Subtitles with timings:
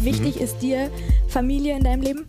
[0.00, 0.42] Wie wichtig mhm.
[0.42, 0.90] ist dir
[1.28, 2.24] Familie in deinem Leben?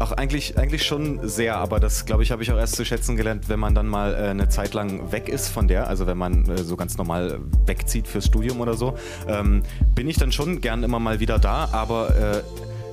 [0.00, 3.16] Ach, eigentlich, eigentlich schon sehr, aber das, glaube ich, habe ich auch erst zu schätzen
[3.16, 6.18] gelernt, wenn man dann mal äh, eine Zeit lang weg ist von der, also wenn
[6.18, 9.62] man äh, so ganz normal wegzieht fürs Studium oder so, ähm,
[9.94, 12.42] bin ich dann schon gern immer mal wieder da, aber äh,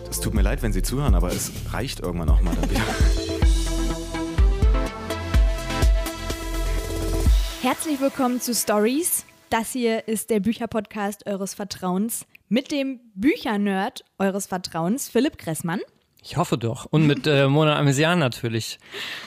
[0.09, 2.79] es tut mir leid, wenn Sie zuhören, aber es reicht irgendwann auch mal dann wieder.
[7.61, 9.25] Herzlich willkommen zu Stories.
[9.49, 15.79] Das hier ist der Bücherpodcast eures Vertrauens mit dem Büchernerd eures Vertrauens, Philipp Kressmann.
[16.21, 16.85] Ich hoffe doch.
[16.85, 18.77] Und mit äh, Mona Amesian natürlich.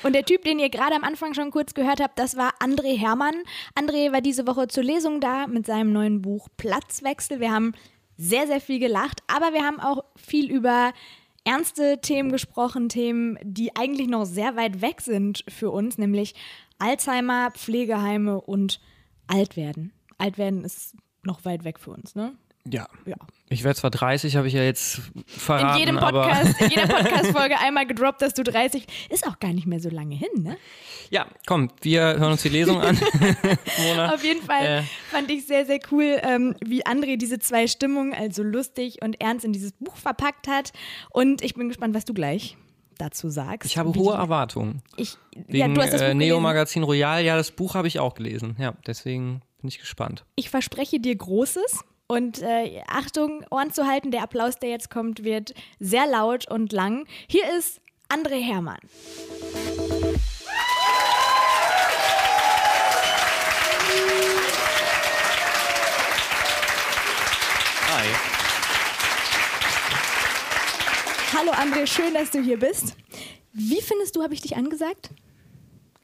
[0.02, 2.98] Und der Typ, den ihr gerade am Anfang schon kurz gehört habt, das war André
[2.98, 3.34] Hermann.
[3.74, 7.40] André war diese Woche zur Lesung da mit seinem neuen Buch Platzwechsel.
[7.40, 7.72] Wir haben
[8.18, 10.92] sehr, sehr viel gelacht, aber wir haben auch viel über
[11.44, 16.34] ernste Themen gesprochen, Themen, die eigentlich noch sehr weit weg sind für uns, nämlich
[16.78, 18.80] Alzheimer, Pflegeheime und
[19.28, 19.94] Altwerden.
[20.18, 22.36] Altwerden ist noch weit weg für uns, ne?
[22.70, 22.88] Ja.
[23.04, 23.16] ja.
[23.50, 25.74] Ich werde zwar 30, habe ich ja jetzt verraten.
[25.74, 28.86] In jedem Podcast, in jeder Podcast-Folge einmal gedroppt, dass du 30.
[29.10, 30.56] Ist auch gar nicht mehr so lange hin, ne?
[31.10, 32.96] Ja, komm, wir hören uns die Lesung an.
[34.12, 34.82] Auf jeden Fall äh.
[35.10, 39.44] fand ich sehr, sehr cool, ähm, wie André diese zwei Stimmungen, also lustig und ernst,
[39.44, 40.72] in dieses Buch verpackt hat.
[41.10, 42.56] Und ich bin gespannt, was du gleich
[42.96, 43.70] dazu sagst.
[43.70, 44.82] Ich habe hohe Erwartungen.
[44.96, 47.88] Ich, Wegen, ja, du hast das Buch äh, Neo Magazin Royal, ja, das Buch habe
[47.88, 48.56] ich auch gelesen.
[48.58, 50.24] Ja, deswegen bin ich gespannt.
[50.36, 51.84] Ich verspreche dir Großes.
[52.06, 56.70] Und äh, Achtung, Ohren zu halten, der Applaus, der jetzt kommt, wird sehr laut und
[56.70, 57.06] lang.
[57.28, 57.80] Hier ist
[58.10, 58.80] André Hermann.
[67.88, 68.06] Hi.
[71.32, 72.96] Hallo André, schön, dass du hier bist.
[73.54, 75.08] Wie findest du, habe ich dich angesagt?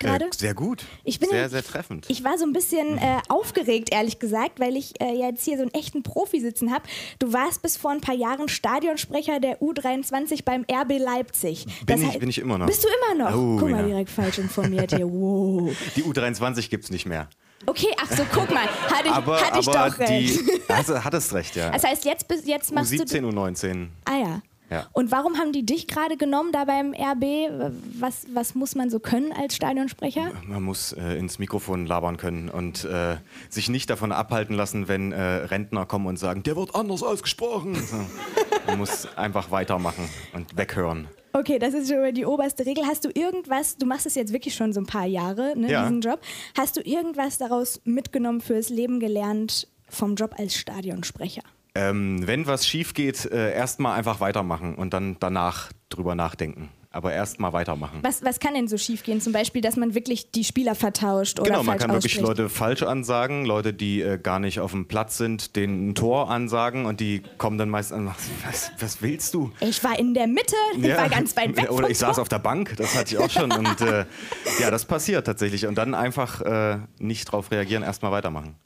[0.01, 0.25] Gerade?
[0.25, 0.85] Äh, sehr gut.
[1.05, 2.07] Ich bin, sehr, sehr treffend.
[2.09, 5.63] Ich war so ein bisschen äh, aufgeregt, ehrlich gesagt, weil ich äh, jetzt hier so
[5.63, 6.85] einen echten Profi sitzen habe.
[7.19, 11.67] Du warst bis vor ein paar Jahren Stadionsprecher der U23 beim RB Leipzig.
[11.87, 12.67] Bin, ich, bin ich immer noch.
[12.67, 13.37] Bist du immer noch?
[13.37, 13.87] Oh, Guck mal, ja.
[13.87, 15.09] direkt falsch informiert hier.
[15.21, 15.77] Wow.
[15.97, 17.29] Die U23 gibt es nicht mehr.
[17.67, 20.41] Okay, ach so, guck mal, hatte ich, aber, hatte ich aber doch recht.
[20.69, 21.71] Die, also, hattest recht, ja.
[21.71, 23.29] Das heißt, jetzt, jetzt machst U17, du...
[23.29, 23.89] U17, U19.
[24.07, 24.43] Ah ja.
[24.71, 24.87] Ja.
[24.93, 27.73] Und warum haben die dich gerade genommen da beim RB?
[27.99, 30.33] Was, was muss man so können als Stadionsprecher?
[30.47, 33.17] Man muss äh, ins Mikrofon labern können und äh,
[33.49, 37.77] sich nicht davon abhalten lassen, wenn äh, Rentner kommen und sagen, der wird anders ausgesprochen.
[38.67, 41.09] Man muss einfach weitermachen und weghören.
[41.33, 42.87] Okay, das ist schon die oberste Regel.
[42.87, 45.83] Hast du irgendwas, du machst es jetzt wirklich schon so ein paar Jahre, ne, ja.
[45.83, 46.21] diesen Job.
[46.57, 51.43] Hast du irgendwas daraus mitgenommen fürs Leben gelernt vom Job als Stadionsprecher?
[51.75, 57.13] Ähm, wenn was schief geht, äh, erstmal einfach weitermachen und dann danach drüber nachdenken aber
[57.13, 58.01] erst mal weitermachen.
[58.03, 59.21] Was, was kann denn so schiefgehen?
[59.21, 62.17] Zum Beispiel, dass man wirklich die Spieler vertauscht oder Genau, man kann ausspricht.
[62.17, 65.95] wirklich Leute falsch ansagen, Leute, die äh, gar nicht auf dem Platz sind, denen ein
[65.95, 68.13] Tor ansagen und die kommen dann meist an,
[68.45, 69.53] was, was willst du?
[69.61, 70.97] Ich war in der Mitte, ich ja.
[70.97, 73.53] war ganz weit weg Oder ich saß auf der Bank, das hatte ich auch schon
[73.53, 74.05] und äh,
[74.61, 78.57] ja, das passiert tatsächlich und dann einfach äh, nicht drauf reagieren, erst mal weitermachen.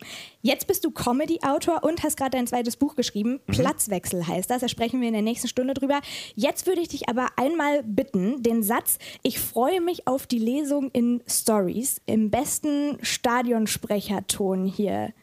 [0.45, 3.53] Jetzt bist du Comedy-Autor und hast gerade dein zweites Buch geschrieben, mhm.
[3.55, 6.03] Platzwechsel heißt das, da sprechen wir in der nächsten Stunde drüber.
[6.35, 10.91] Jetzt würde ich dich aber einmal bitten, den Satz, ich freue mich auf die Lesung
[10.91, 15.15] in Stories im besten Stadionsprecherton hier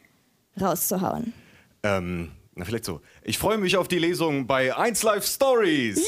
[0.60, 1.32] rauszuhauen.
[1.84, 3.00] Ähm, na, vielleicht so.
[3.22, 6.02] Ich freue mich auf die Lesung bei 1 Live Stories.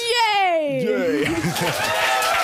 [0.51, 0.85] Yay!
[0.87, 1.27] Yay.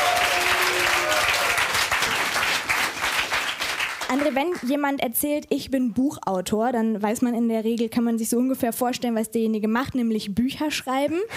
[4.11, 8.19] André, wenn jemand erzählt, ich bin Buchautor, dann weiß man in der Regel, kann man
[8.19, 11.17] sich so ungefähr vorstellen, was derjenige macht, nämlich Bücher schreiben.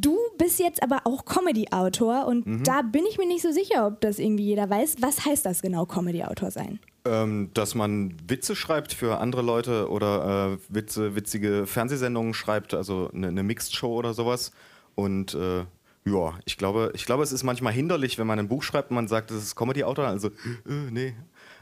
[0.00, 2.62] Du bist jetzt aber auch Comedy-Autor und mhm.
[2.62, 4.98] da bin ich mir nicht so sicher, ob das irgendwie jeder weiß.
[5.00, 6.78] Was heißt das genau, Comedy-Autor sein?
[7.04, 13.10] Ähm, dass man Witze schreibt für andere Leute oder äh, Witze, witzige Fernsehsendungen schreibt, also
[13.12, 14.52] eine, eine Mixed-Show oder sowas.
[14.94, 15.64] Und äh,
[16.04, 18.94] ja, ich glaube, ich glaube, es ist manchmal hinderlich, wenn man ein Buch schreibt und
[18.94, 21.14] man sagt, das ist Comedy-Autor, also äh, nee.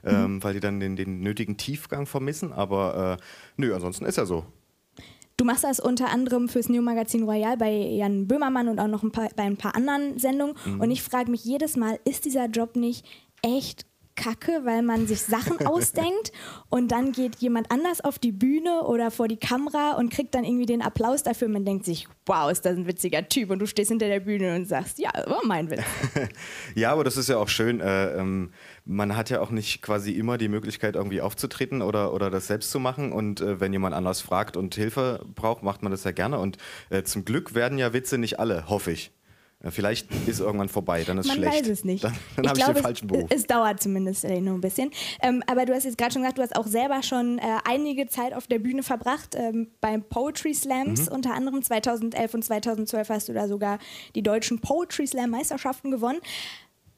[0.07, 2.53] Ähm, weil die dann den, den, nötigen Tiefgang vermissen.
[2.53, 3.23] Aber äh,
[3.57, 4.47] nö, ansonsten ist er so.
[5.37, 9.03] Du machst das unter anderem fürs New Magazin Royal bei Jan Böhmermann und auch noch
[9.03, 10.57] ein paar, bei ein paar anderen Sendungen.
[10.65, 10.81] Mhm.
[10.81, 13.05] Und ich frage mich jedes Mal, ist dieser Job nicht
[13.43, 13.87] echt
[14.17, 16.33] kacke, weil man sich Sachen ausdenkt
[16.69, 20.45] und dann geht jemand anders auf die Bühne oder vor die Kamera und kriegt dann
[20.45, 21.49] irgendwie den Applaus dafür.
[21.49, 24.57] Man denkt sich, wow, ist das ein witziger Typ und du stehst hinter der Bühne
[24.57, 25.83] und sagst, ja, war mein Witz.
[26.75, 27.81] ja, aber das ist ja auch schön.
[27.81, 28.51] Äh, ähm,
[28.87, 32.71] man hat ja auch nicht quasi immer die Möglichkeit, irgendwie aufzutreten oder, oder das selbst
[32.71, 33.13] zu machen.
[33.13, 36.39] Und äh, wenn jemand anders fragt und Hilfe braucht, macht man das ja gerne.
[36.39, 36.57] Und
[36.89, 39.11] äh, zum Glück werden ja Witze nicht alle, hoffe ich.
[39.71, 41.53] vielleicht ist irgendwann vorbei, dann ist Man schlecht.
[41.53, 42.05] Man weiß es nicht.
[42.05, 43.25] Dann, dann habe ich den falschen Beruf.
[43.29, 44.93] Es, es dauert zumindest äh, nur ein bisschen.
[45.21, 48.07] Ähm, aber du hast jetzt gerade schon gesagt, du hast auch selber schon äh, einige
[48.07, 51.07] Zeit auf der Bühne verbracht, ähm, beim Poetry Slams.
[51.07, 51.17] Mhm.
[51.17, 53.81] Unter anderem 2011 und 2012 hast du da sogar
[54.15, 56.21] die deutschen Poetry Slam Meisterschaften gewonnen.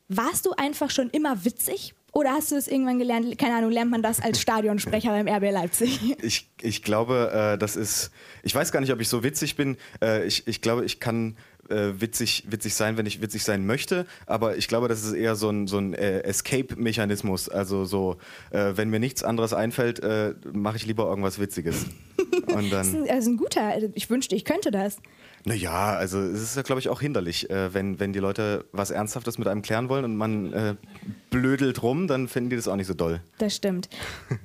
[0.09, 1.95] Warst du einfach schon immer witzig?
[2.13, 5.53] Oder hast du es irgendwann gelernt, keine Ahnung, lernt man das als Stadionsprecher beim RB
[5.53, 6.01] Leipzig?
[6.23, 8.11] Ich, ich glaube, äh, das ist,
[8.43, 9.77] ich weiß gar nicht, ob ich so witzig bin.
[10.03, 11.37] Äh, ich, ich glaube, ich kann
[11.69, 15.37] äh, witzig, witzig sein, wenn ich witzig sein möchte, aber ich glaube, das ist eher
[15.37, 17.51] so ein, so ein äh, Escape-Mechanismus.
[17.51, 18.17] Also so,
[18.51, 21.87] äh, wenn mir nichts anderes einfällt, äh, mache ich lieber irgendwas Witziges.
[22.47, 24.97] Und dann, das ist ein, also ein guter, ich wünschte, ich könnte das.
[25.45, 28.91] Naja, also es ist ja, glaube ich, auch hinderlich, äh, wenn, wenn die Leute was
[28.91, 30.75] Ernsthaftes mit einem klären wollen und man äh,
[31.31, 33.21] blödelt rum, dann finden die das auch nicht so doll.
[33.39, 33.89] Das stimmt.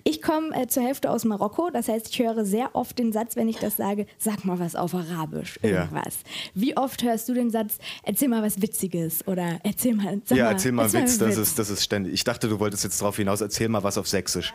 [0.03, 3.35] Ich komme äh, zur Hälfte aus Marokko, das heißt, ich höre sehr oft den Satz,
[3.35, 6.19] wenn ich das sage, sag mal was auf Arabisch, irgendwas.
[6.23, 6.51] Ja.
[6.53, 10.71] Wie oft hörst du den Satz, erzähl mal was Witziges oder erzähl mal, Ja, erzähl
[10.71, 11.47] mal, erzähl Witz, mal das, Witz.
[11.49, 12.13] Ist, das ist ständig.
[12.13, 14.53] Ich dachte, du wolltest jetzt darauf hinaus, erzähl mal was auf Sächsisch.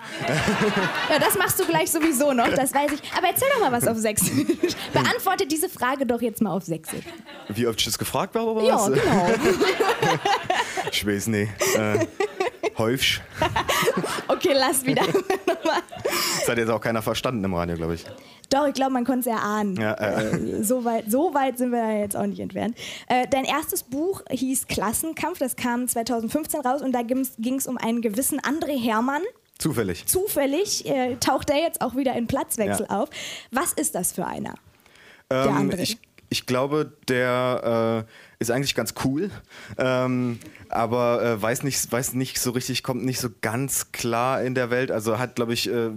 [1.11, 3.01] Ja, das machst du gleich sowieso noch, das weiß ich.
[3.17, 4.75] Aber erzähl doch mal was auf Sächsisch.
[4.93, 7.05] Beantworte diese Frage doch jetzt mal auf Sächsisch.
[7.49, 8.89] Wie oft ich das gefragt habe oder was?
[8.89, 9.27] Ja, genau.
[10.93, 11.51] ich weiß nicht.
[11.77, 12.07] Äh,
[12.77, 13.21] häufig.
[14.29, 15.03] okay, lass wieder.
[15.07, 18.05] das hat jetzt auch keiner verstanden im Radio, glaube ich.
[18.51, 19.77] Doch, ich glaube, man konnte es erahnen.
[19.77, 20.37] Ja, äh.
[20.37, 20.63] äh.
[20.63, 22.77] so, weit, so weit sind wir da jetzt auch nicht entfernt.
[23.09, 27.77] Äh, dein erstes Buch hieß Klassenkampf, das kam 2015 raus und da ging es um
[27.77, 29.23] einen gewissen André Hermann.
[29.59, 30.07] Zufällig.
[30.07, 33.01] Zufällig äh, taucht er jetzt auch wieder in Platzwechsel ja.
[33.01, 33.11] auf.
[33.51, 34.55] Was ist das für einer?
[35.31, 35.71] Der ähm?
[35.77, 35.99] Ich,
[36.29, 39.31] ich glaube, der äh, ist eigentlich ganz cool,
[39.79, 40.39] ähm,
[40.69, 44.71] aber äh, weiß, nicht, weiß nicht so richtig, kommt nicht so ganz klar in der
[44.71, 44.91] Welt.
[44.91, 45.91] Also hat, glaube ich, äh,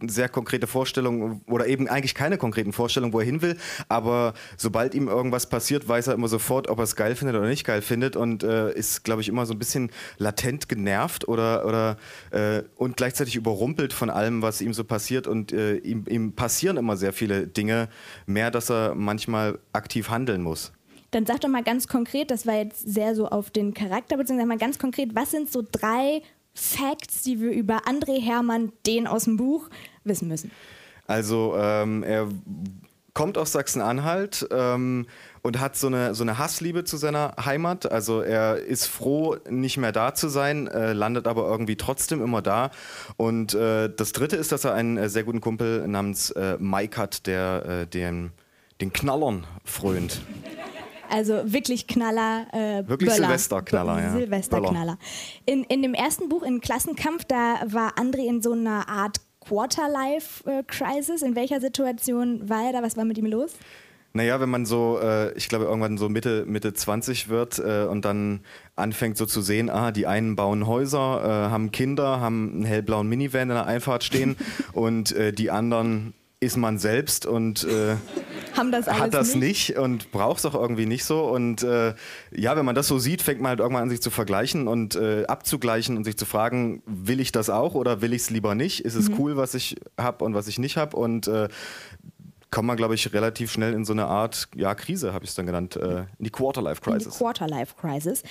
[0.00, 3.56] sehr konkrete Vorstellungen oder eben eigentlich keine konkreten Vorstellungen, wo er hin will.
[3.88, 7.48] Aber sobald ihm irgendwas passiert, weiß er immer sofort, ob er es geil findet oder
[7.48, 11.64] nicht geil findet und äh, ist, glaube ich, immer so ein bisschen latent genervt oder,
[11.64, 11.96] oder
[12.30, 15.26] äh, und gleichzeitig überrumpelt von allem, was ihm so passiert.
[15.26, 17.88] Und äh, ihm, ihm passieren immer sehr viele Dinge,
[18.26, 20.72] mehr, dass er manchmal aktiv handeln muss.
[21.12, 24.48] Dann sag doch mal ganz konkret, das war jetzt sehr so auf den Charakter, beziehungsweise
[24.48, 26.20] mal ganz konkret, was sind so drei
[26.56, 29.68] Facts, die wir über André Hermann, den aus dem Buch,
[30.04, 30.50] wissen müssen?
[31.06, 32.28] Also ähm, er
[33.14, 35.06] kommt aus Sachsen-Anhalt ähm,
[35.42, 37.90] und hat so eine, so eine Hassliebe zu seiner Heimat.
[37.90, 42.42] Also er ist froh, nicht mehr da zu sein, äh, landet aber irgendwie trotzdem immer
[42.42, 42.70] da.
[43.16, 47.00] Und äh, das Dritte ist, dass er einen äh, sehr guten Kumpel namens äh, Mike
[47.00, 48.32] hat, der äh, den,
[48.80, 50.20] den Knallern frönt.
[51.10, 52.46] Also wirklich Knaller.
[52.52, 53.26] Äh, wirklich Böller.
[53.26, 54.12] Silvesterknaller, ja.
[54.12, 54.98] Silvesterknaller.
[55.44, 61.22] In, in dem ersten Buch, in Klassenkampf, da war André in so einer Art Quarterlife-Crisis.
[61.22, 62.82] In welcher Situation war er da?
[62.82, 63.54] Was war mit ihm los?
[64.16, 68.06] Naja, wenn man so, äh, ich glaube, irgendwann so Mitte, Mitte 20 wird äh, und
[68.06, 68.40] dann
[68.74, 73.08] anfängt so zu sehen, ah, die einen bauen Häuser, äh, haben Kinder, haben einen hellblauen
[73.08, 74.36] Minivan in der Einfahrt stehen
[74.72, 77.96] und äh, die anderen ist man selbst und äh,
[78.70, 79.70] das hat das nicht?
[79.70, 81.24] nicht und braucht es auch irgendwie nicht so.
[81.24, 81.94] Und äh,
[82.30, 84.96] ja, wenn man das so sieht, fängt man halt irgendwann an, sich zu vergleichen und
[84.96, 88.54] äh, abzugleichen und sich zu fragen, will ich das auch oder will ich es lieber
[88.54, 88.80] nicht?
[88.80, 89.18] Ist es mhm.
[89.18, 90.96] cool, was ich habe und was ich nicht habe?
[90.96, 91.48] Und äh,
[92.56, 95.36] kommt man, glaube ich, relativ schnell in so eine Art, ja, Krise, habe ich es
[95.36, 97.04] dann genannt, äh, in die Quarterlife-Crisis.
[97.04, 98.22] In die Quarterlife-Crisis.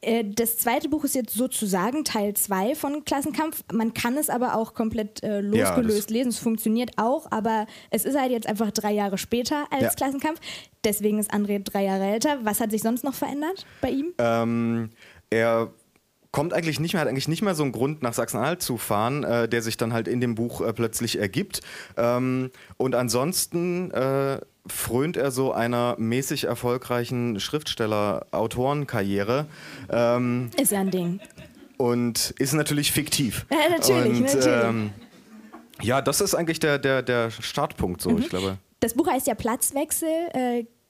[0.00, 3.64] Äh, das zweite Buch ist jetzt sozusagen Teil 2 von Klassenkampf.
[3.72, 6.28] Man kann es aber auch komplett äh, losgelöst ja, lesen.
[6.28, 9.90] Es funktioniert auch, aber es ist halt jetzt einfach drei Jahre später als ja.
[9.90, 10.38] Klassenkampf.
[10.84, 12.38] Deswegen ist André drei Jahre älter.
[12.44, 14.14] Was hat sich sonst noch verändert bei ihm?
[14.18, 14.90] Ähm,
[15.28, 15.72] er
[16.32, 19.22] kommt eigentlich nicht mehr, hat eigentlich nicht mehr so einen Grund, nach Sachsen-Anhalt zu fahren,
[19.22, 21.60] äh, der sich dann halt in dem Buch äh, plötzlich ergibt.
[21.96, 29.46] Ähm, und ansonsten äh, frönt er so einer mäßig erfolgreichen Schriftsteller-Autorenkarriere.
[29.90, 31.20] Ähm, ist ja ein Ding.
[31.76, 33.44] Und ist natürlich fiktiv.
[33.50, 34.46] Ja, natürlich, und, natürlich.
[34.46, 34.90] Ähm,
[35.82, 38.18] ja, das ist eigentlich der, der, der Startpunkt, so, mhm.
[38.18, 38.56] ich glaube.
[38.80, 40.08] Das Buch heißt ja Platzwechsel.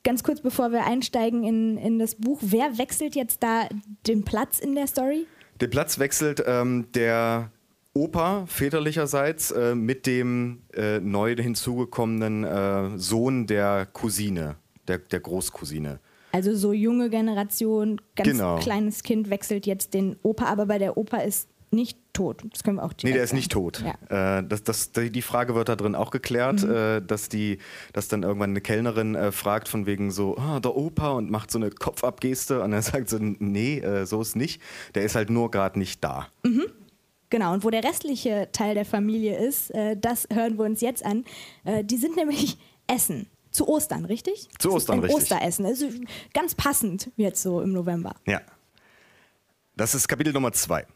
[0.05, 3.69] Ganz kurz bevor wir einsteigen in, in das Buch, wer wechselt jetzt da
[4.07, 5.27] den Platz in der Story?
[5.61, 7.53] Den Platz wechselt ähm, der
[7.95, 14.57] Opa väterlicherseits äh, mit dem äh, neu hinzugekommenen äh, Sohn der Cousine,
[14.89, 16.01] der, der Großcousine.
[16.33, 18.59] Also so junge Generation, ganz genau.
[18.59, 22.43] kleines Kind wechselt jetzt den Opa, aber bei der Opa ist nicht tot.
[22.51, 23.83] Das können wir auch Nee, der ist nicht tot.
[23.85, 24.39] Ja.
[24.39, 26.75] Äh, das, das, die Frage wird da drin auch geklärt, mhm.
[26.75, 27.59] äh, dass, die,
[27.93, 31.51] dass dann irgendwann eine Kellnerin äh, fragt von wegen so, ah, der Opa und macht
[31.51, 34.61] so eine Kopfabgeste und er sagt so, nee, äh, so ist nicht.
[34.95, 36.29] Der ist halt nur gerade nicht da.
[36.45, 36.67] Mhm.
[37.31, 41.05] Genau, und wo der restliche Teil der Familie ist, äh, das hören wir uns jetzt
[41.05, 41.25] an.
[41.65, 43.27] Äh, die sind nämlich Essen.
[43.51, 44.49] zu Ostern, richtig?
[44.59, 45.23] Zu Ostern, ein richtig.
[45.23, 45.65] Osteressen.
[45.65, 45.89] Also
[46.35, 48.15] ganz passend jetzt so im November.
[48.27, 48.43] Ja.
[49.77, 50.87] Das ist Kapitel Nummer zwei.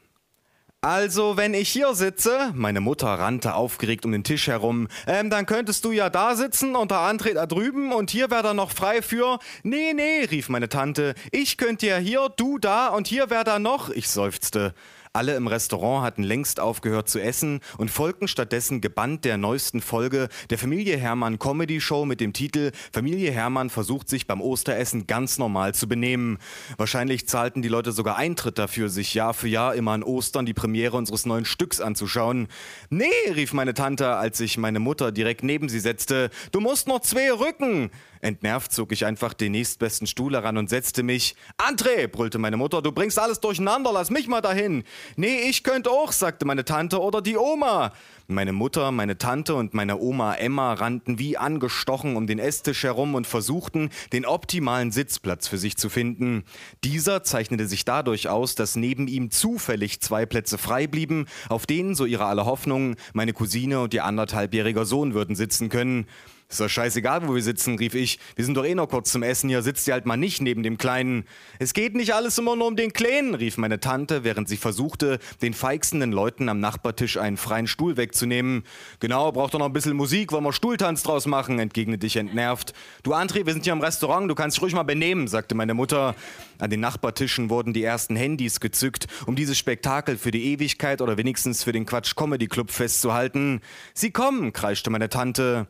[0.86, 5.44] Also, wenn ich hier sitze, meine Mutter rannte aufgeregt um den Tisch herum, ähm, dann
[5.44, 8.70] könntest du ja da sitzen und der André da drüben und hier wäre dann noch
[8.70, 9.40] frei für.
[9.64, 13.58] Nee, nee, rief meine Tante, ich könnte ja hier, du da und hier wäre da
[13.58, 13.90] noch.
[13.90, 14.74] Ich seufzte.
[15.16, 20.28] Alle im Restaurant hatten längst aufgehört zu essen und folgten stattdessen gebannt der neuesten Folge
[20.50, 25.38] der Familie Hermann Comedy Show mit dem Titel Familie Hermann versucht sich beim Osteressen ganz
[25.38, 26.36] normal zu benehmen.
[26.76, 30.52] Wahrscheinlich zahlten die Leute sogar Eintritt dafür, sich Jahr für Jahr immer an Ostern die
[30.52, 32.48] Premiere unseres neuen Stücks anzuschauen.
[32.90, 37.00] Nee, rief meine Tante, als sich meine Mutter direkt neben sie setzte, du musst noch
[37.00, 37.90] zwei Rücken.
[38.20, 41.36] Entnervt zog ich einfach den nächstbesten Stuhl heran und setzte mich.
[41.58, 44.84] André, brüllte meine Mutter, du bringst alles durcheinander, lass mich mal dahin.
[45.16, 47.92] Nee, ich könnte auch, sagte meine Tante oder die Oma.
[48.28, 53.14] Meine Mutter, meine Tante und meine Oma Emma rannten wie angestochen um den Esstisch herum
[53.14, 56.42] und versuchten, den optimalen Sitzplatz für sich zu finden.
[56.82, 61.94] Dieser zeichnete sich dadurch aus, dass neben ihm zufällig zwei Plätze frei blieben, auf denen,
[61.94, 66.06] so ihre aller Hoffnungen, meine Cousine und ihr anderthalbjähriger Sohn würden sitzen können.
[66.48, 68.20] Ist doch scheißegal, wo wir sitzen, rief ich.
[68.36, 70.62] Wir sind doch eh noch kurz zum Essen, hier sitzt ihr halt mal nicht neben
[70.62, 71.24] dem Kleinen.
[71.58, 75.18] Es geht nicht alles immer nur um den Kleinen, rief meine Tante, während sie versuchte,
[75.42, 78.62] den feixenden Leuten am Nachbartisch einen freien Stuhl wegzunehmen.
[79.00, 82.74] Genau, braucht doch noch ein bisschen Musik, wollen wir Stuhltanz draus machen, entgegnete ich entnervt.
[83.02, 85.74] Du André, wir sind hier im Restaurant, du kannst dich ruhig mal benehmen, sagte meine
[85.74, 86.14] Mutter.
[86.58, 91.16] An den Nachbartischen wurden die ersten Handys gezückt, um dieses Spektakel für die Ewigkeit oder
[91.16, 93.62] wenigstens für den Quatsch Comedy Club festzuhalten.
[93.94, 95.66] Sie kommen, kreischte meine Tante.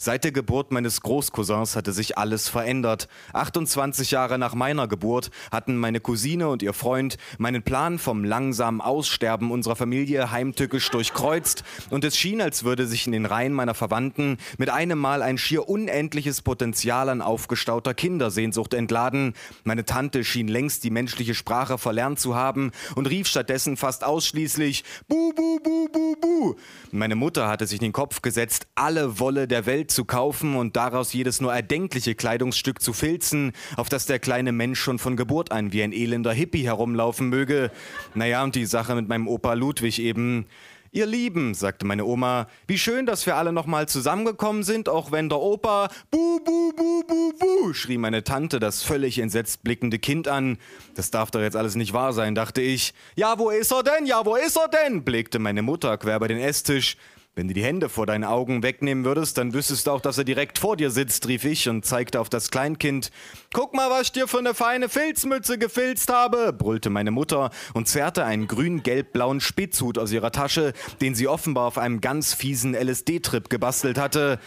[0.00, 3.08] Seit der Geburt meines Großcousins hatte sich alles verändert.
[3.32, 8.80] 28 Jahre nach meiner Geburt hatten meine Cousine und ihr Freund meinen Plan vom langsamen
[8.80, 13.74] Aussterben unserer Familie heimtückisch durchkreuzt und es schien, als würde sich in den Reihen meiner
[13.74, 19.34] Verwandten mit einem Mal ein schier unendliches Potenzial an aufgestauter Kindersehnsucht entladen.
[19.64, 24.84] Meine Tante schien längst die menschliche Sprache verlernt zu haben und rief stattdessen fast ausschließlich
[25.08, 26.54] Bu, bu, bu, bu, bu.
[26.92, 30.76] Meine Mutter hatte sich in den Kopf gesetzt, alle Wolle der Welt zu kaufen und
[30.76, 35.52] daraus jedes nur erdenkliche Kleidungsstück zu filzen, auf das der kleine Mensch schon von Geburt
[35.52, 37.70] an wie ein elender Hippie herumlaufen möge.
[38.14, 40.46] Naja, und die Sache mit meinem Opa Ludwig eben.
[40.90, 45.28] Ihr Lieben, sagte meine Oma, wie schön, dass wir alle nochmal zusammengekommen sind, auch wenn
[45.28, 50.28] der Opa Bu, bu, bu, bu, bu, schrie meine Tante das völlig entsetzt blickende Kind
[50.28, 50.56] an.
[50.94, 52.94] Das darf doch jetzt alles nicht wahr sein, dachte ich.
[53.16, 54.06] Ja, wo ist er denn?
[54.06, 55.04] Ja, wo ist er denn?
[55.04, 56.96] blickte meine Mutter quer bei den Esstisch.
[57.38, 60.24] Wenn du die Hände vor deinen Augen wegnehmen würdest, dann wüsstest du auch, dass er
[60.24, 63.12] direkt vor dir sitzt, rief ich und zeigte auf das Kleinkind.
[63.52, 67.86] Guck mal, was ich dir für eine feine Filzmütze gefilzt habe, brüllte meine Mutter und
[67.86, 73.48] zerrte einen grün-gelb-blauen Spitzhut aus ihrer Tasche, den sie offenbar auf einem ganz fiesen LSD-Trip
[73.48, 74.40] gebastelt hatte.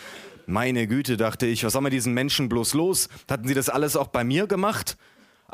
[0.46, 3.08] Meine Güte, dachte ich, was haben wir diesen Menschen bloß los?
[3.30, 4.98] Hatten sie das alles auch bei mir gemacht?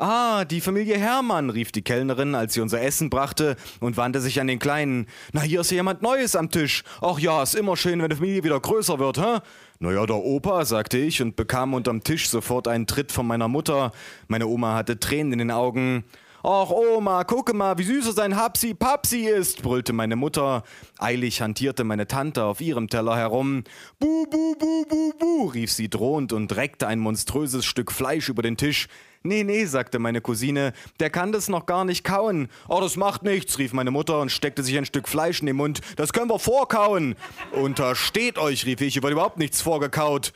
[0.00, 4.40] Ah, die Familie Hermann, rief die Kellnerin, als sie unser Essen brachte und wandte sich
[4.40, 5.06] an den Kleinen.
[5.32, 6.84] Na, hier ist ja jemand Neues am Tisch.
[7.02, 9.38] Ach ja, ist immer schön, wenn die Familie wieder größer wird, hä?
[9.80, 13.90] Naja, der Opa, sagte ich und bekam unterm Tisch sofort einen Tritt von meiner Mutter.
[14.28, 16.04] Meine Oma hatte Tränen in den Augen.
[16.44, 20.62] Ach Oma, gucke mal, wie süß sein Hapsi Papsi ist, brüllte meine Mutter.
[21.00, 23.64] Eilig hantierte meine Tante auf ihrem Teller herum.
[23.98, 28.42] Bu, bu, bu, bu, bu, rief sie drohend und reckte ein monströses Stück Fleisch über
[28.42, 28.86] den Tisch.
[29.22, 32.48] Nee, nee, sagte meine Cousine, der kann das noch gar nicht kauen.
[32.68, 35.56] Oh, das macht nichts, rief meine Mutter und steckte sich ein Stück Fleisch in den
[35.56, 35.80] Mund.
[35.96, 37.16] Das können wir vorkauen.
[37.52, 40.32] Untersteht euch, rief ich, über überhaupt nichts vorgekaut.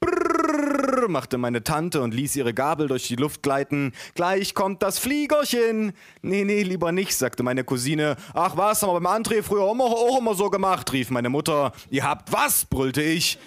[0.00, 3.92] Brrr, machte meine Tante und ließ ihre Gabel durch die Luft gleiten.
[4.14, 5.92] Gleich kommt das Fliegerchen.
[6.22, 8.16] Nee, nee, lieber nicht, sagte meine Cousine.
[8.32, 11.28] Ach was, haben wir beim André früher auch immer, auch immer so gemacht, rief meine
[11.28, 11.72] Mutter.
[11.90, 13.38] Ihr habt was, brüllte ich.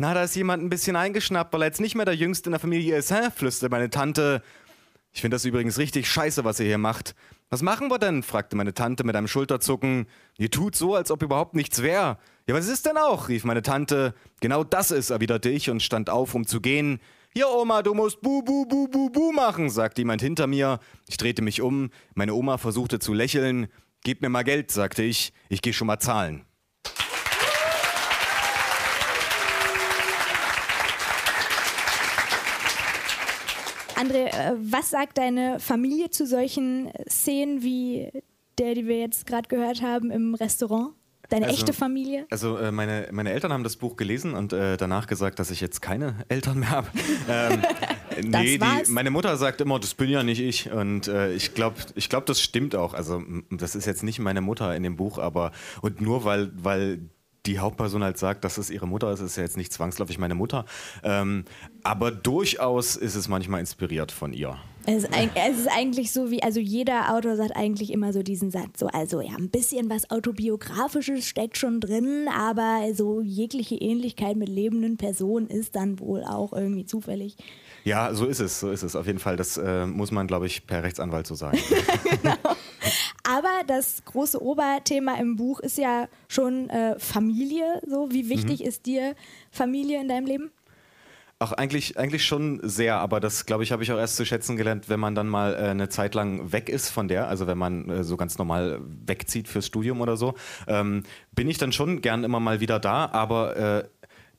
[0.00, 2.52] Na, da ist jemand ein bisschen eingeschnappt, weil er jetzt nicht mehr der Jüngste in
[2.52, 3.28] der Familie ist, hä?
[3.36, 4.42] flüsterte meine Tante.
[5.12, 7.14] Ich finde das übrigens richtig scheiße, was ihr hier macht.
[7.50, 8.22] Was machen wir denn?
[8.22, 10.06] fragte meine Tante mit einem Schulterzucken.
[10.38, 12.16] Ihr tut so, als ob überhaupt nichts wäre.
[12.46, 13.28] Ja, was ist denn auch?
[13.28, 14.14] rief meine Tante.
[14.40, 16.98] Genau das ist, erwiderte ich und stand auf, um zu gehen.
[17.34, 20.80] Hier, Oma, du musst bu, bu, bu, bu, bu machen, sagte jemand hinter mir.
[21.08, 21.90] Ich drehte mich um.
[22.14, 23.66] Meine Oma versuchte zu lächeln.
[24.02, 25.34] Gib mir mal Geld, sagte ich.
[25.50, 26.46] Ich gehe schon mal zahlen.
[34.00, 38.10] André, äh, was sagt deine Familie zu solchen Szenen wie
[38.58, 40.94] der, die wir jetzt gerade gehört haben im Restaurant?
[41.28, 42.26] Deine also, echte Familie?
[42.30, 45.60] Also äh, meine, meine Eltern haben das Buch gelesen und äh, danach gesagt, dass ich
[45.60, 46.88] jetzt keine Eltern mehr habe.
[47.28, 47.62] ähm,
[48.24, 50.72] nee, die, meine Mutter sagt immer, das bin ja nicht ich.
[50.72, 52.94] Und äh, ich glaube, ich glaub, das stimmt auch.
[52.94, 55.52] Also das ist jetzt nicht meine Mutter in dem Buch, aber
[55.82, 56.98] und nur weil, weil
[57.46, 60.34] die Hauptperson halt sagt, dass es ihre Mutter ist, ist ja jetzt nicht zwangsläufig meine
[60.34, 60.64] Mutter.
[61.02, 61.44] Ähm,
[61.82, 64.58] aber durchaus ist es manchmal inspiriert von ihr.
[64.86, 68.50] Es ist, es ist, eigentlich so wie, also jeder Autor sagt eigentlich immer so diesen
[68.50, 74.36] Satz, so, also ja, ein bisschen was Autobiografisches steckt schon drin, aber so jegliche Ähnlichkeit
[74.36, 77.36] mit lebenden Personen ist dann wohl auch irgendwie zufällig.
[77.84, 79.36] Ja, so ist es, so ist es auf jeden Fall.
[79.36, 81.58] Das äh, muss man, glaube ich, per Rechtsanwalt so sagen.
[82.04, 82.36] genau.
[83.22, 87.80] Aber das große Oberthema im Buch ist ja schon äh, Familie.
[87.86, 88.66] So, wie wichtig mhm.
[88.66, 89.14] ist dir
[89.50, 90.50] Familie in deinem Leben?
[91.42, 94.58] Ach, eigentlich, eigentlich schon sehr, aber das, glaube ich, habe ich auch erst zu schätzen
[94.58, 97.56] gelernt, wenn man dann mal äh, eine Zeit lang weg ist von der, also wenn
[97.56, 100.34] man äh, so ganz normal wegzieht fürs Studium oder so,
[100.66, 103.84] ähm, bin ich dann schon gern immer mal wieder da, aber äh,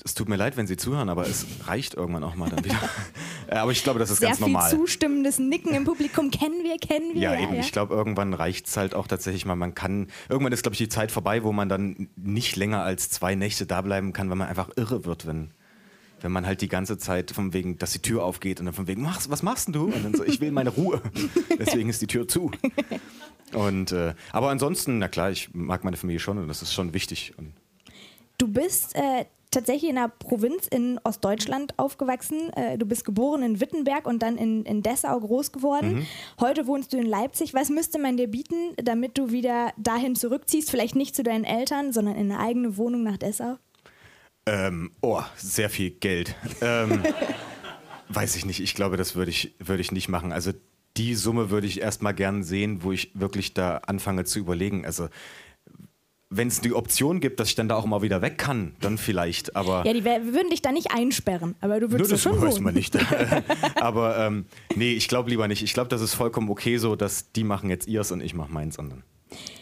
[0.04, 2.80] es tut mir leid, wenn Sie zuhören, aber es reicht irgendwann auch mal dann wieder.
[3.50, 4.64] aber ich glaube, das ist Sehr ganz normal.
[4.64, 7.22] Sehr viel zustimmendes Nicken im Publikum kennen wir, kennen wir.
[7.22, 7.54] Ja, ja eben.
[7.56, 7.60] Ja.
[7.60, 9.56] Ich glaube, irgendwann reicht es halt auch tatsächlich mal.
[9.56, 13.10] Man kann, irgendwann ist, glaube ich, die Zeit vorbei, wo man dann nicht länger als
[13.10, 15.52] zwei Nächte da bleiben kann, weil man einfach irre wird, wenn,
[16.22, 18.88] wenn man halt die ganze Zeit von wegen, dass die Tür aufgeht und dann von
[18.88, 19.86] wegen, machst, was machst denn du?
[19.86, 21.02] Und dann so, ich will meine Ruhe.
[21.60, 22.52] Deswegen ist die Tür zu.
[23.54, 26.94] Und, äh, aber ansonsten, na klar, ich mag meine Familie schon und das ist schon
[26.94, 27.34] wichtig.
[27.38, 27.52] Und
[28.38, 32.52] du bist äh, tatsächlich in einer Provinz in Ostdeutschland aufgewachsen.
[32.54, 35.94] Äh, du bist geboren in Wittenberg und dann in, in Dessau groß geworden.
[35.94, 36.08] Mhm.
[36.40, 37.54] Heute wohnst du in Leipzig.
[37.54, 40.72] Was müsste man dir bieten, damit du wieder dahin zurückziehst?
[40.72, 43.58] Vielleicht nicht zu deinen Eltern, sondern in eine eigene Wohnung nach Dessau?
[44.46, 46.36] Ähm, oh, sehr viel Geld.
[46.62, 47.04] Ähm,
[48.10, 48.62] weiß ich nicht.
[48.62, 50.32] Ich glaube, das würde ich, würd ich nicht machen.
[50.32, 50.52] Also
[50.98, 54.86] die Summe würde ich erstmal gern sehen, wo ich wirklich da anfange zu überlegen.
[54.86, 55.10] Also
[56.34, 58.98] wenn es die Option gibt, dass ich dann da auch mal wieder weg kann, dann
[58.98, 59.56] vielleicht.
[59.56, 62.62] Aber ja, die würden dich da nicht einsperren, aber du würdest Nur das schon weiß
[62.62, 62.98] man nicht.
[63.76, 64.46] aber ähm,
[64.76, 65.62] nee, ich glaube lieber nicht.
[65.62, 68.52] Ich glaube, das ist vollkommen okay so, dass die machen jetzt ihrs und ich mache
[68.52, 68.80] meins.
[68.80, 69.04] Und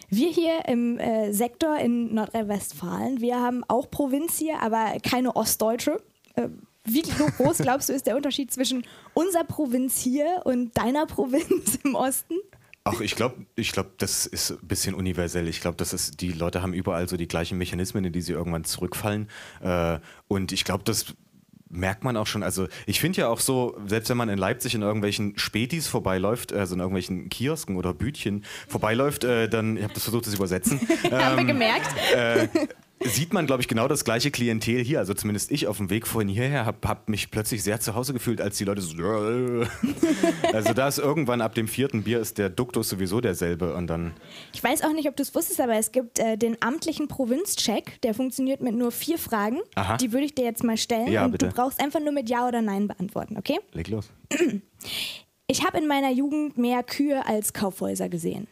[0.10, 6.00] wir hier im äh, Sektor in Nordrhein-Westfalen, wir haben auch Provinz hier, aber keine ostdeutsche.
[6.36, 6.50] Äh,
[6.86, 8.86] wie groß glaubst du ist der Unterschied zwischen
[9.16, 12.36] unserer Provinz hier und deiner Provinz im Osten?
[12.96, 15.48] Ach, ich glaube, ich glaub, das ist ein bisschen universell.
[15.48, 15.84] Ich glaube,
[16.20, 19.30] die Leute haben überall so die gleichen Mechanismen, in die sie irgendwann zurückfallen.
[19.62, 21.16] Äh, und ich glaube, das
[21.70, 22.44] merkt man auch schon.
[22.44, 26.52] Also ich finde ja auch so, selbst wenn man in Leipzig in irgendwelchen Spätis vorbeiläuft,
[26.52, 30.38] also in irgendwelchen Kiosken oder Bütchen vorbeiläuft, äh, dann, ich habe das versucht, das zu
[30.38, 30.80] übersetzen.
[31.12, 31.88] haben wir ähm, gemerkt.
[32.14, 32.48] Äh,
[33.02, 35.00] sieht man, glaube ich, genau das gleiche Klientel hier.
[35.00, 38.14] Also zumindest ich auf dem Weg vorhin hierher habe hab mich plötzlich sehr zu Hause
[38.14, 38.96] gefühlt, als die Leute so.
[40.54, 44.14] also da ist irgendwann ab dem vierten Bier ist der Duktus sowieso derselbe und dann.
[44.54, 48.02] Ich weiß auch nicht, ob du es wusstest, aber es gibt äh, den amtlichen Provinzcheck,
[48.02, 49.60] der funktioniert mit nur vier Fragen.
[49.76, 49.98] Aha.
[49.98, 51.48] Die würde ich dir jetzt mal stellen ja, und bitte.
[51.48, 53.60] du brauchst einfach nur mit Ja oder Nein beantworten, okay?
[53.74, 54.10] Leg los.
[55.52, 58.48] Ich habe in meiner Jugend mehr Kühe als Kaufhäuser gesehen.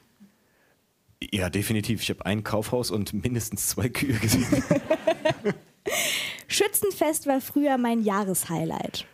[1.32, 2.02] Ja, definitiv.
[2.02, 4.64] Ich habe ein Kaufhaus und mindestens zwei Kühe gesehen.
[6.48, 9.06] Schützenfest war früher mein Jahreshighlight.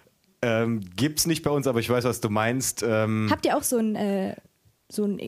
[0.41, 2.83] Ähm, gibt's nicht bei uns, aber ich weiß, was du meinst.
[2.85, 4.35] Ähm, Habt ihr auch so ein, äh,
[4.93, 5.19] so ein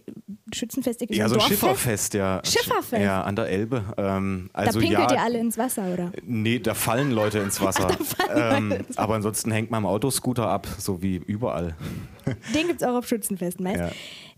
[0.54, 1.00] Schützenfest?
[1.00, 2.42] So ja, so ein Schifferfest, ja.
[2.44, 3.02] Schifferfest?
[3.02, 3.84] Ja, an der Elbe.
[3.98, 6.12] Ähm, also da pinkelt ja, ihr alle ins Wasser, oder?
[6.24, 7.98] Nee, da fallen Leute ins Wasser.
[8.34, 9.00] ähm, ins Wasser.
[9.00, 11.76] Aber ansonsten hängt man am Autoscooter ab, so wie überall.
[12.54, 13.92] Den gibt es auch auf Schützenfesten, meinst ja.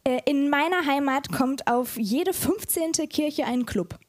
[0.03, 2.93] Äh, in meiner Heimat kommt auf jede 15.
[3.09, 3.99] Kirche ein Club.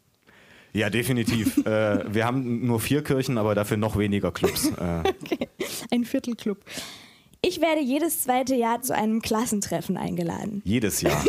[0.72, 1.56] Ja, definitiv.
[1.66, 4.68] äh, wir haben nur vier Kirchen, aber dafür noch weniger Clubs.
[4.68, 5.00] Äh.
[5.00, 5.48] Okay.
[5.90, 6.58] Ein Viertelclub.
[7.40, 10.60] Ich werde jedes zweite Jahr zu einem Klassentreffen eingeladen.
[10.64, 11.24] Jedes Jahr.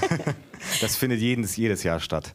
[0.80, 2.34] das findet jedes, jedes Jahr statt.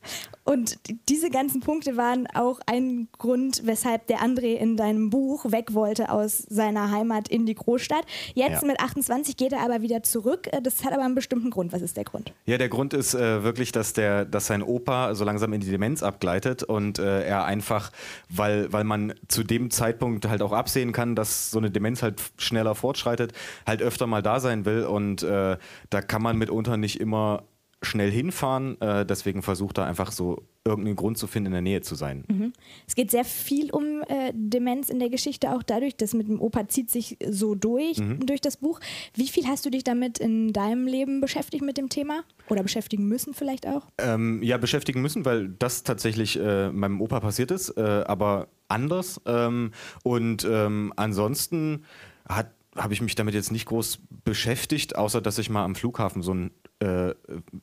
[0.50, 5.76] Und diese ganzen Punkte waren auch ein Grund, weshalb der André in deinem Buch weg
[5.76, 8.04] wollte aus seiner Heimat in die Großstadt.
[8.34, 8.68] Jetzt ja.
[8.68, 10.50] mit 28 geht er aber wieder zurück.
[10.64, 11.72] Das hat aber einen bestimmten Grund.
[11.72, 12.34] Was ist der Grund?
[12.48, 15.70] Ja, der Grund ist äh, wirklich, dass, der, dass sein Opa so langsam in die
[15.70, 17.92] Demenz abgleitet und äh, er einfach,
[18.30, 22.20] weil, weil man zu dem Zeitpunkt halt auch absehen kann, dass so eine Demenz halt
[22.38, 23.34] schneller fortschreitet,
[23.68, 25.58] halt öfter mal da sein will und äh,
[25.92, 27.44] da kann man mitunter nicht immer
[27.82, 28.80] schnell hinfahren.
[28.82, 32.26] Äh, deswegen versucht er einfach so irgendeinen Grund zu finden, in der Nähe zu sein.
[32.28, 32.54] Mhm.
[32.86, 36.42] Es geht sehr viel um äh, Demenz in der Geschichte, auch dadurch, dass mit dem
[36.42, 38.26] Opa zieht sich so durch, mhm.
[38.26, 38.80] durch das Buch.
[39.16, 42.24] Wie viel hast du dich damit in deinem Leben beschäftigt mit dem Thema?
[42.50, 43.88] Oder beschäftigen müssen vielleicht auch?
[43.98, 49.22] Ähm, ja, beschäftigen müssen, weil das tatsächlich äh, meinem Opa passiert ist, äh, aber anders.
[49.26, 49.72] Ähm,
[50.04, 51.86] und ähm, ansonsten
[52.28, 56.22] hat habe ich mich damit jetzt nicht groß beschäftigt, außer dass ich mal am Flughafen
[56.22, 57.14] so ein äh,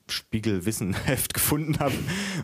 [0.08, 1.94] Spiegelwissenheft gefunden habe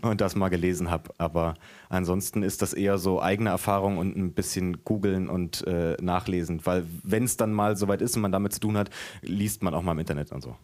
[0.02, 1.10] und das mal gelesen habe.
[1.18, 1.54] Aber
[1.88, 6.86] ansonsten ist das eher so eigene Erfahrung und ein bisschen googeln und äh, nachlesen, weil
[7.02, 9.82] wenn es dann mal soweit ist und man damit zu tun hat, liest man auch
[9.82, 10.56] mal im Internet und so.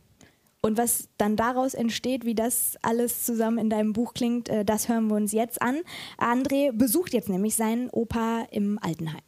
[0.60, 4.88] Und was dann daraus entsteht, wie das alles zusammen in deinem Buch klingt, äh, das
[4.88, 5.80] hören wir uns jetzt an.
[6.16, 9.20] André besucht jetzt nämlich seinen Opa im Altenheim.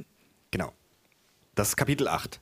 [0.51, 0.73] Genau.
[1.55, 2.41] Das ist Kapitel 8.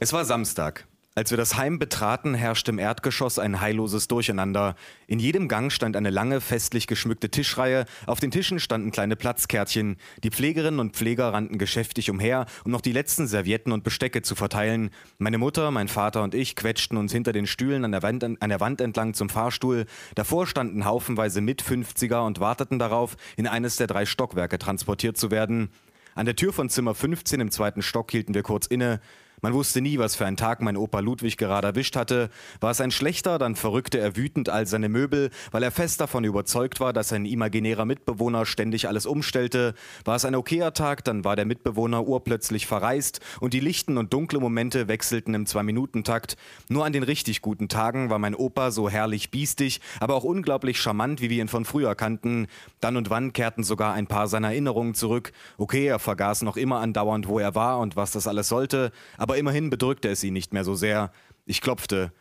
[0.00, 0.87] Es war Samstag.
[1.18, 4.76] Als wir das Heim betraten, herrschte im Erdgeschoss ein heilloses Durcheinander.
[5.08, 7.86] In jedem Gang stand eine lange, festlich geschmückte Tischreihe.
[8.06, 9.96] Auf den Tischen standen kleine Platzkärtchen.
[10.22, 14.36] Die Pflegerinnen und Pfleger rannten geschäftig umher, um noch die letzten Servietten und Bestecke zu
[14.36, 14.90] verteilen.
[15.18, 18.48] Meine Mutter, mein Vater und ich quetschten uns hinter den Stühlen an der Wand, an
[18.48, 19.86] der Wand entlang zum Fahrstuhl.
[20.14, 25.70] Davor standen haufenweise Mit-50er und warteten darauf, in eines der drei Stockwerke transportiert zu werden.
[26.14, 29.00] An der Tür von Zimmer 15 im zweiten Stock hielten wir kurz inne.
[29.40, 32.28] Man wusste nie, was für einen Tag mein Opa Ludwig gerade erwischt hatte.
[32.60, 36.24] War es ein schlechter, dann verrückte er wütend all seine Möbel, weil er fest davon
[36.24, 39.74] überzeugt war, dass ein imaginärer Mitbewohner ständig alles umstellte.
[40.04, 44.12] War es ein okayer Tag, dann war der Mitbewohner urplötzlich verreist und die lichten und
[44.12, 46.36] dunklen Momente wechselten im Zwei-Minuten-Takt.
[46.68, 50.80] Nur an den richtig guten Tagen war mein Opa so herrlich biestig, aber auch unglaublich
[50.80, 52.48] charmant, wie wir ihn von früher kannten.
[52.80, 55.32] Dann und wann kehrten sogar ein paar seiner Erinnerungen zurück.
[55.58, 59.27] Okay, er vergaß noch immer andauernd, wo er war und was das alles sollte, aber
[59.28, 61.12] aber immerhin bedrückte es sie nicht mehr so sehr.
[61.44, 62.12] Ich klopfte.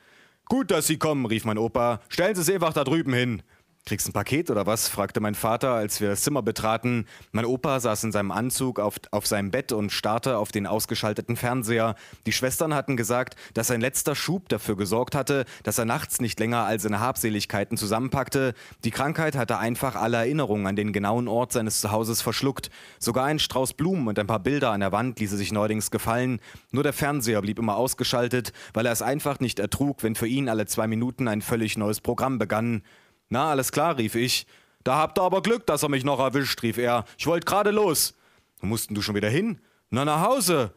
[0.49, 2.01] Gut, dass Sie kommen, rief mein Opa.
[2.09, 3.43] Stellen Sie es einfach da drüben hin.
[3.87, 4.89] Kriegst ein Paket oder was?
[4.89, 7.05] fragte mein Vater, als wir das Zimmer betraten.
[7.31, 11.37] Mein Opa saß in seinem Anzug auf, auf seinem Bett und starrte auf den ausgeschalteten
[11.37, 11.95] Fernseher.
[12.25, 16.37] Die Schwestern hatten gesagt, dass sein letzter Schub dafür gesorgt hatte, dass er nachts nicht
[16.37, 18.55] länger all seine Habseligkeiten zusammenpackte.
[18.83, 22.69] Die Krankheit hatte einfach alle Erinnerungen an den genauen Ort seines Zuhauses verschluckt.
[22.99, 26.41] Sogar ein Strauß Blumen und ein paar Bilder an der Wand ließe sich neuerdings gefallen.
[26.71, 30.49] Nur der Fernseher blieb immer ausgeschaltet, weil er es einfach nicht ertrug, wenn für ihn
[30.49, 32.81] alle zwei Minuten ein völlig neues Programm begann.
[33.29, 34.47] Na, alles klar, rief ich.
[34.83, 37.05] Da habt ihr aber Glück, dass er mich noch erwischt, rief er.
[37.17, 38.13] Ich wollte gerade los.
[38.59, 39.59] Wo mussten du schon wieder hin?
[39.89, 40.73] Na, nach Hause.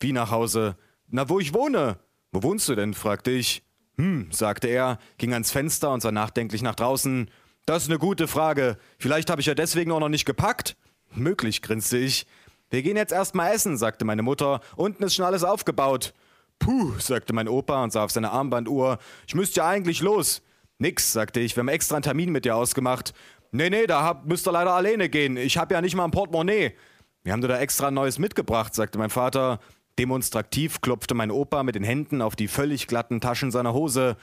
[0.00, 0.76] Wie nach Hause?
[1.08, 1.98] Na, wo ich wohne.
[2.32, 2.94] Wo wohnst du denn?
[2.94, 3.62] fragte ich.
[3.96, 7.30] Hm, sagte er, ging ans Fenster und sah nachdenklich nach draußen.
[7.64, 8.76] Das ist eine gute Frage.
[8.98, 10.76] Vielleicht habe ich ja deswegen auch noch nicht gepackt.
[11.14, 12.26] Möglich, grinste ich.
[12.70, 14.60] Wir gehen jetzt erst mal essen, sagte meine Mutter.
[14.76, 16.12] Unten ist schon alles aufgebaut.
[16.58, 18.98] Puh, sagte mein Opa und sah auf seine Armbanduhr.
[19.26, 20.42] Ich müsste ja eigentlich los.
[20.78, 23.14] Nix, sagte ich, wir haben extra einen Termin mit dir ausgemacht.
[23.52, 25.36] Nee, nee, da hab, müsst ihr leider alleine gehen.
[25.36, 26.74] Ich hab ja nicht mal ein Portemonnaie.
[27.22, 29.60] Wir haben dir da extra ein neues mitgebracht, sagte mein Vater.
[29.98, 34.16] Demonstrativ klopfte mein Opa mit den Händen auf die völlig glatten Taschen seiner Hose.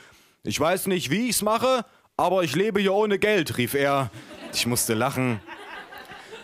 [0.44, 1.86] Ich weiß nicht, wie ich's mache,
[2.18, 4.12] aber ich lebe hier ohne Geld, rief er.
[4.54, 5.40] Ich musste lachen.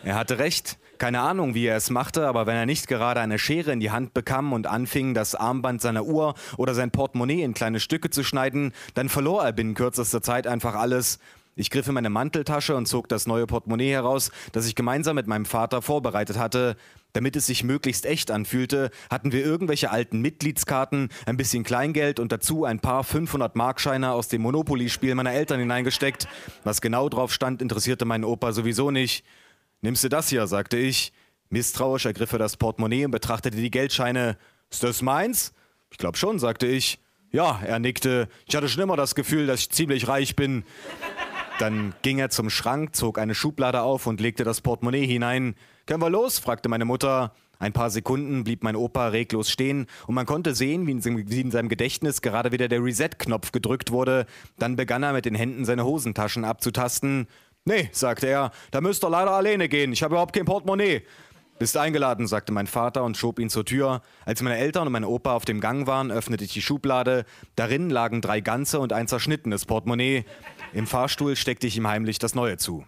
[0.04, 0.78] Er hatte recht.
[0.98, 3.92] Keine Ahnung, wie er es machte, aber wenn er nicht gerade eine Schere in die
[3.92, 8.24] Hand bekam und anfing, das Armband seiner Uhr oder sein Portemonnaie in kleine Stücke zu
[8.24, 11.20] schneiden, dann verlor er binnen kürzester Zeit einfach alles.
[11.60, 15.26] Ich griff in meine Manteltasche und zog das neue Portemonnaie heraus, das ich gemeinsam mit
[15.26, 16.78] meinem Vater vorbereitet hatte.
[17.14, 22.32] Damit es sich möglichst echt anfühlte, hatten wir irgendwelche alten Mitgliedskarten, ein bisschen Kleingeld und
[22.32, 26.28] dazu ein paar 500-Markscheine aus dem Monopoly-Spiel meiner Eltern hineingesteckt.
[26.64, 29.26] Was genau drauf stand, interessierte meinen Opa sowieso nicht.
[29.82, 31.14] Nimmst du das hier, sagte ich.
[31.50, 34.38] Misstrauisch ergriff er das Portemonnaie und betrachtete die Geldscheine.
[34.70, 35.54] Ist das meins?
[35.92, 37.00] Ich glaub schon, sagte ich.
[37.32, 38.28] Ja, er nickte.
[38.48, 40.64] Ich hatte schon immer das Gefühl, dass ich ziemlich reich bin.
[41.60, 45.56] Dann ging er zum Schrank, zog eine Schublade auf und legte das Portemonnaie hinein.
[45.86, 46.40] Können wir los?
[46.40, 47.34] fragte meine Mutter.
[47.60, 50.92] Ein paar Sekunden blieb mein Opa reglos stehen und man konnte sehen, wie
[51.42, 54.28] in seinem Gedächtnis gerade wieder der Reset-Knopf gedrückt wurde.
[54.60, 57.28] Dann begann er mit den Händen seine Hosentaschen abzutasten.
[57.68, 59.92] Nee, sagte er, da müsst ihr leider alleine gehen.
[59.92, 61.02] Ich habe überhaupt kein Portemonnaie.
[61.60, 64.04] Bist eingeladen, sagte mein Vater und schob ihn zur Tür.
[64.24, 67.26] Als meine Eltern und mein Opa auf dem Gang waren, öffnete ich die Schublade.
[67.58, 70.24] Darin lagen drei ganze und ein zerschnittenes Portemonnaie.
[70.72, 72.86] Im Fahrstuhl steckte ich ihm heimlich das neue zu.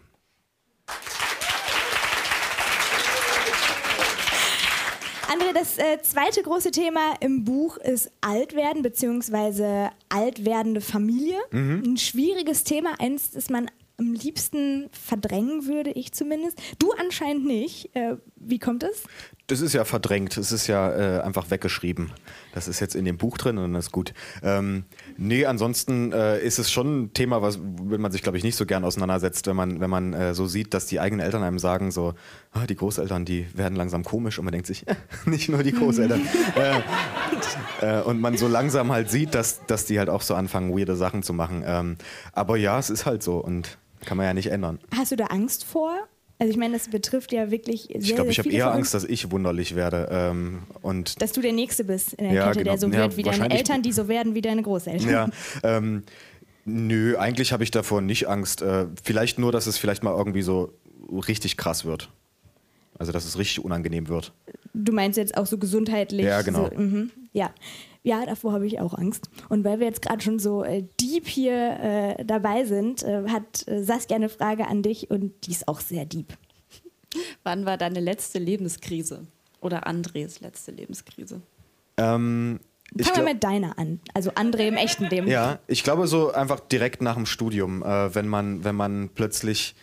[5.28, 9.90] André, das äh, zweite große Thema im Buch ist Altwerden bzw.
[10.08, 11.38] altwerdende Familie.
[11.52, 11.84] Mhm.
[11.86, 16.60] Ein schwieriges Thema, eins, das man am liebsten verdrängen würde, ich zumindest.
[16.80, 17.96] Du anscheinend nicht.
[17.96, 19.04] Äh, wie kommt es?
[19.48, 22.12] Das ist ja verdrängt, es ist ja äh, einfach weggeschrieben.
[22.54, 24.14] Das ist jetzt in dem Buch drin und das ist gut.
[24.44, 24.86] Ähm,
[25.18, 28.56] nee, ansonsten äh, ist es schon ein Thema, was wenn man sich, glaube ich, nicht
[28.56, 31.60] so gern auseinandersetzt, wenn man, wenn man äh, so sieht, dass die eigenen Eltern einem
[31.60, 32.14] sagen, so,
[32.52, 34.86] ah, die Großeltern, die werden langsam komisch und man denkt sich,
[35.26, 36.22] nicht nur die Großeltern.
[36.56, 36.82] Äh,
[37.82, 40.96] äh, und man so langsam halt sieht, dass, dass die halt auch so anfangen, weirde
[40.96, 41.64] Sachen zu machen.
[41.66, 41.98] Ähm,
[42.34, 44.80] aber ja, es ist halt so und kann man ja nicht ändern.
[44.96, 46.08] Hast du da Angst vor?
[46.40, 49.04] Also ich meine, das betrifft ja wirklich sehr, Ich glaube, ich habe eher Angst, dass
[49.04, 50.08] ich wunderlich werde.
[50.10, 52.72] Ähm, und dass du der Nächste bist in der ja, Kette, genau.
[52.72, 55.10] der so wird wie deine Eltern, die so werden wie deine Großeltern.
[55.10, 55.30] Ja,
[55.64, 56.04] ähm,
[56.64, 58.62] nö, eigentlich habe ich davor nicht Angst.
[58.62, 60.72] Äh, vielleicht nur, dass es vielleicht mal irgendwie so
[61.12, 62.10] richtig krass wird.
[62.98, 64.34] Also, dass es richtig unangenehm wird.
[64.74, 66.26] Du meinst jetzt auch so gesundheitlich?
[66.26, 66.70] Ja, genau.
[66.70, 67.12] So, mhm.
[67.34, 67.52] Ja,
[68.04, 69.30] ja, davor habe ich auch Angst.
[69.50, 71.80] Und weil wir jetzt gerade schon so äh, deep hier
[72.18, 75.82] äh, dabei sind, äh, hat äh, Saskia eine Frage an dich und die ist auch
[75.82, 76.34] sehr deep.
[77.44, 79.28] Wann war deine letzte Lebenskrise?
[79.62, 81.42] Oder Andres letzte Lebenskrise?
[81.98, 82.62] Ähm,
[82.98, 84.00] Fangen wir mit deiner an.
[84.14, 85.28] Also André im echten Leben.
[85.28, 89.76] Ja, ich glaube so einfach direkt nach dem Studium, äh, wenn, man, wenn man plötzlich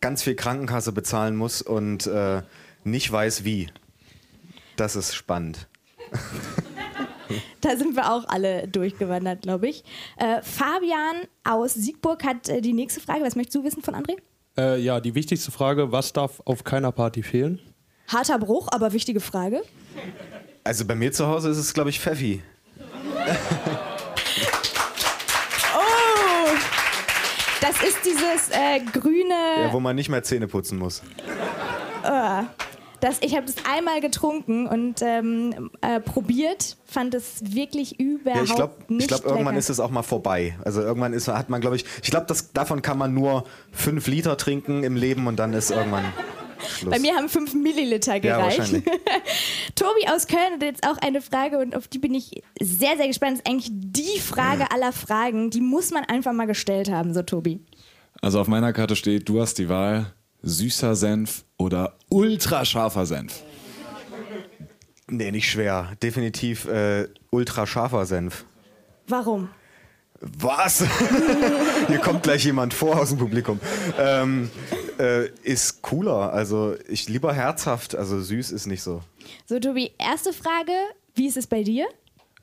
[0.00, 2.42] ganz viel Krankenkasse bezahlen muss und äh,
[2.84, 3.70] nicht weiß wie.
[4.76, 5.66] Das ist spannend.
[7.60, 9.84] da sind wir auch alle durchgewandert, glaube ich.
[10.16, 13.24] Äh, Fabian aus Siegburg hat äh, die nächste Frage.
[13.24, 14.16] Was möchtest du wissen von André?
[14.56, 17.60] Äh, ja, die wichtigste Frage: Was darf auf keiner Party fehlen?
[18.08, 19.62] Harter Bruch, aber wichtige Frage.
[20.64, 22.42] Also bei mir zu Hause ist es, glaube ich, Pfeffi.
[25.76, 26.48] oh!
[27.60, 29.64] Das ist dieses äh, grüne.
[29.64, 31.02] Ja, wo man nicht mehr Zähne putzen muss.
[32.98, 33.06] Uh.
[33.06, 38.42] Das, ich habe das einmal getrunken und ähm, äh, probiert, fand es wirklich überhaupt ja,
[38.44, 40.56] ich glaub, nicht Ich glaube, irgendwann ist es auch mal vorbei.
[40.64, 44.36] Also irgendwann ist, hat man, glaube ich, ich glaube, davon kann man nur fünf Liter
[44.36, 46.04] trinken im Leben und dann ist irgendwann
[46.66, 46.90] Schluss.
[46.90, 48.72] Bei mir haben fünf Milliliter gereicht.
[48.72, 48.78] Ja,
[49.74, 53.06] Tobi aus Köln hat jetzt auch eine Frage und auf die bin ich sehr, sehr
[53.06, 53.38] gespannt.
[53.38, 54.68] Das ist eigentlich die Frage ja.
[54.74, 55.50] aller Fragen.
[55.50, 57.60] Die muss man einfach mal gestellt haben, so Tobi.
[58.20, 63.42] Also auf meiner Karte steht, du hast die Wahl süßer Senf oder ultrascharfer Senf?
[65.10, 65.92] Nee, nicht schwer.
[66.02, 68.44] Definitiv äh, ultrascharfer Senf.
[69.06, 69.48] Warum?
[70.20, 70.84] Was?
[71.88, 73.60] Hier kommt gleich jemand vor aus dem Publikum.
[73.98, 74.50] Ähm,
[74.98, 76.32] äh, ist cooler.
[76.32, 77.94] Also ich lieber herzhaft.
[77.94, 79.02] Also süß ist nicht so.
[79.46, 80.72] So, Tobi, erste Frage.
[81.14, 81.86] Wie ist es bei dir?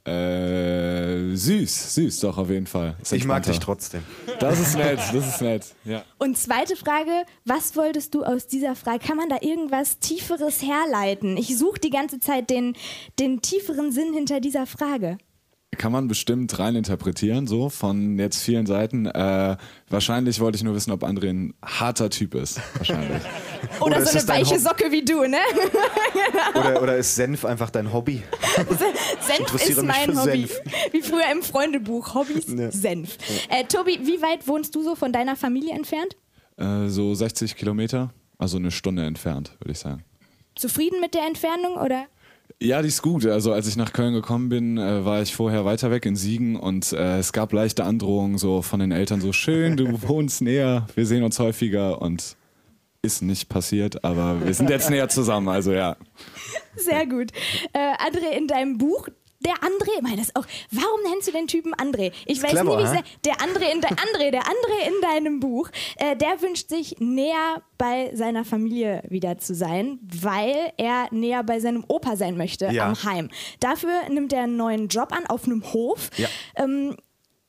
[0.05, 2.95] Äh, süß, süß doch auf jeden Fall.
[3.11, 4.03] Ich mag dich trotzdem.
[4.39, 5.65] Das ist nett, das ist nett.
[5.83, 6.03] Ja.
[6.19, 8.99] Und zweite Frage, was wolltest du aus dieser Frage?
[8.99, 11.37] Kann man da irgendwas Tieferes herleiten?
[11.37, 12.75] Ich suche die ganze Zeit den,
[13.19, 15.17] den tieferen Sinn hinter dieser Frage
[15.75, 19.05] kann man bestimmt rein interpretieren, so von jetzt vielen Seiten.
[19.05, 19.57] Äh,
[19.89, 22.59] wahrscheinlich wollte ich nur wissen, ob André ein harter Typ ist.
[22.77, 23.21] Wahrscheinlich.
[23.79, 25.37] oder, oder so eine weiche Socke wie du, ne?
[26.59, 28.23] oder, oder ist Senf einfach dein Hobby?
[29.19, 30.47] Senf ist mein Hobby.
[30.47, 30.61] Senf.
[30.91, 32.13] Wie früher im Freundebuch.
[32.15, 32.71] Hobbys, ja.
[32.71, 33.17] Senf.
[33.49, 36.15] Äh, Tobi, wie weit wohnst du so von deiner Familie entfernt?
[36.57, 40.03] Äh, so 60 Kilometer, also eine Stunde entfernt, würde ich sagen.
[40.55, 42.05] Zufrieden mit der Entfernung oder?
[42.61, 43.25] Ja, die ist gut.
[43.25, 46.55] Also als ich nach Köln gekommen bin, äh, war ich vorher weiter weg in Siegen
[46.55, 50.87] und äh, es gab leichte Androhungen so von den Eltern so schön, du wohnst näher,
[50.95, 52.37] wir sehen uns häufiger und
[53.01, 55.95] ist nicht passiert, aber wir sind jetzt näher zusammen, also ja.
[56.75, 57.31] Sehr gut.
[57.73, 59.07] Äh, André, in deinem Buch,
[59.45, 60.45] der André, meine das auch.
[60.71, 62.11] Warum nennst du den Typen André?
[62.25, 65.39] Ich weiß clever, nie, wie ich Der André in, de, André, der André in deinem
[65.39, 71.43] Buch, äh, der wünscht sich näher bei seiner Familie wieder zu sein, weil er näher
[71.43, 72.87] bei seinem Opa sein möchte ja.
[72.87, 73.29] am Heim.
[73.59, 76.09] Dafür nimmt er einen neuen Job an auf einem Hof.
[76.17, 76.27] Ja.
[76.55, 76.95] Ähm,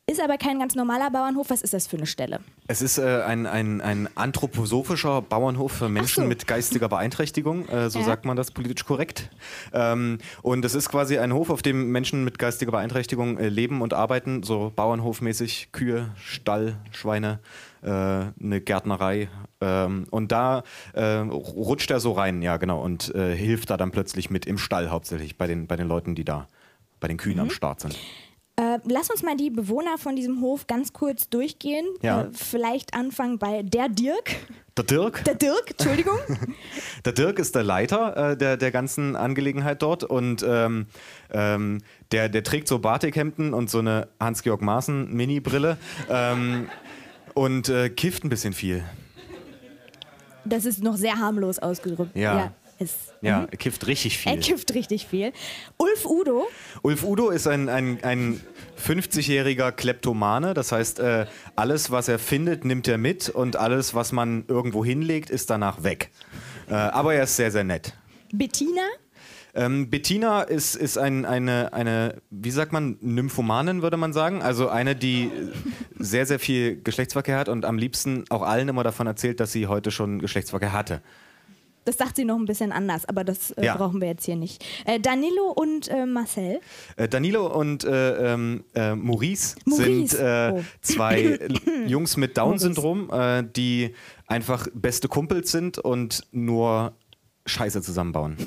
[0.08, 1.50] ist aber kein ganz normaler Bauernhof.
[1.50, 2.38] Was ist das für eine Stelle?
[2.68, 6.28] Es ist äh, ein, ein, ein anthroposophischer Bauernhof für Menschen so.
[6.28, 7.68] mit geistiger Beeinträchtigung.
[7.68, 8.04] Äh, so ja.
[8.04, 9.30] sagt man das politisch korrekt.
[9.72, 13.82] Ähm, und es ist quasi ein Hof, auf dem Menschen mit geistiger Beeinträchtigung äh, leben
[13.82, 14.44] und arbeiten.
[14.44, 17.40] So Bauernhofmäßig Kühe, Stall, Schweine,
[17.82, 19.28] äh, eine Gärtnerei.
[19.60, 23.90] Ähm, und da äh, rutscht er so rein, ja genau, und äh, hilft da dann
[23.90, 26.46] plötzlich mit im Stall hauptsächlich bei den, bei den Leuten, die da
[27.00, 27.42] bei den Kühen mhm.
[27.42, 27.98] am Start sind.
[28.58, 31.84] Äh, lass uns mal die Bewohner von diesem Hof ganz kurz durchgehen.
[32.00, 32.22] Ja.
[32.22, 34.36] Äh, vielleicht anfangen bei der Dirk.
[34.78, 35.24] Der Dirk?
[35.24, 36.18] Der Dirk, Entschuldigung.
[37.04, 40.86] der Dirk ist der Leiter äh, der, der ganzen Angelegenheit dort und ähm,
[41.30, 45.76] ähm, der, der trägt so Batikhemden und so eine Hans-Georg Maaßen Mini-Brille
[46.08, 46.70] ähm,
[47.34, 48.84] und äh, kifft ein bisschen viel.
[50.46, 52.16] Das ist noch sehr harmlos ausgedrückt.
[52.16, 52.38] ja.
[52.38, 52.96] ja ist.
[53.22, 53.48] Ja, mhm.
[53.50, 54.32] er kifft richtig viel.
[54.32, 55.32] Er kifft richtig viel.
[55.76, 56.46] Ulf Udo.
[56.82, 58.40] Ulf Udo ist ein, ein, ein
[58.84, 60.54] 50-jähriger Kleptomane.
[60.54, 64.84] Das heißt, äh, alles, was er findet, nimmt er mit und alles, was man irgendwo
[64.84, 66.10] hinlegt, ist danach weg.
[66.68, 67.94] Äh, aber er ist sehr, sehr nett.
[68.32, 68.82] Bettina?
[69.56, 74.42] Ähm, Bettina ist, ist ein, eine, eine, wie sagt man, Nymphomanin, würde man sagen.
[74.42, 75.30] Also eine, die
[75.98, 79.66] sehr, sehr viel Geschlechtsverkehr hat und am liebsten auch allen immer davon erzählt, dass sie
[79.66, 81.00] heute schon Geschlechtsverkehr hatte.
[81.86, 83.76] Das sagt sie noch ein bisschen anders, aber das äh, ja.
[83.76, 84.64] brauchen wir jetzt hier nicht.
[84.84, 86.60] Äh, Danilo und äh, Marcel.
[86.96, 90.64] Äh, Danilo und äh, ähm, äh, Maurice, Maurice, sind oh.
[90.80, 91.38] zwei
[91.86, 93.10] Jungs mit Down-Syndrom,
[93.54, 93.94] die
[94.26, 96.92] einfach beste Kumpels sind und nur
[97.46, 98.36] Scheiße zusammenbauen.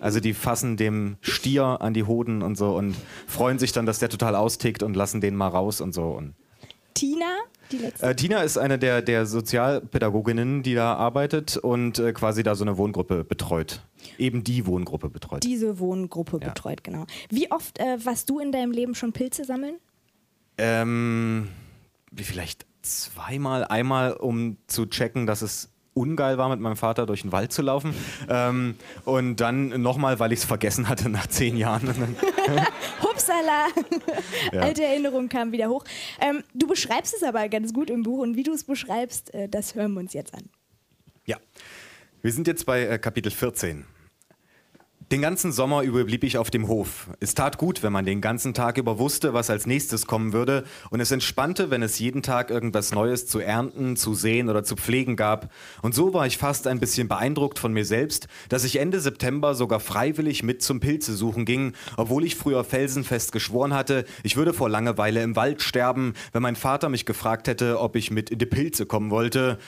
[0.00, 3.98] Also die fassen dem Stier an die Hoden und so und freuen sich dann, dass
[3.98, 6.08] der total austickt und lassen den mal raus und so.
[6.08, 6.34] Und
[6.96, 7.36] Tina,
[7.70, 8.06] die letzte.
[8.06, 12.64] Äh, Tina ist eine der, der Sozialpädagoginnen, die da arbeitet und äh, quasi da so
[12.64, 13.82] eine Wohngruppe betreut.
[14.18, 15.44] Eben die Wohngruppe betreut.
[15.44, 16.48] Diese Wohngruppe ja.
[16.48, 17.06] betreut, genau.
[17.28, 19.76] Wie oft äh, warst du in deinem Leben schon Pilze sammeln?
[20.58, 21.48] Ähm,
[22.10, 23.64] wie vielleicht zweimal.
[23.64, 27.62] Einmal, um zu checken, dass es ungeil war, mit meinem Vater durch den Wald zu
[27.62, 27.94] laufen.
[28.28, 31.88] Ähm, und dann nochmal, weil ich es vergessen hatte nach zehn Jahren.
[33.02, 33.68] Hupsala!
[34.52, 34.60] Ja.
[34.60, 35.84] Alte Erinnerungen kamen wieder hoch.
[36.20, 39.48] Ähm, du beschreibst es aber ganz gut im Buch und wie du es beschreibst, äh,
[39.48, 40.42] das hören wir uns jetzt an.
[41.24, 41.38] Ja,
[42.22, 43.86] wir sind jetzt bei äh, Kapitel 14.
[45.12, 47.10] Den ganzen Sommer über blieb ich auf dem Hof.
[47.20, 50.64] Es tat gut, wenn man den ganzen Tag über wusste, was als nächstes kommen würde,
[50.90, 54.74] und es entspannte, wenn es jeden Tag irgendwas Neues zu ernten, zu sehen oder zu
[54.74, 55.52] pflegen gab.
[55.80, 59.54] Und so war ich fast ein bisschen beeindruckt von mir selbst, dass ich Ende September
[59.54, 64.52] sogar freiwillig mit zum Pilze suchen ging, obwohl ich früher felsenfest geschworen hatte, ich würde
[64.52, 68.40] vor Langeweile im Wald sterben, wenn mein Vater mich gefragt hätte, ob ich mit in
[68.40, 69.58] die Pilze kommen wollte.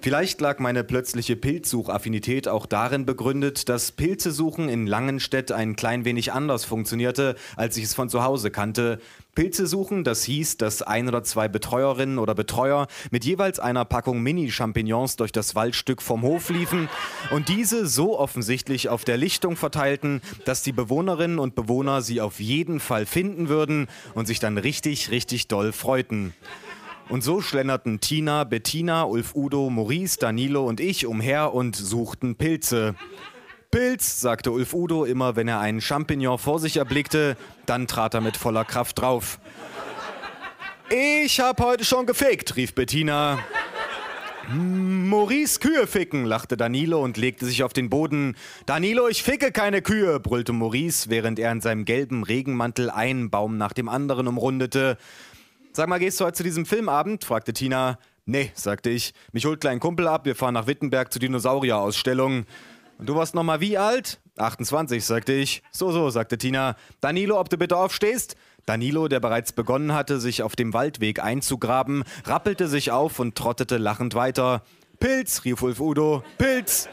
[0.00, 6.32] Vielleicht lag meine plötzliche Pilzsuchaffinität auch darin begründet, dass Pilzesuchen in Langenstedt ein klein wenig
[6.32, 9.00] anders funktionierte, als ich es von zu Hause kannte.
[9.34, 14.22] Pilze suchen, das hieß, dass ein oder zwei Betreuerinnen oder Betreuer mit jeweils einer Packung
[14.22, 16.88] Mini-Champignons durch das Waldstück vom Hof liefen
[17.30, 22.40] und diese so offensichtlich auf der Lichtung verteilten, dass die Bewohnerinnen und Bewohner sie auf
[22.40, 26.34] jeden Fall finden würden und sich dann richtig, richtig doll freuten.
[27.08, 32.94] Und so schlenderten Tina, Bettina, Ulf Udo, Maurice, Danilo und ich umher und suchten Pilze.
[33.70, 38.20] Pilz, sagte Ulf Udo immer, wenn er einen Champignon vor sich erblickte, dann trat er
[38.20, 39.38] mit voller Kraft drauf.
[40.90, 43.38] Ich hab heute schon gefickt, rief Bettina.
[44.50, 48.34] Maurice Kühe ficken, lachte Danilo und legte sich auf den Boden.
[48.64, 53.58] Danilo, ich ficke keine Kühe, brüllte Maurice, während er in seinem gelben Regenmantel einen Baum
[53.58, 54.96] nach dem anderen umrundete.
[55.78, 57.24] Sag mal, gehst du heute zu diesem Filmabend?
[57.24, 58.00] fragte Tina.
[58.24, 59.14] Nee, sagte ich.
[59.30, 62.46] Mich holt kleinen Kumpel ab, wir fahren nach Wittenberg zur Dinosaurier-Ausstellung.
[62.98, 64.20] Und du warst noch mal wie alt?
[64.38, 65.62] 28, sagte ich.
[65.70, 66.74] So, so, sagte Tina.
[67.00, 68.34] Danilo, ob du bitte aufstehst?
[68.66, 73.76] Danilo, der bereits begonnen hatte, sich auf dem Waldweg einzugraben, rappelte sich auf und trottete
[73.76, 74.64] lachend weiter.
[74.98, 76.24] Pilz, rief Ulf Udo.
[76.38, 76.88] Pilz!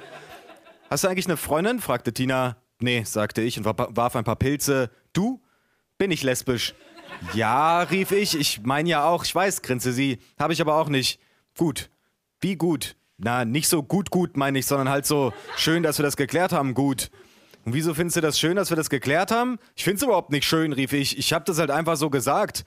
[0.92, 1.80] Hast du eigentlich eine Freundin?
[1.80, 2.58] fragte Tina.
[2.80, 4.92] Nee, sagte ich und warf ein paar Pilze.
[5.12, 5.42] Du?
[5.98, 6.76] Bin ich lesbisch?
[7.34, 8.40] Ja, rief ich.
[8.40, 9.24] Ich meine ja auch.
[9.26, 10.20] Ich weiß, grinste sie.
[10.40, 11.20] Habe ich aber auch nicht.
[11.58, 11.90] Gut.
[12.42, 12.96] Wie gut?
[13.18, 16.52] Na, nicht so gut, gut meine ich, sondern halt so schön, dass wir das geklärt
[16.52, 17.10] haben, gut.
[17.64, 19.58] Und wieso findest du das schön, dass wir das geklärt haben?
[19.76, 21.18] Ich finde es überhaupt nicht schön, rief ich.
[21.18, 22.66] Ich habe das halt einfach so gesagt.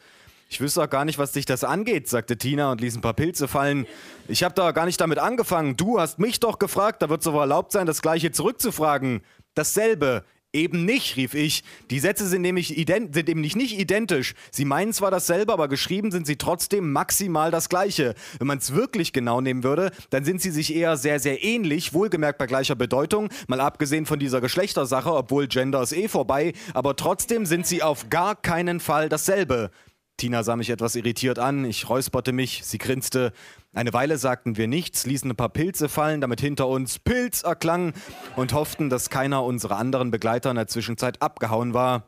[0.48, 3.12] Ich wüsste auch gar nicht, was dich das angeht, sagte Tina und ließ ein paar
[3.12, 3.86] Pilze fallen.
[4.26, 5.76] Ich habe da gar nicht damit angefangen.
[5.76, 9.20] Du hast mich doch gefragt, da wird es aber erlaubt sein, das gleiche zurückzufragen.
[9.54, 10.24] Dasselbe.
[10.58, 11.62] Eben nicht, rief ich.
[11.88, 14.34] Die Sätze sind nämlich sind nämlich nicht identisch.
[14.50, 18.16] Sie meinen zwar dasselbe, aber geschrieben sind sie trotzdem maximal das gleiche.
[18.38, 21.94] Wenn man es wirklich genau nehmen würde, dann sind sie sich eher sehr, sehr ähnlich,
[21.94, 26.96] wohlgemerkt bei gleicher Bedeutung, mal abgesehen von dieser Geschlechtersache, obwohl Gender ist eh vorbei, aber
[26.96, 29.70] trotzdem sind sie auf gar keinen Fall dasselbe.
[30.18, 33.32] Tina sah mich etwas irritiert an, ich räusperte mich, sie grinste.
[33.72, 37.92] Eine Weile sagten wir nichts, ließen ein paar Pilze fallen, damit hinter uns Pilz erklang
[38.34, 42.02] und hofften, dass keiner unserer anderen Begleiter in der Zwischenzeit abgehauen war.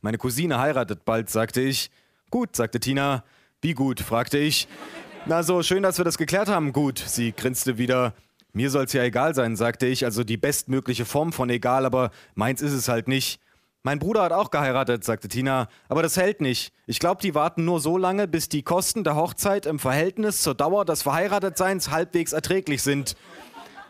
[0.00, 1.90] Meine Cousine heiratet bald, sagte ich.
[2.30, 3.24] Gut, sagte Tina.
[3.60, 4.68] Wie gut, fragte ich.
[5.26, 6.72] Na so, schön, dass wir das geklärt haben.
[6.72, 8.14] Gut, sie grinste wieder.
[8.52, 12.62] Mir soll's ja egal sein, sagte ich, also die bestmögliche Form von egal, aber meins
[12.62, 13.40] ist es halt nicht.
[13.82, 16.74] Mein Bruder hat auch geheiratet, sagte Tina, aber das hält nicht.
[16.86, 20.54] Ich glaube, die warten nur so lange, bis die Kosten der Hochzeit im Verhältnis zur
[20.54, 23.16] Dauer des Verheiratetseins halbwegs erträglich sind.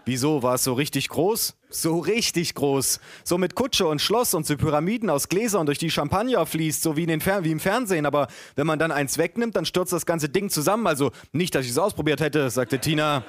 [0.05, 1.57] Wieso war es so richtig groß?
[1.71, 3.01] So richtig groß.
[3.25, 6.97] So mit Kutsche und Schloss und so Pyramiden aus Gläsern durch die Champagner fließt, so
[6.97, 8.07] wie, in den wie im Fernsehen.
[8.07, 10.87] Aber wenn man dann eins wegnimmt, dann stürzt das ganze Ding zusammen.
[10.87, 13.25] Also nicht, dass ich es ausprobiert hätte, sagte Tina.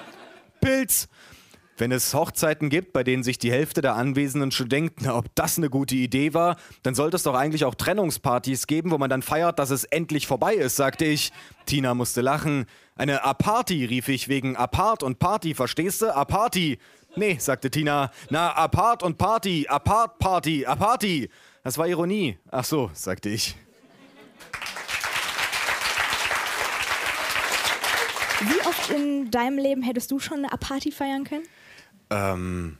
[0.61, 1.07] Pilz.
[1.77, 5.33] Wenn es Hochzeiten gibt, bei denen sich die Hälfte der Anwesenden schon denkt, na, ob
[5.35, 9.09] das eine gute Idee war, dann sollte es doch eigentlich auch Trennungspartys geben, wo man
[9.09, 11.31] dann feiert, dass es endlich vorbei ist, sagte ich.
[11.65, 12.65] Tina musste lachen.
[12.95, 16.15] Eine Aparty, rief ich, wegen Apart und Party, verstehst du?
[16.15, 16.77] Aparty.
[17.15, 18.11] Nee, sagte Tina.
[18.29, 21.29] Na, Apart und Party, Apart Party, Aparty.
[21.63, 22.37] Das war Ironie.
[22.51, 23.55] Ach so, sagte ich.
[28.41, 31.45] Wie oft in deinem Leben hättest du schon eine Party feiern können?
[32.11, 32.77] Ähm,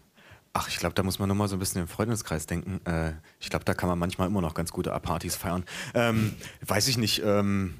[0.54, 2.82] ach, ich glaube, da muss man nochmal so ein bisschen im Freundeskreis denken.
[2.86, 5.63] Äh, ich glaube, da kann man manchmal immer noch ganz gute Partys feiern.
[5.94, 7.24] Ähm, weiß ich nicht.
[7.24, 7.76] Ähm,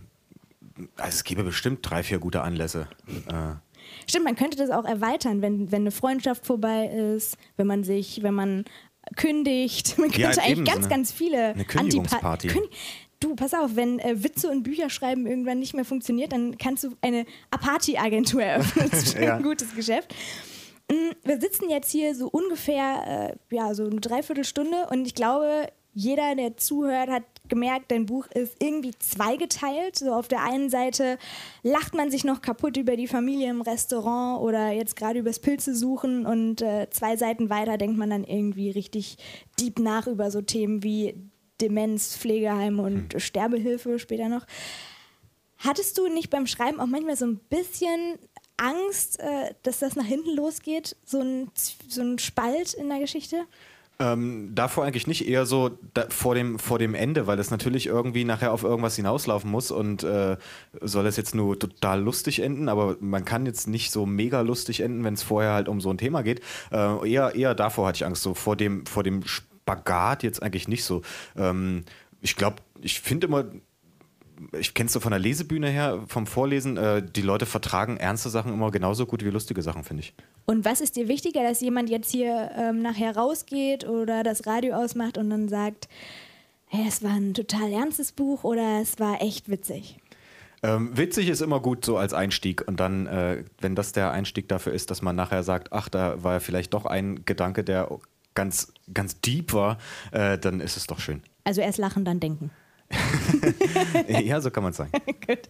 [0.98, 2.88] also es gäbe bestimmt drei, vier gute Anlässe.
[3.28, 3.56] Äh,
[4.08, 8.24] Stimmt, man könnte das auch erweitern, wenn, wenn eine Freundschaft vorbei ist, wenn man sich,
[8.24, 8.66] wenn man
[9.16, 9.98] kündigt.
[9.98, 12.50] Man könnte ja, eigentlich ganz, so eine, ganz viele eine Kündigungsparty.
[12.50, 12.70] Antipa
[13.22, 16.96] du, pass auf, wenn äh, Witze und Bücherschreiben irgendwann nicht mehr funktioniert, dann kannst du
[17.02, 18.90] eine Apathy-Agentur eröffnen.
[18.90, 19.38] Das ist schon ja.
[19.38, 20.14] ein gutes Geschäft.
[20.92, 25.68] Mm, wir sitzen jetzt hier so ungefähr, äh, ja, so eine Dreiviertelstunde und ich glaube,
[25.94, 29.98] jeder, der zuhört, hat gemerkt, dein Buch ist irgendwie zweigeteilt.
[29.98, 31.18] So auf der einen Seite
[31.64, 35.76] lacht man sich noch kaputt über die Familie im Restaurant oder jetzt gerade übers Pilze
[35.76, 39.18] suchen und äh, zwei Seiten weiter denkt man dann irgendwie richtig
[39.60, 41.16] deep nach über so Themen wie
[41.60, 43.20] Demenz, Pflegeheim und mhm.
[43.20, 44.46] Sterbehilfe später noch.
[45.58, 48.18] Hattest du nicht beim Schreiben auch manchmal so ein bisschen
[48.62, 51.50] Angst, äh, dass das nach hinten losgeht, so ein,
[51.88, 53.46] so ein Spalt in der Geschichte?
[54.00, 57.86] Ähm, davor eigentlich nicht, eher so da, vor, dem, vor dem Ende, weil es natürlich
[57.86, 60.38] irgendwie nachher auf irgendwas hinauslaufen muss und äh,
[60.82, 64.80] soll es jetzt nur total lustig enden, aber man kann jetzt nicht so mega lustig
[64.80, 66.42] enden, wenn es vorher halt um so ein Thema geht.
[66.72, 70.68] Äh, eher, eher davor hatte ich Angst, so vor dem, vor dem Spagat jetzt eigentlich
[70.68, 71.04] nicht so.
[71.36, 71.84] Ähm,
[72.22, 73.46] ich glaube, ich finde immer,
[74.58, 78.30] ich kenne es so von der Lesebühne her, vom Vorlesen, äh, die Leute vertragen ernste
[78.30, 80.14] Sachen immer genauso gut wie lustige Sachen, finde ich.
[80.46, 84.76] Und was ist dir wichtiger, dass jemand jetzt hier ähm, nachher rausgeht oder das Radio
[84.76, 85.88] ausmacht und dann sagt,
[86.68, 89.98] hey, es war ein total ernstes Buch oder es war echt witzig?
[90.64, 94.48] Ähm, witzig ist immer gut so als Einstieg und dann, äh, wenn das der Einstieg
[94.48, 97.90] dafür ist, dass man nachher sagt, ach, da war vielleicht doch ein Gedanke, der
[98.36, 99.78] ganz, ganz deep war,
[100.12, 101.24] äh, dann ist es doch schön.
[101.44, 102.52] Also erst lachen, dann denken.
[104.08, 104.92] ja, so kann man sagen.
[105.28, 105.50] Gut.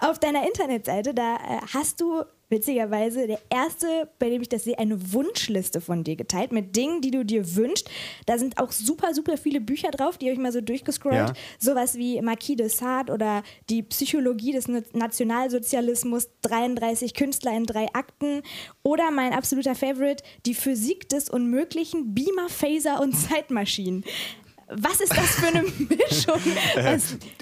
[0.00, 4.78] Auf deiner Internetseite, da äh, hast du witzigerweise der erste, bei dem ich das sehe,
[4.78, 7.88] eine Wunschliste von dir geteilt mit Dingen, die du dir wünschst.
[8.26, 11.14] Da sind auch super, super viele Bücher drauf, die habe ich mal so durchgescrollt.
[11.14, 11.32] Ja.
[11.58, 18.42] Sowas wie Marquis de Sade oder die Psychologie des Nationalsozialismus, 33 Künstler in drei Akten
[18.82, 24.04] oder mein absoluter Favorite, die Physik des Unmöglichen, Beamer, Phaser und Zeitmaschinen
[24.72, 26.40] was ist das für eine Mischung?
[26.76, 26.98] Äh,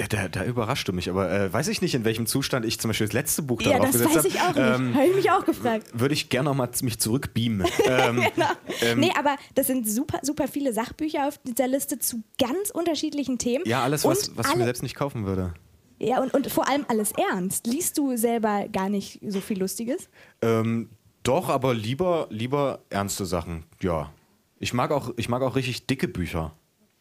[0.09, 2.89] da, da, überrascht du mich, aber äh, weiß ich nicht, in welchem Zustand ich zum
[2.89, 4.29] Beispiel das letzte Buch ja, darauf gesetzt habe.
[4.29, 4.81] Ja, das weiß ich auch nicht.
[4.81, 5.87] Ähm, habe ich mich auch gefragt.
[5.93, 7.67] Würde ich gerne nochmal mich zurückbeamen.
[7.85, 8.51] ähm, genau.
[8.81, 13.39] ähm, nee, aber das sind super, super viele Sachbücher auf dieser Liste zu ganz unterschiedlichen
[13.39, 13.65] Themen.
[13.67, 15.55] Ja, alles, was, was alle, ich mir selbst nicht kaufen würde.
[15.99, 17.67] Ja, und, und vor allem alles ernst.
[17.67, 20.09] Liest du selber gar nicht so viel Lustiges?
[20.41, 20.89] Ähm,
[21.25, 24.13] doch, aber lieber, lieber ernste Sachen, ja.
[24.61, 26.53] Ich mag auch, ich mag auch richtig dicke Bücher.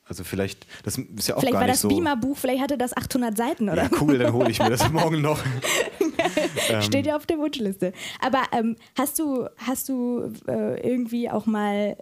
[0.09, 1.89] Also vielleicht, das ist ja auch vielleicht gar nicht so.
[1.89, 3.83] Vielleicht war das Beamer-Buch, vielleicht hatte das 800 Seiten, oder?
[3.83, 5.39] Ja, cool, dann hole ich mir das morgen noch.
[6.81, 7.93] Steht ja auf der Wunschliste.
[8.19, 11.97] Aber ähm, hast du, hast du äh, irgendwie auch mal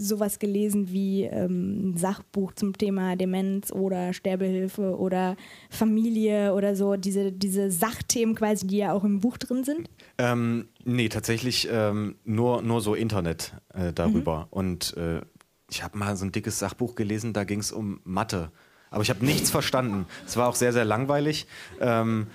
[0.00, 5.36] sowas gelesen wie ähm, ein Sachbuch zum Thema Demenz oder Sterbehilfe oder
[5.70, 9.90] Familie oder so, diese, diese Sachthemen quasi, die ja auch im Buch drin sind?
[10.18, 14.40] Ähm, nee, tatsächlich ähm, nur, nur so Internet äh, darüber.
[14.40, 14.46] Mhm.
[14.50, 15.20] Und äh,
[15.72, 18.52] ich habe mal so ein dickes Sachbuch gelesen, da ging es um Mathe.
[18.90, 20.06] Aber ich habe nichts verstanden.
[20.26, 21.46] Es war auch sehr, sehr langweilig.
[21.80, 22.26] Ähm,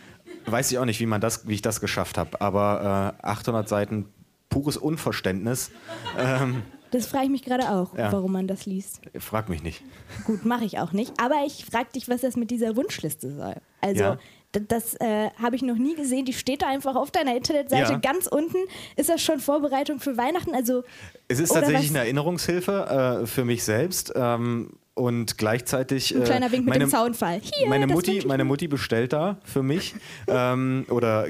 [0.48, 2.42] weiß ich auch nicht, wie, man das, wie ich das geschafft habe.
[2.42, 4.06] Aber äh, 800 Seiten
[4.50, 5.70] pures Unverständnis.
[6.18, 8.12] Ähm, das frage ich mich gerade auch, ja.
[8.12, 9.02] warum man das liest.
[9.18, 9.84] Frag mich nicht.
[10.26, 11.14] Gut, mache ich auch nicht.
[11.20, 13.56] Aber ich frage dich, was das mit dieser Wunschliste soll.
[13.82, 14.18] Also, ja.
[14.54, 16.26] Das äh, habe ich noch nie gesehen.
[16.26, 18.00] Die steht da einfach auf deiner Internetseite ja.
[18.00, 18.58] ganz unten.
[18.96, 20.56] Ist das schon Vorbereitung für Weihnachten?
[20.56, 20.84] Also,
[21.28, 21.96] es ist tatsächlich was?
[21.96, 24.14] eine Erinnerungshilfe äh, für mich selbst.
[24.16, 26.16] Ähm, und gleichzeitig.
[26.16, 27.40] Ein kleiner Wink meine, mit dem Soundfall.
[27.42, 29.94] Hier, meine, Mutti, meine Mutti bestellt da für mich
[30.28, 31.28] ähm, oder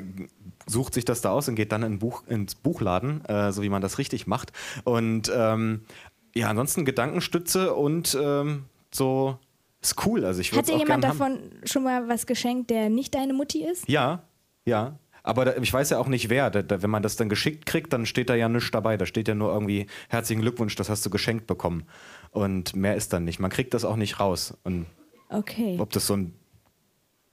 [0.67, 3.69] sucht sich das da aus und geht dann in Buch, ins Buchladen, äh, so wie
[3.69, 4.51] man das richtig macht.
[4.83, 5.81] Und ähm,
[6.35, 9.37] ja, ansonsten Gedankenstütze und ähm, so
[9.81, 10.25] ist cool.
[10.25, 11.51] Also ich Hat dir jemand davon haben.
[11.63, 13.87] schon mal was geschenkt, der nicht deine Mutti ist?
[13.87, 14.23] Ja,
[14.65, 14.99] ja.
[15.23, 16.49] Aber da, ich weiß ja auch nicht wer.
[16.49, 18.95] Da, da, wenn man das dann geschickt kriegt, dann steht da ja nichts dabei.
[18.97, 21.83] Da steht ja nur irgendwie herzlichen Glückwunsch, das hast du geschenkt bekommen.
[22.31, 23.39] Und mehr ist dann nicht.
[23.39, 24.57] Man kriegt das auch nicht raus.
[24.63, 24.85] Und
[25.29, 25.77] okay.
[25.79, 26.33] Ob das so ein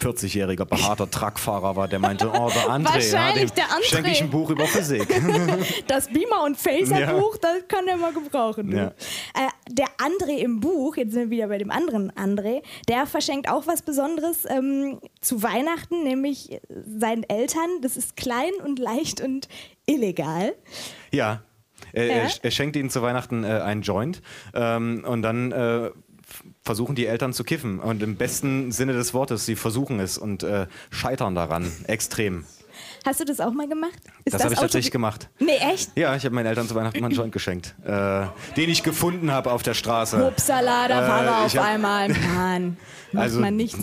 [0.05, 3.85] 40-jähriger behaarter Truckfahrer war, der meinte, oh, der André, ja, dem der André.
[3.85, 5.09] schenke ich ein Buch über Physik.
[5.87, 7.41] Das Beamer- und Phaser-Buch, ja.
[7.41, 8.71] das kann der mal gebrauchen.
[8.75, 8.89] Ja.
[8.89, 13.49] Äh, der André im Buch, jetzt sind wir wieder bei dem anderen André, der verschenkt
[13.49, 17.81] auch was Besonderes ähm, zu Weihnachten, nämlich seinen Eltern.
[17.83, 19.49] Das ist klein und leicht und
[19.87, 20.55] illegal.
[21.13, 21.43] Ja,
[21.93, 24.23] er, er, schenkt ihnen zu Weihnachten äh, einen Joint
[24.55, 25.91] ähm, und dann äh,
[26.63, 27.81] versuchen die Eltern zu kiffen.
[27.81, 32.45] Und im besten Sinne des Wortes, sie versuchen es und äh, scheitern daran extrem.
[33.05, 33.93] Hast du das auch mal gemacht?
[34.25, 35.29] Ist das, das habe ich tatsächlich gemacht.
[35.39, 35.91] Nee, echt?
[35.95, 38.27] Ja, ich habe meinen Eltern zu Weihnachten mal einen Joint geschenkt, äh,
[38.57, 40.25] den ich gefunden habe auf der Straße.
[40.25, 42.09] Hupsala, da war er auf einmal.
[42.09, 42.77] Mann,
[43.13, 43.77] macht also, man nicht.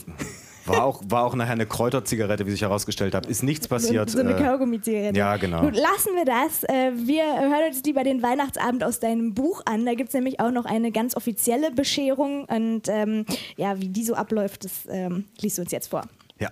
[0.66, 3.26] War auch, war auch nachher eine Kräuterzigarette, wie sich herausgestellt hat.
[3.26, 4.10] Ist nichts passiert.
[4.10, 5.18] So, so eine äh, Kaugummi-Zigarette.
[5.18, 5.62] Ja, genau.
[5.62, 6.64] Gut, lassen wir das.
[6.64, 9.86] Äh, wir hören uns lieber den Weihnachtsabend aus deinem Buch an.
[9.86, 12.46] Da gibt es nämlich auch noch eine ganz offizielle Bescherung.
[12.46, 13.26] Und ähm,
[13.58, 16.04] ja, wie die so abläuft, das ähm, liest du uns jetzt vor.
[16.40, 16.50] Ja.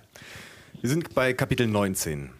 [0.81, 2.31] Wir sind bei Kapitel 19.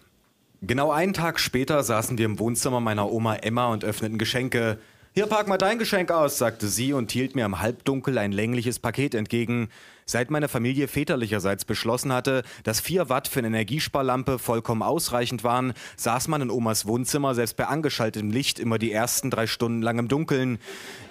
[0.61, 4.79] Genau einen Tag später saßen wir im Wohnzimmer meiner Oma Emma und öffneten Geschenke.
[5.13, 8.79] Hier, pack mal dein Geschenk aus, sagte sie und hielt mir im Halbdunkel ein längliches
[8.79, 9.69] Paket entgegen.
[10.09, 15.73] Seit meine Familie väterlicherseits beschlossen hatte, dass 4 Watt für eine Energiesparlampe vollkommen ausreichend waren,
[15.97, 19.99] saß man in Omas Wohnzimmer selbst bei angeschaltetem Licht immer die ersten drei Stunden lang
[19.99, 20.57] im Dunkeln.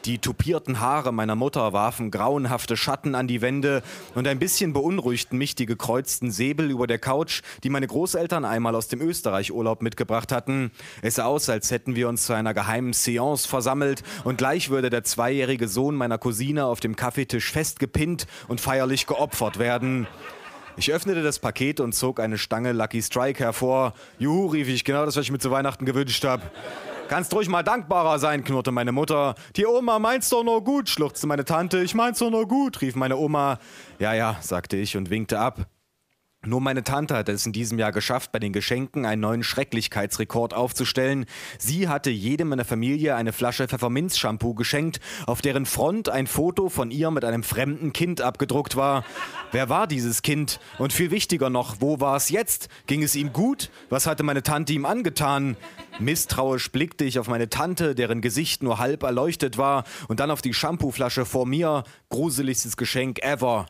[0.08, 3.82] Die tupierten Haare meiner Mutter warfen grauenhafte Schatten an die Wände
[4.14, 8.74] und ein bisschen beunruhigten mich die gekreuzten Säbel über der Couch, die meine Großeltern einmal
[8.74, 10.70] aus dem Österreich-Urlaub mitgebracht hatten.
[11.02, 14.88] Es sah aus, als hätten wir uns zu einer geheimen Seance versammelt und gleich würde
[14.88, 20.06] der zweijährige Sohn meiner Cousine auf dem Kaffeetisch festgepinnt und feierlich geopfert werden.
[20.78, 23.92] Ich öffnete das Paket und zog eine Stange Lucky Strike hervor.
[24.18, 26.44] Juhu, rief ich, genau das, was ich mir zu Weihnachten gewünscht habe.
[27.08, 29.34] Kannst ruhig mal dankbarer sein, knurrte meine Mutter.
[29.56, 31.82] Die Oma meint's doch nur gut, schluchzte meine Tante.
[31.82, 33.58] Ich meint's doch nur gut, rief meine Oma.
[33.98, 35.66] Ja, ja, sagte ich und winkte ab.
[36.46, 40.54] Nur meine Tante hatte es in diesem Jahr geschafft, bei den Geschenken einen neuen Schrecklichkeitsrekord
[40.54, 41.26] aufzustellen.
[41.58, 46.68] Sie hatte jedem in der Familie eine Flasche Pfefferminz-Shampoo geschenkt, auf deren Front ein Foto
[46.68, 49.04] von ihr mit einem fremden Kind abgedruckt war.
[49.50, 50.60] Wer war dieses Kind?
[50.78, 52.68] Und viel wichtiger noch, wo war es jetzt?
[52.86, 53.68] Ging es ihm gut?
[53.88, 55.56] Was hatte meine Tante ihm angetan?
[55.98, 60.40] Misstrauisch blickte ich auf meine Tante, deren Gesicht nur halb erleuchtet war, und dann auf
[60.40, 61.82] die Shampooflasche vor mir.
[62.10, 63.66] Gruseligstes Geschenk ever.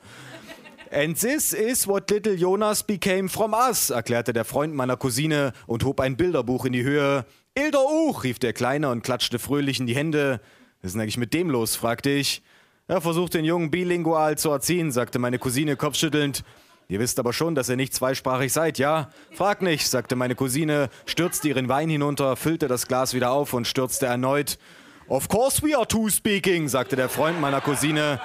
[0.90, 5.84] And this is what little Jonas became from us, erklärte der Freund meiner Cousine und
[5.84, 7.26] hob ein Bilderbuch in die Höhe.
[7.54, 10.40] Ilder Uch, rief der Kleine und klatschte fröhlich in die Hände.
[10.80, 11.76] Was ist denn eigentlich mit dem los?
[11.76, 12.42] fragte ich.
[12.86, 16.42] Er versucht den Jungen bilingual zu erziehen, sagte meine Cousine kopfschüttelnd.
[16.88, 19.10] Ihr wisst aber schon, dass ihr nicht zweisprachig seid, ja?
[19.32, 23.66] Frag nicht, sagte meine Cousine, stürzte ihren Wein hinunter, füllte das Glas wieder auf und
[23.66, 24.58] stürzte erneut.
[25.06, 28.20] Of course we are two speaking, sagte der Freund meiner Cousine.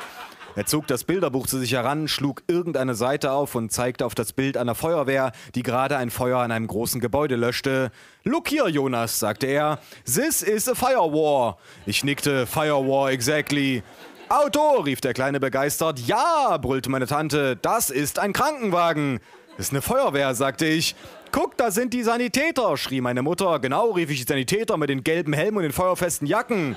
[0.56, 4.34] Er zog das Bilderbuch zu sich heran, schlug irgendeine Seite auf und zeigte auf das
[4.34, 7.92] Bild einer Feuerwehr, die gerade ein Feuer an einem großen Gebäude löschte.
[8.24, 9.80] Look here, Jonas, sagte er.
[10.06, 11.58] This is a firewar.
[11.88, 12.46] Ich nickte.
[12.46, 13.82] Firewar, exactly.
[14.30, 16.00] Auto, rief der Kleine begeistert.
[16.00, 17.56] Ja, brüllte meine Tante.
[17.56, 19.20] Das ist ein Krankenwagen.
[19.58, 20.96] Das ist eine Feuerwehr, sagte ich.
[21.32, 23.58] Guck, da sind die Sanitäter, schrie meine Mutter.
[23.58, 26.76] Genau, rief ich die Sanitäter mit den gelben Helmen und den feuerfesten Jacken.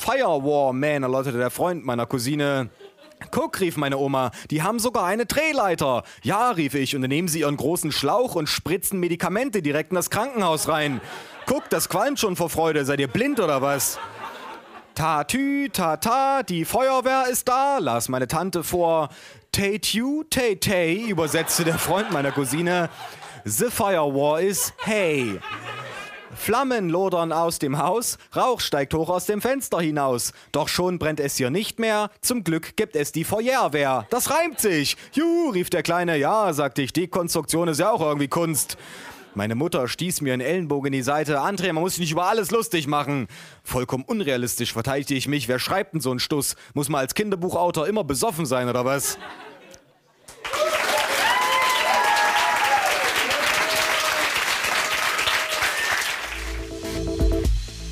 [0.00, 2.70] Firewall Man, erläuterte der Freund meiner Cousine.
[3.30, 6.04] Guck, rief meine Oma, die haben sogar eine Drehleiter.
[6.22, 9.96] Ja, rief ich, und dann nehmen sie ihren großen Schlauch und spritzen Medikamente direkt in
[9.96, 11.02] das Krankenhaus rein.
[11.44, 12.86] Guck, das qualmt schon vor Freude.
[12.86, 13.98] Seid ihr blind oder was?
[14.94, 19.10] Tatü, tata, die Feuerwehr ist da, las meine Tante vor.
[19.52, 22.88] Tatü, tay übersetzte der Freund meiner Cousine.
[23.44, 25.38] The Firewall is hey.
[26.40, 30.32] Flammen lodern aus dem Haus, Rauch steigt hoch aus dem Fenster hinaus.
[30.52, 32.10] Doch schon brennt es hier nicht mehr.
[32.22, 34.06] Zum Glück gibt es die Feuerwehr.
[34.08, 34.96] Das reimt sich.
[35.12, 36.16] Juhu, rief der Kleine.
[36.16, 38.78] Ja, sagte ich, Dekonstruktion ist ja auch irgendwie Kunst.
[39.34, 41.40] Meine Mutter stieß mir einen Ellenbogen in die Seite.
[41.40, 43.28] André, man muss sich nicht über alles lustig machen.
[43.62, 45.46] Vollkommen unrealistisch verteidigte ich mich.
[45.46, 46.56] Wer schreibt denn so einen Stuss?
[46.72, 49.18] Muss man als Kinderbuchautor immer besoffen sein oder was?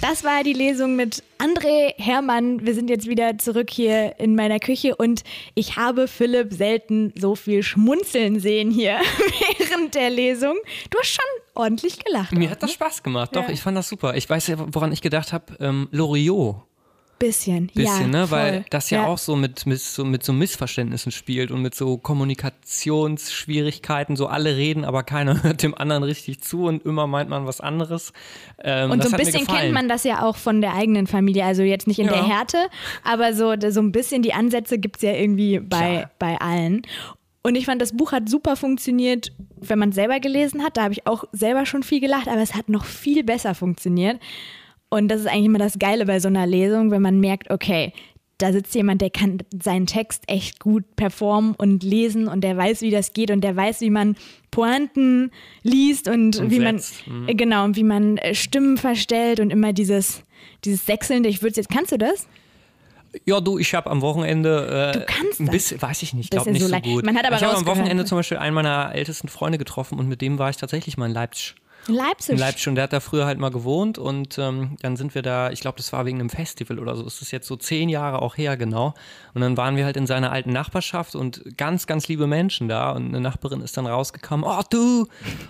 [0.08, 2.64] Das war die Lesung mit André Hermann.
[2.64, 5.22] Wir sind jetzt wieder zurück hier in meiner Küche und
[5.54, 9.00] ich habe Philipp selten so viel schmunzeln sehen hier
[9.58, 10.56] während der Lesung.
[10.88, 12.32] Du hast schon ordentlich gelacht.
[12.32, 12.74] Mir hat das ne?
[12.74, 13.50] Spaß gemacht, doch, ja.
[13.50, 14.16] ich fand das super.
[14.16, 16.56] Ich weiß ja, woran ich gedacht habe, ähm, Loriot.
[17.18, 18.30] Bisschen, Bisschen, ja, ne?
[18.30, 21.74] Weil das ja, ja, auch so mit, mit, so mit so Missverständnissen spielt und mit
[21.74, 24.14] so Kommunikationsschwierigkeiten.
[24.14, 27.60] So alle reden, aber keiner hört dem anderen richtig zu und immer meint man was
[27.60, 28.12] anderes.
[28.62, 31.44] Ähm, und so ein bisschen kennt man das ja auch von der eigenen Familie.
[31.44, 32.12] Also jetzt nicht in ja.
[32.12, 32.68] der Härte,
[33.02, 36.82] aber so, so ein bisschen die Ansätze gibt es ja irgendwie bei, bei allen.
[37.42, 40.76] Und ich fand, das Buch hat super funktioniert, wenn man es selber gelesen hat.
[40.76, 44.20] Da habe ich auch selber schon viel gelacht, aber es hat noch viel besser funktioniert.
[44.90, 47.92] Und das ist eigentlich immer das Geile bei so einer Lesung, wenn man merkt, okay,
[48.38, 52.82] da sitzt jemand, der kann seinen Text echt gut performen und lesen und der weiß,
[52.82, 54.16] wie das geht und der weiß, wie man
[54.52, 55.32] Pointen
[55.62, 57.06] liest und, und wie setzt.
[57.08, 57.36] man mhm.
[57.36, 60.22] genau und wie man äh, Stimmen verstellt und immer dieses
[60.64, 61.28] dieses Sechselnde.
[61.28, 62.26] Ich würde jetzt, kannst du das?
[63.24, 66.50] Ja, du, ich habe am Wochenende äh, du kannst ein bisschen, weiß ich nicht, glaube
[66.52, 67.04] nicht so, so gut.
[67.04, 70.08] Man hat aber ich habe am Wochenende zum Beispiel einen meiner ältesten Freunde getroffen und
[70.08, 71.54] mit dem war ich tatsächlich mal in Leipzig.
[71.88, 72.34] In Leipzig.
[72.34, 72.68] In Leipzig.
[72.68, 75.60] Und der hat da früher halt mal gewohnt und ähm, dann sind wir da, ich
[75.60, 77.06] glaube, das war wegen einem Festival oder so.
[77.06, 78.94] Es ist jetzt so zehn Jahre auch her, genau.
[79.32, 82.92] Und dann waren wir halt in seiner alten Nachbarschaft und ganz, ganz liebe Menschen da.
[82.92, 85.06] Und eine Nachbarin ist dann rausgekommen, oh du,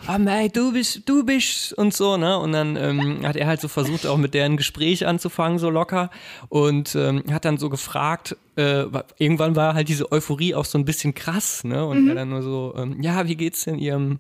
[0.09, 2.39] oh mate, du bist, du bist und so, ne?
[2.39, 5.71] Und dann ähm, hat er halt so versucht, auch mit der ein Gespräch anzufangen, so
[5.71, 6.11] locker.
[6.49, 8.85] Und ähm, hat dann so gefragt, äh,
[9.19, 11.85] irgendwann war halt diese Euphorie auch so ein bisschen krass, ne?
[11.85, 12.09] Und mhm.
[12.11, 14.19] er dann nur so, ähm, ja, wie geht's denn ihrem,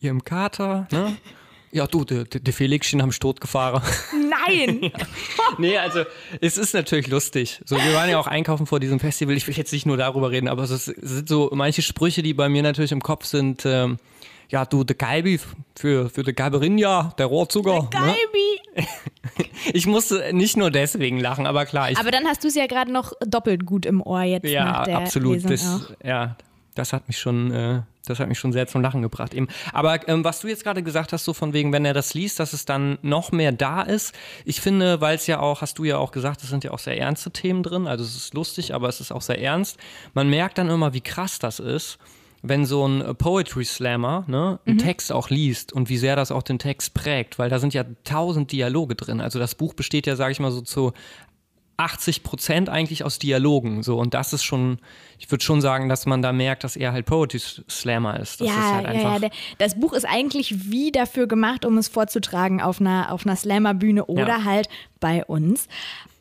[0.00, 1.16] ihrem Kater, ne?
[1.72, 3.82] Ja, du, der, der Felix ist am Stot gefahren.
[4.12, 4.80] Nein!
[4.82, 4.90] ja.
[5.58, 6.04] Nee, also
[6.40, 7.60] es ist natürlich lustig.
[7.64, 9.36] So, wir waren ja auch einkaufen vor diesem Festival.
[9.36, 12.48] Ich will jetzt nicht nur darüber reden, aber es sind so manche Sprüche, die bei
[12.48, 13.66] mir natürlich im Kopf sind.
[13.66, 13.98] Ähm,
[14.48, 15.40] ja, du, der Galbi
[15.74, 17.88] für, für die Galberinja, der Rohrzucker.
[17.92, 18.60] Der Galbi!
[18.76, 18.86] Ne?
[19.72, 21.90] ich musste nicht nur deswegen lachen, aber klar.
[21.98, 24.84] aber dann hast du es ja gerade noch doppelt gut im Ohr jetzt ja, nach
[24.84, 25.50] der absolut.
[25.50, 25.92] Das.
[26.04, 26.36] Ja,
[26.76, 29.48] das hat mich schon, äh, das hat mich schon sehr zum Lachen gebracht eben.
[29.72, 32.38] Aber ähm, was du jetzt gerade gesagt hast, so von wegen, wenn er das liest,
[32.38, 34.14] dass es dann noch mehr da ist.
[34.44, 36.78] Ich finde, weil es ja auch, hast du ja auch gesagt, es sind ja auch
[36.78, 37.86] sehr ernste Themen drin.
[37.86, 39.78] Also es ist lustig, aber es ist auch sehr ernst.
[40.14, 41.98] Man merkt dann immer, wie krass das ist
[42.48, 44.80] wenn so ein Poetry Slammer ne, einen mhm.
[44.80, 47.84] Text auch liest und wie sehr das auch den Text prägt, weil da sind ja
[48.04, 49.20] tausend Dialoge drin.
[49.20, 50.92] Also das Buch besteht ja, sage ich mal so zu
[51.76, 53.82] 80 Prozent eigentlich aus Dialogen.
[53.82, 54.78] So und das ist schon,
[55.18, 58.40] ich würde schon sagen, dass man da merkt, dass er halt Poetry Slammer ist.
[58.40, 59.28] Das ja, ist halt ja, ja.
[59.58, 64.06] Das Buch ist eigentlich wie dafür gemacht, um es vorzutragen auf einer, auf einer Slammer-Bühne
[64.06, 64.44] oder ja.
[64.44, 64.68] halt
[65.00, 65.68] bei uns.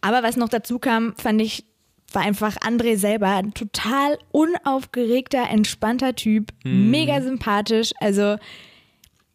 [0.01, 1.65] Aber was noch dazu kam, fand ich
[2.11, 6.89] war einfach André selber ein total unaufgeregter, entspannter Typ, hm.
[6.89, 7.91] mega sympathisch.
[7.99, 8.37] Also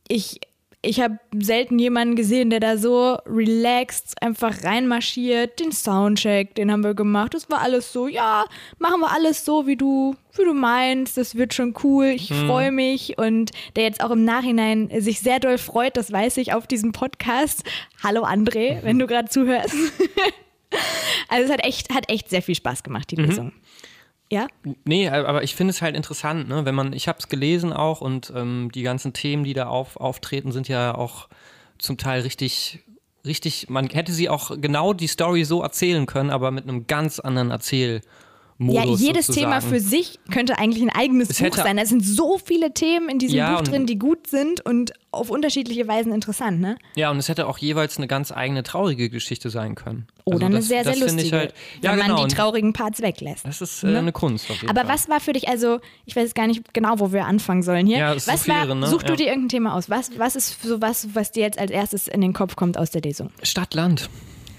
[0.09, 0.41] ich,
[0.83, 5.61] ich habe selten jemanden gesehen, der da so relaxed einfach reinmarschiert.
[5.61, 7.35] Den Soundcheck, den haben wir gemacht.
[7.35, 8.47] Das war alles so, ja,
[8.79, 11.19] machen wir alles so, wie du, wie du meinst.
[11.19, 12.07] Das wird schon cool.
[12.07, 12.47] Ich hm.
[12.47, 13.19] freue mich.
[13.19, 16.93] Und der jetzt auch im Nachhinein sich sehr doll freut, das weiß ich auf diesem
[16.93, 17.63] Podcast.
[18.03, 19.75] Hallo André, wenn du gerade zuhörst.
[21.29, 23.25] Also es hat echt, hat echt sehr viel Spaß gemacht, die mhm.
[23.25, 23.53] Lesung.
[24.31, 24.47] Ja?
[24.85, 26.65] Nee, aber ich finde es halt interessant, ne?
[26.65, 29.97] wenn man, ich habe es gelesen auch und ähm, die ganzen Themen, die da auf,
[29.97, 31.29] auftreten, sind ja auch
[31.79, 32.85] zum Teil richtig,
[33.27, 37.19] richtig, man hätte sie auch genau die Story so erzählen können, aber mit einem ganz
[37.19, 38.03] anderen Erzähl.
[38.61, 39.53] Modus ja, jedes sozusagen.
[39.53, 41.79] Thema für sich könnte eigentlich ein eigenes es Buch sein.
[41.79, 45.31] Es sind so viele Themen in diesem ja, Buch drin, die gut sind und auf
[45.31, 46.77] unterschiedliche Weisen interessant, ne?
[46.95, 50.07] Ja, und es hätte auch jeweils eine ganz eigene traurige Geschichte sein können.
[50.27, 52.19] Oder also eine sehr, sehr lustige, halt, ja, wenn genau.
[52.19, 53.47] man die traurigen Parts weglässt.
[53.47, 53.99] Das ist äh, ne?
[53.99, 54.89] eine Kunst Aber Fall.
[54.89, 57.99] was war für dich, also ich weiß gar nicht genau, wo wir anfangen sollen hier.
[57.99, 58.87] Ja, was so viele, war, ne?
[58.89, 59.89] Such du dir irgendein Thema aus.
[59.89, 62.91] Was, was ist so was, was dir jetzt als erstes in den Kopf kommt aus
[62.91, 63.31] der Lesung?
[63.43, 64.11] Stadt, Land.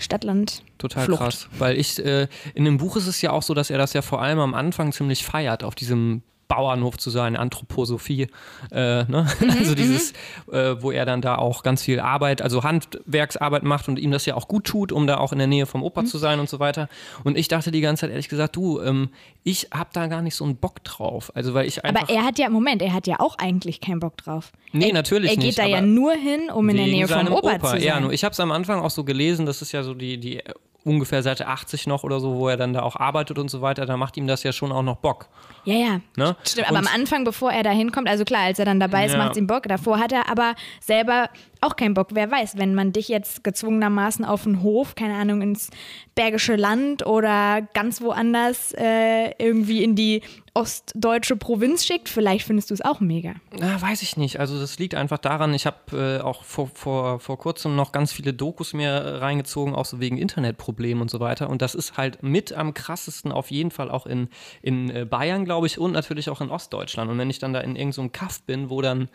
[0.02, 0.64] Stadtland.
[0.78, 1.22] Total Flucht.
[1.22, 1.50] krass.
[1.58, 4.02] Weil ich, äh, in dem Buch ist es ja auch so, dass er das ja
[4.02, 8.28] vor allem am Anfang ziemlich feiert, auf diesem Bauernhof zu sein, Anthroposophie,
[8.72, 9.26] äh, ne?
[9.40, 10.12] Mhm, also dieses,
[10.48, 10.54] mhm.
[10.54, 14.26] äh, wo er dann da auch ganz viel Arbeit, also Handwerksarbeit macht und ihm das
[14.26, 16.08] ja auch gut tut, um da auch in der Nähe vom Opa mhm.
[16.08, 16.90] zu sein und so weiter.
[17.24, 19.12] Und ich dachte die ganze Zeit ehrlich gesagt, du, ähm,
[19.44, 21.32] ich habe da gar nicht so einen Bock drauf.
[21.36, 22.02] Also weil ich einfach.
[22.02, 24.52] Aber er hat ja, Moment, er hat ja auch eigentlich keinen Bock drauf.
[24.74, 25.38] Nee, er, natürlich nicht.
[25.38, 27.68] Er geht nicht, da ja nur hin, um in der Nähe vom Opa, Opa, zu
[27.68, 27.84] sein.
[27.84, 30.18] Ja, nur ich habe es am Anfang auch so gelesen, das ist ja so die,
[30.18, 30.42] die
[30.84, 33.86] ungefähr Seite 80 noch oder so, wo er dann da auch arbeitet und so weiter,
[33.86, 35.28] da macht ihm das ja schon auch noch Bock.
[35.64, 36.02] Ja, ja.
[36.18, 36.36] Ne?
[36.44, 39.06] Stimmt, aber und am Anfang, bevor er da hinkommt, also klar, als er dann dabei
[39.06, 39.18] ist, ja.
[39.20, 39.64] macht es ihm Bock.
[39.64, 41.30] Davor hat er aber selber
[41.62, 42.10] auch keinen Bock.
[42.14, 45.70] Wer weiß, wenn man dich jetzt gezwungenermaßen auf den Hof, keine Ahnung, ins
[46.16, 50.22] Bergische Land oder ganz woanders äh, irgendwie in die
[50.54, 53.36] ostdeutsche Provinz schickt, vielleicht findest du es auch mega.
[53.58, 54.40] Na, weiß ich nicht.
[54.40, 58.12] Also das liegt einfach daran, ich habe äh, auch vor, vor, vor kurzem noch ganz
[58.12, 58.92] viele Dokus mir
[59.22, 61.50] reingezogen, auch so wegen Internetproblemen und so weiter.
[61.50, 64.28] Und das ist halt mit am krassesten auf jeden Fall auch in,
[64.62, 67.10] in äh, Bayern, glaube ich, und natürlich auch in Ostdeutschland.
[67.10, 69.10] Und wenn ich dann da in irgendeinem so Kaff bin, wo dann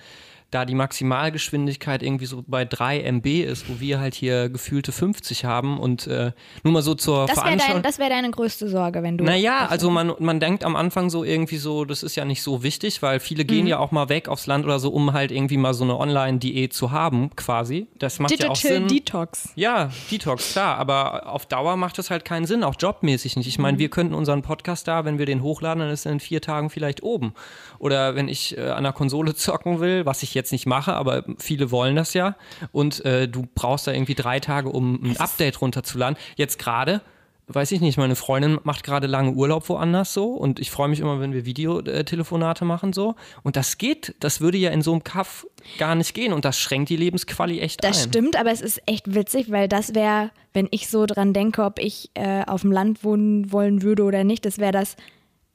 [0.51, 5.45] da die Maximalgeschwindigkeit irgendwie so bei 3 MB ist, wo wir halt hier gefühlte 50
[5.45, 6.33] haben und äh,
[6.63, 7.75] nur mal so zur das Veranschaulichung.
[7.75, 9.25] Dein, das wäre deine größte Sorge, wenn du.
[9.25, 12.63] Naja, also man, man denkt am Anfang so irgendwie so, das ist ja nicht so
[12.63, 13.71] wichtig, weil viele gehen mhm.
[13.71, 16.73] ja auch mal weg aufs Land oder so, um halt irgendwie mal so eine Online-Diät
[16.73, 17.89] zu haben, quasi.
[17.99, 18.89] Das macht Digital ja auch Sinn.
[18.89, 19.49] Detox.
[19.57, 23.49] Ja, Detox, klar, aber auf Dauer macht das halt keinen Sinn, auch jobmäßig nicht.
[23.49, 23.81] Ich meine, mhm.
[23.81, 26.71] wir könnten unseren Podcast da, wenn wir den hochladen, dann ist er in vier Tagen
[26.71, 27.35] vielleicht oben.
[27.79, 31.24] Oder wenn ich äh, an der Konsole zocken will, was ich jetzt nicht mache, aber
[31.39, 32.37] viele wollen das ja.
[32.72, 36.16] Und äh, du brauchst da irgendwie drei Tage, um ein Update runterzuladen.
[36.37, 37.01] Jetzt gerade
[37.49, 41.01] weiß ich nicht, meine Freundin macht gerade lange Urlaub woanders so und ich freue mich
[41.01, 43.14] immer, wenn wir Videotelefonate machen so.
[43.43, 45.47] Und das geht, das würde ja in so einem Kaff
[45.79, 47.93] gar nicht gehen und das schränkt die Lebensqualität echt das ein.
[47.93, 51.62] Das stimmt, aber es ist echt witzig, weil das wäre, wenn ich so dran denke,
[51.62, 54.97] ob ich äh, auf dem Land wohnen wollen würde oder nicht, das wäre das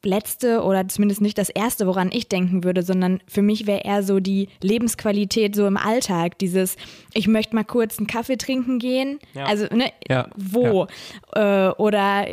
[0.04, 4.04] letzte oder zumindest nicht das erste, woran ich denken würde, sondern für mich wäre eher
[4.04, 6.38] so die Lebensqualität so im Alltag.
[6.40, 6.76] Dieses,
[7.14, 9.20] ich möchte mal kurz einen Kaffee trinken gehen.
[9.34, 9.46] Ja.
[9.46, 10.88] Also, ne, Ja, wo?
[11.34, 12.26] Äh, oder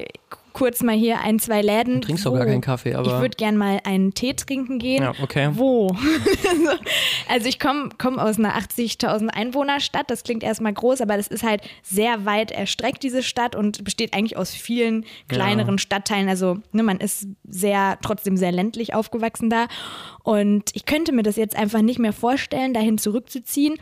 [0.58, 2.00] kurz mal hier ein, zwei Läden.
[2.00, 5.02] Du trinkst doch gar keinen Kaffee, aber- Ich würde gern mal einen Tee trinken gehen.
[5.04, 5.50] Ja, okay.
[5.52, 5.94] Wo?
[7.28, 10.10] also ich komme komm aus einer 80.000 Einwohnerstadt.
[10.10, 14.14] Das klingt erstmal groß, aber das ist halt sehr weit erstreckt, diese Stadt, und besteht
[14.14, 16.28] eigentlich aus vielen kleineren Stadtteilen.
[16.28, 19.66] Also ne, man ist sehr, trotzdem sehr ländlich aufgewachsen da.
[20.24, 23.76] Und ich könnte mir das jetzt einfach nicht mehr vorstellen, dahin zurückzuziehen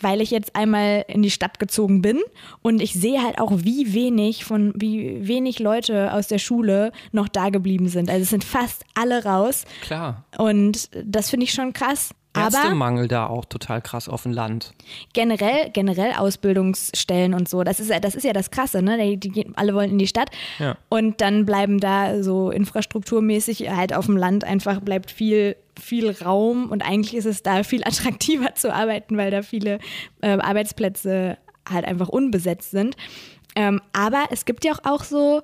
[0.00, 2.18] weil ich jetzt einmal in die Stadt gezogen bin
[2.62, 7.28] und ich sehe halt auch, wie wenig von, wie wenig Leute aus der Schule noch
[7.28, 8.10] da geblieben sind.
[8.10, 10.24] Also es sind fast alle raus Klar.
[10.38, 12.10] und das finde ich schon krass.
[12.34, 14.72] Aber Ärztemangel da auch total krass auf dem Land.
[15.14, 18.98] generell, generell Ausbildungsstellen und so, das ist ja das, ist ja das Krasse, ne?
[18.98, 20.76] Die, die gehen, alle wollen in die Stadt Ja.
[20.88, 26.70] und dann bleiben da so infrastrukturmäßig halt auf dem Land einfach bleibt viel viel Raum
[26.70, 29.78] und eigentlich ist es da viel attraktiver zu arbeiten, weil da viele
[30.20, 32.96] äh, Arbeitsplätze halt einfach unbesetzt sind.
[33.56, 35.42] Ähm, aber es gibt ja auch, auch so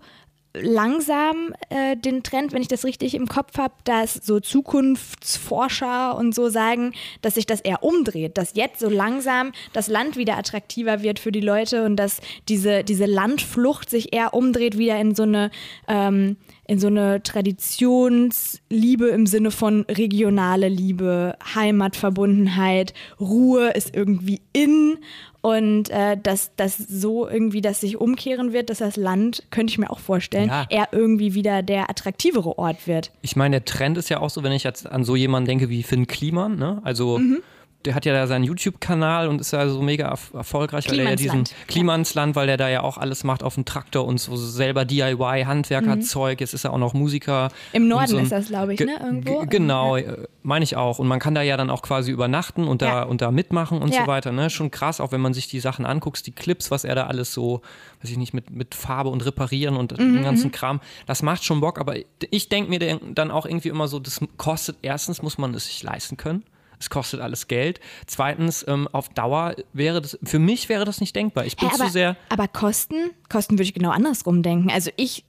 [0.55, 6.35] langsam äh, den Trend, wenn ich das richtig im Kopf habe, dass so Zukunftsforscher und
[6.35, 11.03] so sagen, dass sich das eher umdreht, dass jetzt so langsam das Land wieder attraktiver
[11.03, 15.25] wird für die Leute und dass diese, diese Landflucht sich eher umdreht wieder in so
[15.25, 15.51] eine
[15.89, 24.99] ähm, in so eine Traditionsliebe im Sinne von regionale Liebe, Heimatverbundenheit, Ruhe ist irgendwie in
[25.43, 29.79] und äh, dass das so irgendwie, dass sich umkehren wird, dass das Land, könnte ich
[29.79, 30.67] mir auch vorstellen, Ja.
[30.71, 33.11] eher irgendwie wieder der attraktivere Ort wird.
[33.21, 35.69] Ich meine, der Trend ist ja auch so, wenn ich jetzt an so jemanden denke
[35.69, 36.81] wie Finn Kliman, ne?
[36.83, 37.43] Also Mhm.
[37.85, 41.11] Der hat ja da seinen YouTube-Kanal und ist ja so mega erf- erfolgreich, weil er
[41.11, 42.35] ja diesen Klimansland.
[42.37, 46.41] Weil der da ja auch alles macht auf dem Traktor und so selber DIY, Handwerkerzeug,
[46.41, 47.49] jetzt ist er auch noch Musiker.
[47.73, 47.77] Mhm.
[47.77, 48.99] Im Norden so ein- ist das, glaube ich, ne?
[49.01, 49.41] Irgendwo.
[49.41, 50.99] ge- Genau, äh, meine ich auch.
[50.99, 53.03] Und man kann da ja dann auch quasi übernachten und da, Ja.
[53.05, 54.03] und da mitmachen und Ja.
[54.03, 54.33] so weiter.
[54.33, 54.51] Ne?
[54.51, 57.33] Schon krass, auch wenn man sich die Sachen anguckt, die Clips, was er da alles
[57.33, 57.61] so,
[58.03, 61.45] weiß ich nicht, mit, mit Farbe und Reparieren und Mhm, den ganzen Kram, das macht
[61.45, 61.79] schon Bock.
[61.79, 61.95] Aber
[62.31, 65.83] ich denke mir dann auch irgendwie immer so, das kostet, erstens muss man es sich
[65.83, 66.45] leisten können.
[66.85, 67.81] Es kostet alles Geld.
[68.07, 71.47] Zweitens, ähm, auf Dauer wäre das, für mich wäre das nicht denkbar.
[71.47, 72.17] Ich bin Hä, zu aber, sehr.
[72.29, 73.11] aber Kosten?
[73.31, 74.71] Kosten würde ich genau andersrum denken.
[74.71, 75.25] Also ich,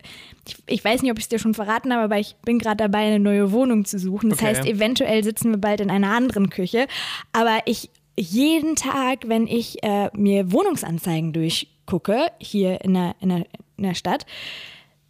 [0.45, 2.77] ich, ich weiß nicht, ob ich es dir schon verraten habe, aber ich bin gerade
[2.77, 4.29] dabei, eine neue Wohnung zu suchen.
[4.31, 4.47] Das Okay.
[4.49, 6.87] heißt, eventuell sitzen wir bald in einer anderen Küche.
[7.31, 13.45] Aber ich jeden Tag, wenn ich äh, mir Wohnungsanzeigen durchgucke, hier in der, in der,
[13.77, 14.25] in der Stadt,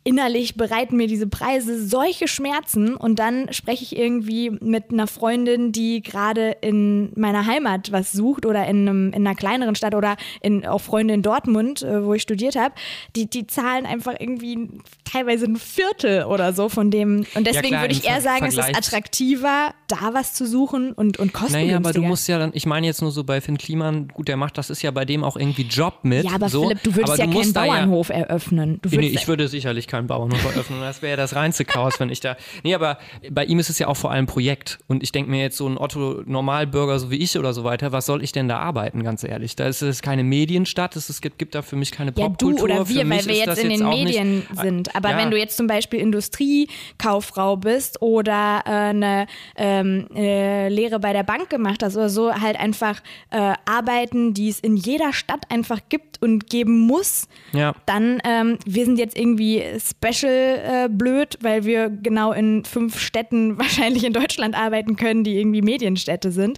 [0.07, 5.71] innerlich bereiten mir diese Preise solche Schmerzen und dann spreche ich irgendwie mit einer Freundin,
[5.71, 10.15] die gerade in meiner Heimat was sucht oder in, einem, in einer kleineren Stadt oder
[10.41, 12.75] in, auch Freunde in Dortmund, äh, wo ich studiert habe,
[13.15, 14.69] die, die zahlen einfach irgendwie
[15.05, 17.25] teilweise ein Viertel oder so von dem.
[17.33, 20.91] Und deswegen klar, würde ich eher sagen, es ist Vergleich- attraktiver, da was zu suchen
[20.91, 21.65] und, und kostengünstiger.
[21.65, 24.27] Naja, aber du musst ja dann, ich meine jetzt nur so bei Finn Kliman, gut,
[24.27, 26.25] der macht das ist ja bei dem auch irgendwie Job mit.
[26.25, 28.79] ja, aber so, Philipp, du würdest aber ja keinen musst da Bauernhof eröffnen.
[28.83, 30.81] Du würdest nee, ich würde sicherlich keinen Bauernhof eröffnen.
[30.81, 32.35] Das wäre ja das reinste Chaos, wenn ich da.
[32.63, 32.97] Nee, aber
[33.31, 34.79] bei ihm ist es ja auch vor allem Projekt.
[34.87, 37.91] Und ich denke mir jetzt so ein Otto Normalbürger, so wie ich oder so weiter,
[37.91, 39.55] was soll ich denn da arbeiten, ganz ehrlich?
[39.55, 42.63] Da ist es keine Medienstadt, es gibt, gibt da für mich keine Ja, du Popkultur.
[42.63, 44.95] oder Für wir, weil wir jetzt in den auch Medien nicht, sind.
[44.95, 45.17] Aber ja.
[45.17, 51.23] wenn du jetzt zum Beispiel Industriekauffrau bist oder äh, eine ähm, äh, Lehre bei der
[51.23, 55.79] Bank gemacht hast oder so, halt einfach äh, Arbeiten, die es in jeder Stadt einfach
[55.89, 57.73] gibt und geben muss, Ja.
[57.85, 63.57] dann, ähm, wir sind jetzt irgendwie special äh, blöd, weil wir genau in fünf Städten
[63.59, 66.57] wahrscheinlich in Deutschland arbeiten können, die irgendwie Medienstädte sind.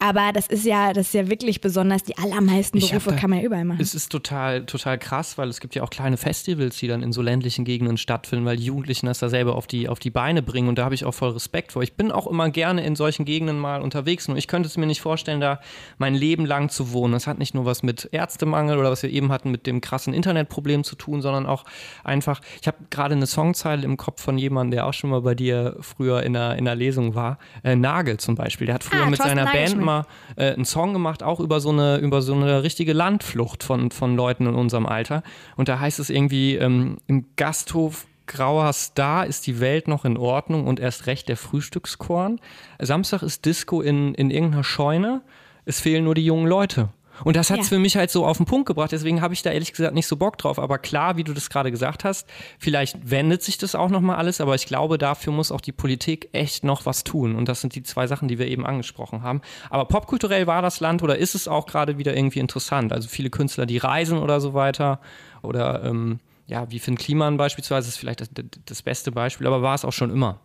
[0.00, 2.02] Aber das ist ja, das ist ja wirklich besonders.
[2.02, 3.78] Die allermeisten Berufe da- kann man ja überall machen.
[3.80, 7.12] Es ist total, total krass, weil es gibt ja auch kleine Festivals, die dann in
[7.12, 10.42] so ländlichen Gegenden stattfinden, weil die Jugendlichen das da selber auf die, auf die Beine
[10.42, 11.82] bringen und da habe ich auch voll Respekt vor.
[11.82, 14.86] Ich bin auch immer gerne in solchen Gegenden mal unterwegs, nur ich könnte es mir
[14.86, 15.60] nicht vorstellen, da
[15.98, 17.12] mein Leben lang zu wohnen.
[17.12, 20.12] Das hat nicht nur was mit Ärztemangel oder was wir eben hatten mit dem krassen
[20.14, 21.64] Internetproblem zu tun, sondern auch
[22.02, 25.34] einfach, ich habe gerade eine Songzeile im Kopf von jemandem, der auch schon mal bei
[25.34, 28.66] dir früher in einer, in einer Lesung war, äh, Nagel zum Beispiel.
[28.66, 29.83] Der hat früher Ah, mit seiner Band Nagelschmidt.
[29.84, 30.06] Mal
[30.36, 34.16] äh, einen Song gemacht, auch über so eine, über so eine richtige Landflucht von, von
[34.16, 35.22] Leuten in unserem Alter.
[35.56, 40.16] Und da heißt es irgendwie, ähm, im Gasthof Grauer Star ist die Welt noch in
[40.16, 42.40] Ordnung und erst recht der Frühstückskorn.
[42.80, 45.22] Samstag ist Disco in, in irgendeiner Scheune.
[45.66, 46.88] Es fehlen nur die jungen Leute.
[47.22, 47.76] Und das hat es Ja.
[47.76, 48.90] für mich halt so auf den Punkt gebracht.
[48.90, 50.58] Deswegen habe ich da ehrlich gesagt nicht so Bock drauf.
[50.58, 54.40] Aber klar, wie du das gerade gesagt hast, vielleicht wendet sich das auch nochmal alles.
[54.40, 57.36] Aber ich glaube, dafür muss auch die Politik echt noch was tun.
[57.36, 59.42] Und das sind die zwei Sachen, die wir eben angesprochen haben.
[59.70, 62.92] Aber popkulturell war das Land oder ist es auch gerade wieder irgendwie interessant?
[62.92, 65.00] Also viele Künstler, die reisen oder so weiter.
[65.42, 68.30] Oder ähm, ja, wie Finn Kliman beispielsweise ist vielleicht das,
[68.66, 70.40] das beste Beispiel, aber war es auch schon immer.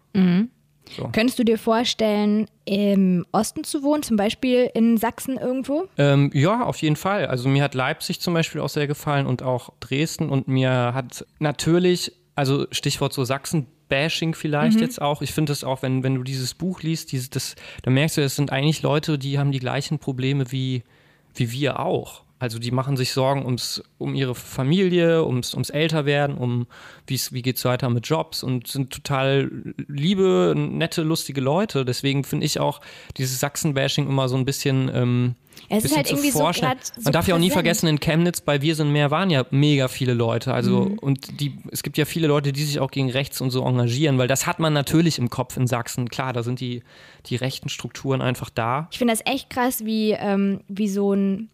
[1.11, 5.87] Könntest du dir vorstellen, im Osten zu wohnen, zum Beispiel in Sachsen irgendwo?
[5.97, 7.25] Ähm, ja, auf jeden Fall.
[7.25, 11.25] Also mir hat Leipzig zum Beispiel auch sehr gefallen und auch Dresden und mir hat
[11.39, 15.21] natürlich, also Stichwort so Sachsen-Bashing vielleicht jetzt auch.
[15.21, 18.21] Ich finde es auch, wenn, wenn du dieses Buch liest, dieses, das, da merkst du,
[18.21, 20.83] es sind eigentlich Leute, die haben die gleichen Probleme wie,
[21.35, 22.23] wie wir auch.
[22.39, 26.67] Also die machen sich Sorgen ums, um ihre Familie, ums, ums Älterwerden, um
[27.07, 29.51] wie geht es weiter mit Jobs und sind total
[29.87, 31.83] liebe, nette, lustige Leute.
[31.83, 32.79] Deswegen finde ich auch
[33.17, 34.89] dieses Sachsen-Bashing immer so ein bisschen.
[34.93, 35.35] Ähm,
[35.69, 36.75] Es ist bisschen halt zu irgendwie so vorschnell.
[36.81, 39.45] so Man darf ja auch nie vergessen, in Chemnitz bei Wir sind mehr waren ja
[39.51, 40.53] mega viele Leute.
[40.53, 40.99] Also Mhm.
[40.99, 44.17] und die, es gibt ja viele Leute, die sich auch gegen rechts und so engagieren,
[44.17, 46.07] weil das hat man natürlich im Kopf in Sachsen.
[46.09, 46.83] Klar, da sind die,
[47.25, 48.87] die rechten Strukturen einfach da.
[48.91, 51.49] Ich finde das echt krass, wie, ähm, wie, so ein,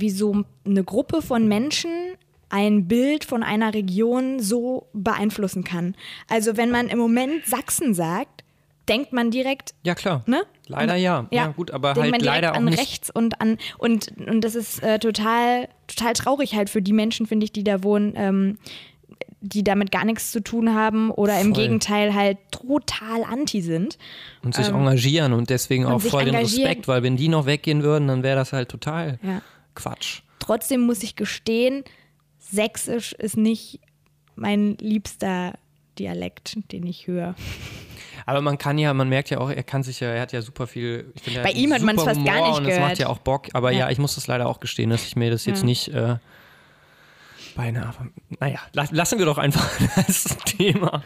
[0.00, 1.90] wie so eine Gruppe von Menschen
[2.50, 5.94] ein Bild von einer Region so beeinflussen kann.
[6.28, 8.42] Also wenn man im Moment Sachsen sagt,
[8.88, 10.22] denkt man direkt, Ja, klar.
[10.26, 10.42] ne?
[10.66, 11.26] Leider ja.
[11.30, 11.48] ja.
[11.48, 12.78] gut, aber denkt halt leider auch an nicht.
[12.78, 17.26] rechts und an und und das ist äh, total total traurig halt für die Menschen
[17.26, 18.58] finde ich, die da wohnen, ähm,
[19.40, 21.62] die damit gar nichts zu tun haben oder im Voll.
[21.64, 23.98] Gegenteil halt total anti sind.
[24.42, 26.34] Und sich engagieren und deswegen auch ähm, sich voll den.
[26.34, 29.42] Respekt, weil wenn die noch weggehen würden, dann wäre das halt total Ja.
[29.78, 30.20] Quatsch.
[30.40, 31.84] Trotzdem muss ich gestehen,
[32.38, 33.80] Sächsisch ist nicht
[34.34, 35.58] mein liebster
[35.98, 37.34] Dialekt, den ich höre.
[38.26, 40.40] Aber man kann ja, man merkt ja auch, er kann sich ja, er hat ja
[40.42, 41.12] super viel.
[41.42, 42.98] Bei ihm hat super man's fast gar Humor nicht und das macht gehört.
[42.98, 43.48] ja auch Bock.
[43.54, 43.90] Aber ja, Ja.
[43.90, 45.64] ich muss das leider auch gestehen, dass ich mir das jetzt Ja.
[45.66, 46.16] nicht äh,
[47.54, 47.92] beinahe.
[48.40, 51.02] Naja, la lassen wir doch einfach das Thema.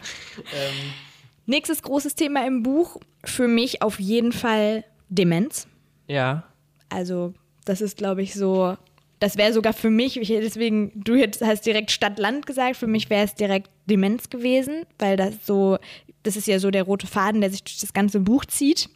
[1.45, 5.67] Nächstes großes Thema im Buch, für mich auf jeden Fall Demenz.
[6.07, 6.43] Ja.
[6.89, 7.33] Also,
[7.65, 8.77] das ist, glaube ich, so.
[9.19, 13.09] Das wäre sogar für mich, ich, deswegen, du jetzt hast direkt Stadt-Land gesagt, für mich
[13.09, 15.77] wäre es direkt Demenz gewesen, weil das so,
[16.23, 18.89] das ist ja so der rote Faden, der sich durch das ganze Buch zieht.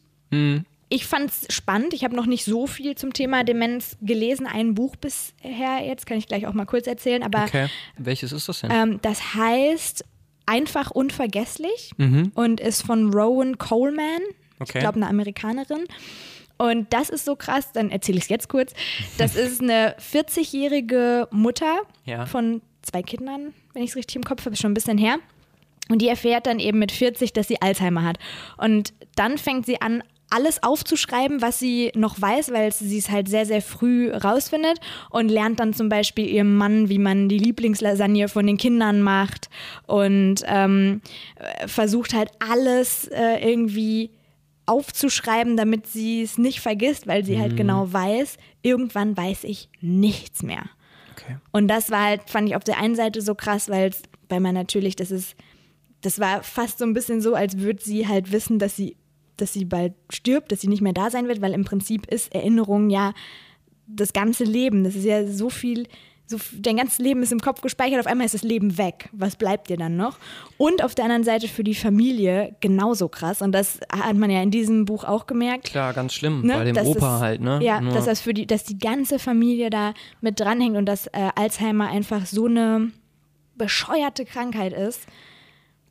[0.89, 1.93] Ich fand es spannend.
[1.93, 4.47] Ich habe noch nicht so viel zum Thema Demenz gelesen.
[4.47, 7.23] Ein Buch bisher jetzt, kann ich gleich auch mal kurz erzählen.
[7.23, 7.67] Aber Okay.
[7.97, 8.71] Welches ist das denn?
[8.71, 10.03] ähm, das heißt
[10.49, 12.31] Einfach unvergesslich Mhm.
[12.33, 14.21] und ist von Rowan Coleman.
[14.55, 14.79] Ich Okay.
[14.79, 15.83] glaube, eine Amerikanerin.
[16.57, 18.73] Und das ist so krass, dann erzähle ich es jetzt kurz.
[19.17, 22.25] Das ist eine 40-jährige Mutter Ja.
[22.25, 25.17] von zwei Kindern, wenn ich es richtig im Kopf habe, schon ein bisschen her.
[25.89, 28.17] Und die erfährt dann eben mit 40, dass sie Alzheimer hat.
[28.57, 33.29] Und dann fängt sie an, alles aufzuschreiben, was sie noch weiß, weil sie es halt
[33.29, 34.77] sehr, sehr früh rausfindet
[35.09, 39.49] und lernt dann zum Beispiel ihrem Mann, wie man die Lieblingslasagne von den Kindern macht
[39.85, 41.01] und ähm,
[41.35, 44.09] äh, versucht halt alles äh, irgendwie
[44.67, 50.43] aufzuschreiben, damit sie es nicht vergisst, weil sie halt genau weiß, irgendwann weiß ich nichts
[50.43, 50.69] mehr.
[51.13, 51.37] Okay.
[51.51, 54.41] Und das war halt, fand ich auf der einen Seite so krass, weil es, weil
[54.41, 55.35] man natürlich, das ist,
[56.01, 58.97] das war fast so ein bisschen so, als würde sie halt wissen, dass sie,
[59.37, 62.33] dass sie bald stirbt, dass sie nicht mehr da sein wird, weil im Prinzip ist
[62.35, 63.13] Erinnerung ja
[63.87, 64.83] das ganze Leben.
[64.83, 65.87] Das ist ja so viel,
[66.29, 69.07] so, dein ganzes Leben ist im Kopf gespeichert, auf einmal ist das Leben weg.
[69.13, 70.19] Was bleibt dir dann noch?
[70.57, 73.41] Und auf der anderen Seite für die Familie genauso krass.
[73.41, 75.65] Und das hat man ja in diesem Buch auch gemerkt.
[75.65, 76.41] Klar, ganz schlimm.
[76.45, 76.53] Ne?
[76.53, 77.59] Bei dem Dass Opa es- halt, ne?
[77.63, 81.07] Ja, Nur- dass das für die, dass die ganze Familie da mit dranhängt und dass
[81.07, 82.91] äh, Alzheimer einfach so eine
[83.55, 85.05] bescheuerte Krankheit ist.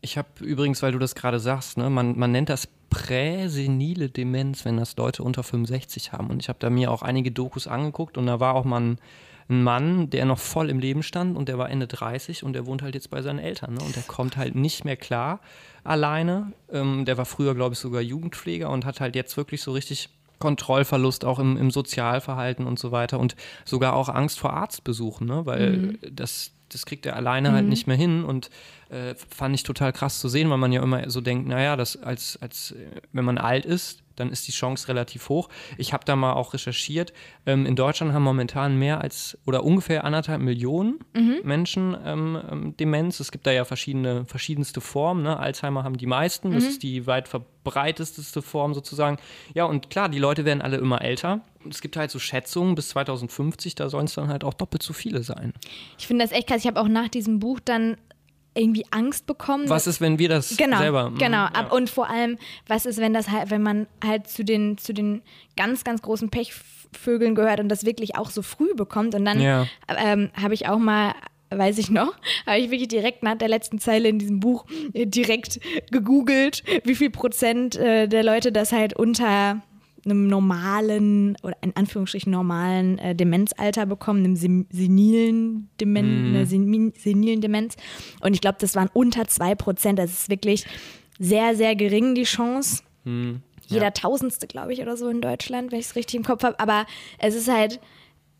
[0.02, 4.64] Ich habe übrigens, weil du das gerade sagst, ne, man, man nennt das präsenile Demenz,
[4.64, 6.28] wenn das Leute unter 65 haben.
[6.30, 8.98] Und ich habe da mir auch einige Dokus angeguckt und da war auch mal ein,
[9.48, 12.66] ein Mann, der noch voll im Leben stand und der war Ende 30 und der
[12.66, 13.74] wohnt halt jetzt bei seinen Eltern.
[13.74, 13.80] Ne?
[13.84, 15.40] Und der kommt halt nicht mehr klar
[15.84, 16.52] alleine.
[16.72, 20.08] Ähm, der war früher, glaube ich, sogar Jugendpfleger und hat halt jetzt wirklich so richtig
[20.38, 25.46] Kontrollverlust auch im, im Sozialverhalten und so weiter und sogar auch Angst vor Arztbesuchen, ne?
[25.46, 28.50] weil das, das kriegt er alleine halt nicht mehr hin und
[28.90, 32.02] äh, fand ich total krass zu sehen, weil man ja immer so denkt, naja, das
[32.02, 35.48] als, als äh, wenn man alt ist, dann ist die Chance relativ hoch.
[35.78, 37.12] Ich habe da mal auch recherchiert.
[37.44, 41.00] Ähm, in Deutschland haben momentan mehr als oder ungefähr anderthalb Millionen
[41.44, 43.20] Menschen ähm, ähm, Demenz.
[43.20, 45.22] Es gibt da ja verschiedene, verschiedenste Formen.
[45.22, 45.38] Ne?
[45.38, 46.52] Alzheimer haben die meisten.
[46.52, 49.18] Das ist die weit verbreitetste Form sozusagen.
[49.54, 51.42] Ja, und klar, die Leute werden alle immer älter.
[51.68, 54.92] Es gibt halt so Schätzungen bis 2050, da sollen es dann halt auch doppelt so
[54.92, 55.52] viele sein.
[55.98, 56.60] Ich finde das echt krass.
[56.60, 57.96] Ich habe auch nach diesem Buch dann
[58.56, 59.68] irgendwie Angst bekommen.
[59.68, 61.46] Was ist, wenn wir das genau, selber mm, genau.
[61.54, 61.68] ja.
[61.70, 65.22] Und vor allem, was ist, wenn das halt, wenn man halt zu den zu den
[65.56, 69.66] ganz ganz großen Pechvögeln gehört und das wirklich auch so früh bekommt und dann Ja.
[69.88, 71.14] ähm, habe ich auch mal
[71.50, 72.12] weiß ich noch,
[72.46, 76.94] habe ich wirklich direkt nach der letzten Zeile in diesem Buch äh, direkt gegoogelt, wie
[76.94, 79.62] viel Prozent äh, der Leute das halt unter
[80.06, 86.92] einem normalen oder in Anführungsstrichen normalen äh, Demenzalter bekommen, einem sen senilen, Demen einer sen
[86.96, 87.76] senilen Demenz.
[88.20, 89.94] Und ich glaube, das waren unter 2%.
[89.94, 90.64] Das ist wirklich
[91.18, 92.82] sehr, sehr gering, die Chance.
[93.68, 96.58] Jeder Tausendste, glaube ich, oder so in Deutschland, wenn ich es richtig im Kopf habe.
[96.60, 96.86] Aber
[97.18, 97.80] es ist halt,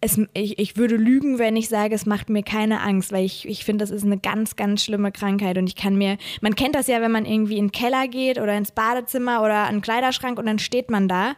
[0.01, 3.49] es, ich, ich würde lügen, wenn ich sage, es macht mir keine Angst, weil ich,
[3.49, 6.75] ich finde, das ist eine ganz, ganz schlimme Krankheit und ich kann mir, man kennt
[6.75, 9.81] das ja, wenn man irgendwie in den Keller geht oder ins Badezimmer oder an den
[9.81, 11.35] Kleiderschrank und dann steht man da,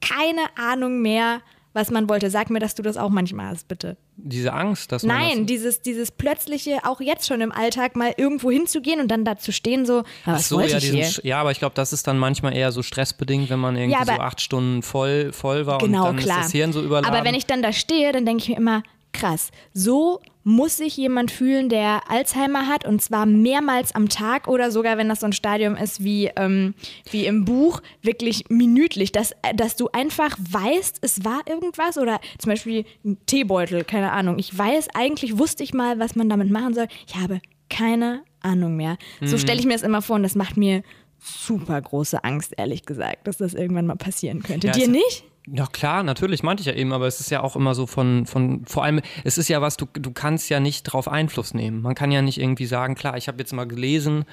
[0.00, 1.40] keine Ahnung mehr,
[1.72, 2.30] was man wollte.
[2.30, 3.96] Sag mir, dass du das auch manchmal hast, bitte.
[4.16, 8.14] Diese Angst, dass man Nein, das, dieses, dieses plötzliche, auch jetzt schon im Alltag mal
[8.16, 11.20] irgendwo hinzugehen und dann da zu stehen, so, "Ah, was so, wollte ja, ich diesen,
[11.26, 14.06] ja, aber ich glaube, das ist dann manchmal eher so stressbedingt, wenn man irgendwie Ja,
[14.06, 16.38] so acht Stunden voll, voll war Genau, und dann klar.
[16.40, 17.14] ist das Hirn so überladen.
[17.14, 18.82] Aber wenn ich dann da stehe, dann denke ich mir immer,
[19.12, 24.70] krass, so muss sich jemand fühlen, der Alzheimer hat und zwar mehrmals am Tag oder
[24.70, 26.74] sogar, wenn das so ein Stadium ist wie, ähm,
[27.10, 32.20] wie im Buch, wirklich minütlich, dass, äh, dass du einfach weißt, es war irgendwas oder
[32.38, 34.38] zum Beispiel ein Teebeutel, keine Ahnung.
[34.38, 36.86] Ich weiß, eigentlich wusste ich mal, was man damit machen soll.
[37.08, 38.98] Ich habe keine Ahnung mehr.
[39.20, 39.26] Mhm.
[39.26, 40.82] So stelle ich mir das immer vor und das macht mir
[41.18, 44.68] super große Angst, ehrlich gesagt, dass das irgendwann mal passieren könnte.
[44.68, 45.24] Ja, Dir nicht?
[45.46, 48.26] Ja klar, natürlich, meinte ich ja eben, aber es ist ja auch immer so von,
[48.26, 51.82] von vor allem, es ist ja was, du, du kannst ja nicht drauf Einfluss nehmen.
[51.82, 54.24] Man kann ja nicht irgendwie sagen, klar, ich habe jetzt mal gelesen,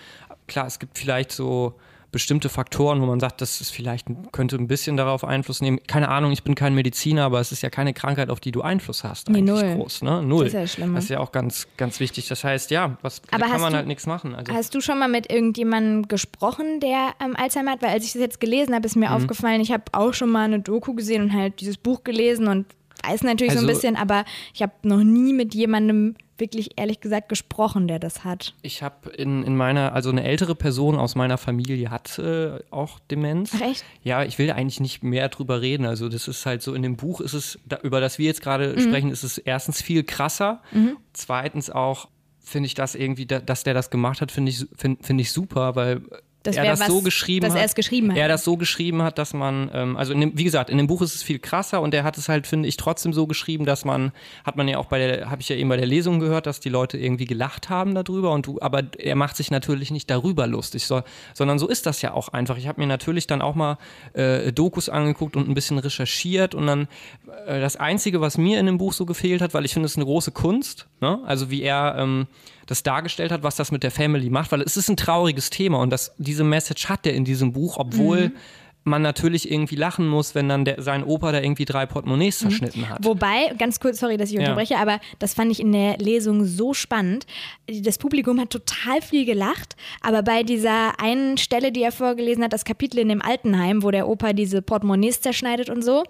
[0.48, 1.76] klar, es gibt vielleicht so
[2.14, 5.80] bestimmte Faktoren, wo man sagt, das ist vielleicht, könnte ein bisschen darauf Einfluss nehmen.
[5.88, 8.62] Keine Ahnung, ich bin kein Mediziner, aber es ist ja keine Krankheit, auf die du
[8.62, 9.28] Einfluss hast.
[9.30, 9.76] Nee, eigentlich null.
[9.76, 10.24] groß, ne?
[10.24, 10.46] Null.
[10.46, 10.96] Das ist ja schlimm.
[10.96, 12.30] Das ist ja auch ganz, ganz wichtig.
[12.30, 14.34] Das heißt, ja, was, Aber da kann man du- halt nichts machen.
[14.36, 17.82] Also, Hast du schon mal mit irgendjemandem gesprochen, der ähm, Alzheimer hat?
[17.82, 19.02] Weil als ich das jetzt gelesen habe, ist Mhm.
[19.02, 22.48] mir aufgefallen, ich habe auch schon mal eine Doku gesehen und halt dieses Buch gelesen
[22.48, 22.68] und
[23.06, 27.00] weiß natürlich so ein Also- bisschen, aber ich habe noch nie mit jemandem wirklich ehrlich
[27.00, 28.54] gesagt gesprochen, der das hat.
[28.62, 33.00] ich habe in, in meiner, also eine ältere Person aus meiner Familie hat äh, auch
[33.12, 33.52] Demenz.
[33.56, 33.86] Ach echt?
[34.04, 35.86] Ja, ich will eigentlich nicht mehr drüber reden.
[35.86, 38.40] Also das ist halt so, in dem Buch ist es, da, über das wir jetzt
[38.40, 38.44] Mhm.
[38.44, 40.62] gerade sprechen, ist es erstens viel krasser.
[41.14, 42.10] Zweitens auch
[42.40, 45.32] finde ich das irgendwie, da, dass der das gemacht hat, finde ich, find, find ich
[45.32, 46.02] super, weil
[46.44, 47.60] Das er das was, so geschrieben dass hat.
[47.60, 48.18] er es geschrieben hat.
[48.18, 51.02] Er das so geschrieben hat, dass man, ähm, also dem, wie gesagt, in dem Buch
[51.02, 53.86] ist es viel krasser und er hat es halt, finde ich, trotzdem so geschrieben, dass
[53.86, 54.12] man,
[54.44, 56.60] hat man ja auch bei der, habe ich ja eben bei der Lesung gehört, dass
[56.60, 60.46] die Leute irgendwie gelacht haben darüber und du, aber er macht sich natürlich nicht darüber
[60.46, 61.02] lustig, so,
[61.34, 62.58] sondern so ist das ja auch einfach.
[62.58, 63.78] Ich habe mir natürlich dann auch mal
[64.14, 66.88] äh, Dokus angeguckt und ein bisschen recherchiert und dann
[67.48, 69.94] äh, das Einzige, was mir in dem Buch so gefehlt hat, weil ich finde, es
[69.94, 71.20] ist eine große Kunst, ne?
[71.26, 72.28] also wie er ähm,
[72.66, 75.80] das dargestellt hat, was das mit der Family macht, weil es ist ein trauriges Thema
[75.80, 78.32] und das, diese Message hat er in diesem Buch, obwohl
[78.86, 82.90] man natürlich irgendwie lachen muss, wenn dann der, sein Opa da irgendwie drei Portemonnaies zerschnitten
[82.90, 82.98] hat.
[83.06, 84.42] Wobei, ganz kurz, sorry, dass ich Ja.
[84.42, 87.26] unterbreche, aber das fand ich in der Lesung so spannend.
[87.72, 92.52] Das Publikum hat total viel gelacht, aber bei dieser einen Stelle, die er vorgelesen hat,
[92.52, 96.04] das Kapitel in dem Altenheim, wo der Opa diese Portemonnaies zerschneidet und so,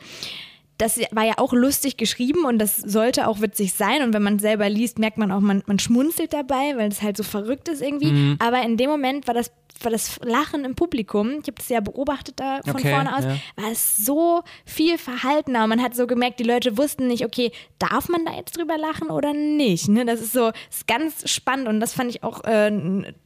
[0.77, 4.01] das war ja auch lustig geschrieben und das sollte auch witzig sein.
[4.01, 7.17] Und wenn man selber liest, merkt man auch, man, man schmunzelt dabei, weil das halt
[7.17, 8.11] so verrückt ist irgendwie.
[8.11, 8.35] Mhm.
[8.39, 9.51] Aber in dem Moment war das,
[9.81, 13.23] war das Lachen im Publikum, ich habe das ja beobachtet da von Okay, vorne aus,
[13.23, 13.37] ja.
[13.55, 15.63] war es so viel verhaltener.
[15.63, 18.77] Und man hat so gemerkt, die Leute wussten nicht, okay, darf man da jetzt drüber
[18.77, 19.89] lachen oder nicht?
[19.89, 20.05] Ne?
[20.05, 22.71] Das ist so ist ganz spannend und das fand ich auch, äh,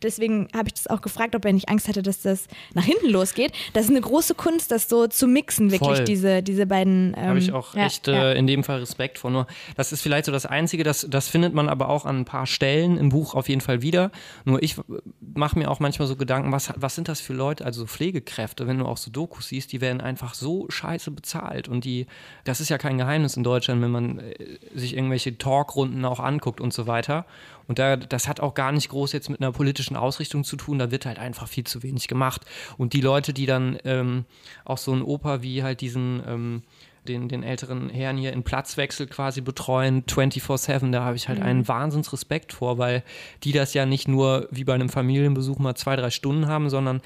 [0.01, 3.09] deswegen habe ich das auch gefragt, ob er nicht Angst hatte, dass das nach hinten
[3.09, 3.51] losgeht.
[3.73, 6.05] Das ist eine große Kunst, das so zu mixen, wirklich, Voll.
[6.05, 7.15] diese, diese beiden.
[7.17, 8.31] Ähm, Habe ich auch ja, echt ja.
[8.31, 9.31] Äh, in dem Fall Respekt vor.
[9.31, 12.25] Nur, das ist vielleicht so das Einzige, das, das findet man aber auch an ein
[12.25, 14.11] paar Stellen im Buch auf jeden Fall wieder.
[14.45, 14.75] Nur ich
[15.19, 18.67] mache mir auch manchmal so Gedanken, was, was sind das für Leute, also so Pflegekräfte,
[18.67, 21.67] wenn du auch so Dokus siehst, die werden einfach so scheiße bezahlt.
[21.67, 22.07] Und die,
[22.43, 26.61] das ist ja kein Geheimnis in Deutschland, wenn man äh, sich irgendwelche Talkrunden auch anguckt
[26.61, 27.25] und so weiter.
[27.67, 30.79] Und da, das hat auch gar nicht groß jetzt mit einer politischen Ausrichtung zu tun,
[30.79, 32.45] da wird halt einfach viel zu wenig gemacht.
[32.77, 34.25] Und die Leute, die dann ähm,
[34.65, 36.63] auch so ein Opa wie halt diesen ähm,
[37.07, 41.67] den, den älteren Herrn hier in Platzwechsel quasi betreuen, 24-7, da habe ich halt einen
[41.67, 43.03] Wahnsinnsrespekt vor, weil
[43.43, 47.01] die das ja nicht nur wie bei einem Familienbesuch mal zwei, drei Stunden haben, sondern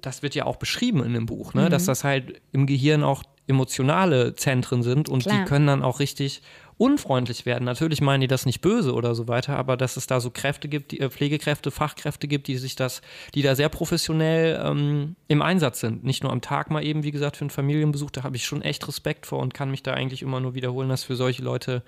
[0.00, 1.68] das wird ja auch beschrieben in dem Buch, ne?
[1.70, 5.38] dass das halt im Gehirn auch emotionale Zentren sind und Klar.
[5.38, 6.42] die können dann auch richtig
[6.76, 7.64] unfreundlich werden.
[7.64, 10.68] Natürlich meinen die das nicht böse oder so weiter, aber dass es da so Kräfte
[10.68, 13.02] gibt, die, äh, Pflegekräfte, Fachkräfte gibt, die sich das,
[13.34, 16.04] die da sehr professionell ähm, im Einsatz sind.
[16.04, 18.62] Nicht nur am Tag mal eben, wie gesagt, für einen Familienbesuch, da habe ich schon
[18.62, 21.82] echt Respekt vor und kann mich da eigentlich immer nur wiederholen, dass für solche Leute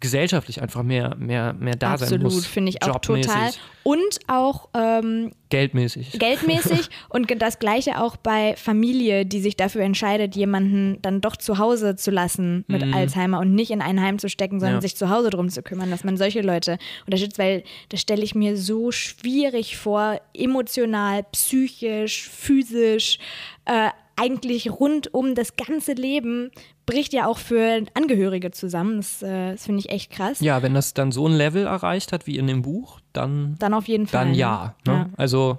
[0.00, 2.34] gesellschaftlich einfach mehr, mehr, mehr da sein muss.
[2.34, 3.50] Absolut, finde ich auch total.
[3.82, 6.12] Und auch ähm, Geldmäßig.
[6.18, 11.58] geldmäßig und das gleiche auch bei Familie, die sich dafür entscheidet, jemanden dann doch zu
[11.58, 14.78] Hause zu lassen mit Alzheimer und nicht in ein Heim zu stecken, sondern Mhm.
[14.78, 14.82] Ja.
[14.82, 18.34] sich zu Hause drum zu kümmern, dass man solche Leute unterstützt, weil das stelle ich
[18.34, 23.18] mir so schwierig vor, emotional, psychisch, physisch,
[23.64, 23.88] äh,
[24.18, 26.50] eigentlich rund um das ganze Leben
[26.86, 28.96] bricht ja auch für Angehörige zusammen.
[28.98, 30.40] Das, äh, das finde ich echt krass.
[30.40, 33.74] Ja, wenn das dann so ein Level erreicht hat wie in dem Buch, dann, Dann
[33.74, 34.24] auf jeden Fall.
[34.24, 34.38] dann ne?
[34.38, 34.92] ja, ne?
[34.92, 35.10] Ja.
[35.16, 35.58] Also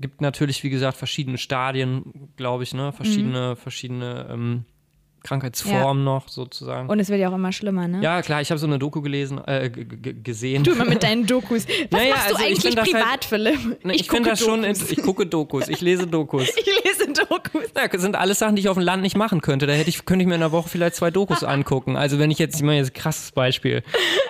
[0.00, 2.92] gibt natürlich, wie gesagt, verschiedene Stadien, glaube ich, ne?
[2.92, 4.64] Verschiedene, verschiedene ähm,
[5.22, 6.88] Krankheitsformen noch sozusagen.
[6.88, 8.00] Und es wird ja auch immer schlimmer, ne?
[8.02, 10.64] ja, klar, ich habe so eine Doku gelesen, äh, gesehen.
[10.64, 11.66] Du immer mit deinen Dokus.
[11.66, 13.84] Was Naja, machst du also ich eigentlich das privat, halt- Philipp?
[13.84, 16.48] Ne, ich finde das schon, ich gucke Dokus, ich lese Dokus.
[16.58, 17.64] Ich lese Dokus.
[17.76, 19.66] Ja, das sind alles Sachen, die ich auf dem Land nicht machen könnte.
[19.66, 21.96] Da hätte ich, könnte ich mir in der Woche vielleicht zwei Dokus angucken.
[21.96, 23.82] Also wenn ich jetzt, ich meine jetzt ein krasses Beispiel.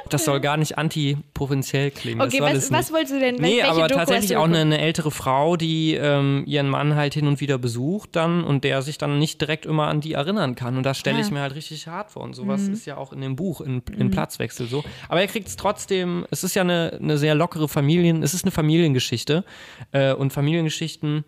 [0.09, 2.21] Das soll gar nicht anti-provinziell klingen.
[2.21, 3.37] Okay, was, was wolltest du denn?
[3.37, 7.15] Nee, welche aber Doku tatsächlich auch eine, eine ältere Frau, die ähm, ihren Mann halt
[7.15, 10.55] hin und wieder besucht dann und der sich dann nicht direkt immer an die erinnern
[10.55, 10.78] kann.
[10.79, 12.23] Und das stelle ich mir halt richtig hart vor.
[12.23, 12.73] Und sowas Mhm.
[12.73, 14.83] ist ja auch in dem Buch, in, in Platzwechsel so.
[15.09, 18.45] Aber er kriegt es trotzdem, es ist ja eine, eine sehr lockere Familien, es ist
[18.45, 19.45] eine Familiengeschichte.
[19.93, 21.25] Äh, und Familiengeschichten,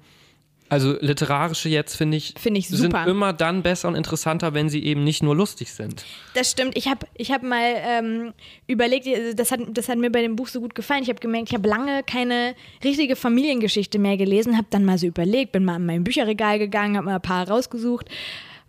[0.69, 4.85] also literarische jetzt, finde ich, Finde ich sind immer dann besser und interessanter, wenn sie
[4.85, 6.05] eben nicht nur lustig sind.
[6.35, 6.77] Das stimmt.
[6.77, 8.33] Ich habe ich hab mal ähm,
[8.69, 11.03] überlegt, also das hat, das hat mir bei dem Buch so gut gefallen.
[11.03, 15.09] Ich habe gemerkt, ich habe lange keine richtige Familiengeschichte mehr gelesen, habe dann mal so
[15.09, 18.07] überlegt, bin mal in mein Bücherregal gegangen, habe mal ein paar rausgesucht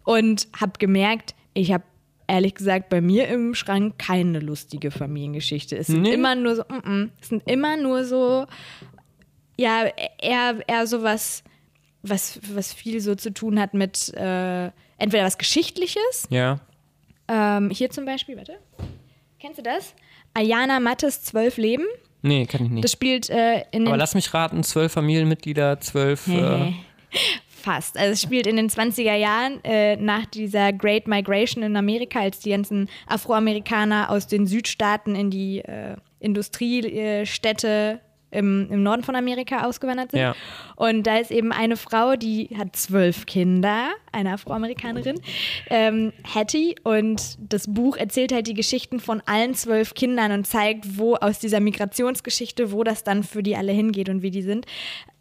[0.03, 1.83] und habe gemerkt, ich habe
[2.27, 5.77] ehrlich gesagt bei mir im Schrank keine lustige Familiengeschichte.
[5.77, 6.13] Es sind Nee.
[6.13, 8.45] immer nur so, mm -mm, es sind immer nur so,
[9.57, 9.85] ja,
[10.21, 11.43] eher, eher sowas,
[12.03, 16.59] was, was viel so zu tun hat mit äh, entweder was Geschichtliches Ja.
[17.27, 18.57] ähm, hier zum Beispiel, warte.
[19.39, 19.93] Kennst du das?
[20.33, 21.85] Ayana Mattes Zwölf Leben.
[22.21, 22.83] Nee, kann ich nicht.
[22.83, 26.27] Das spielt äh, in Aber lass mich raten, zwölf Familienmitglieder, zwölf.
[26.27, 26.71] Äh,
[27.61, 27.97] Fast.
[27.97, 32.39] Also es spielt in den 20er Jahren äh, nach dieser Great Migration in Amerika, als
[32.39, 37.99] die ganzen Afroamerikaner aus den Südstaaten in die äh, Industriestädte
[38.31, 40.21] im, im Norden von Amerika ausgewandert sind.
[40.21, 40.35] Ja.
[40.75, 45.19] Und da ist eben eine Frau, die hat zwölf Kinder, eine Afroamerikanerin,
[45.69, 46.75] ähm, Hattie.
[46.83, 51.39] Und das Buch erzählt halt die Geschichten von allen zwölf Kindern und zeigt, wo aus
[51.39, 54.65] dieser Migrationsgeschichte, wo das dann für die alle hingeht und wie die sind.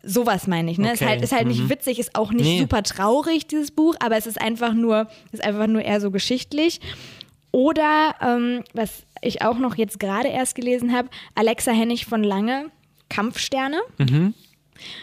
[0.02, 0.78] Sowas meine ich.
[0.78, 0.92] Ne?
[0.92, 1.10] Ist Okay.
[1.10, 2.58] halt, ist halt nicht witzig, ist auch nicht Nee.
[2.60, 6.80] super traurig, dieses Buch, aber es ist einfach nur, ist einfach nur eher so geschichtlich.
[7.52, 12.70] Oder, ähm, was ich auch noch jetzt gerade erst gelesen habe, Alexa Hennig von Lange,
[13.10, 13.78] Kampfsterne.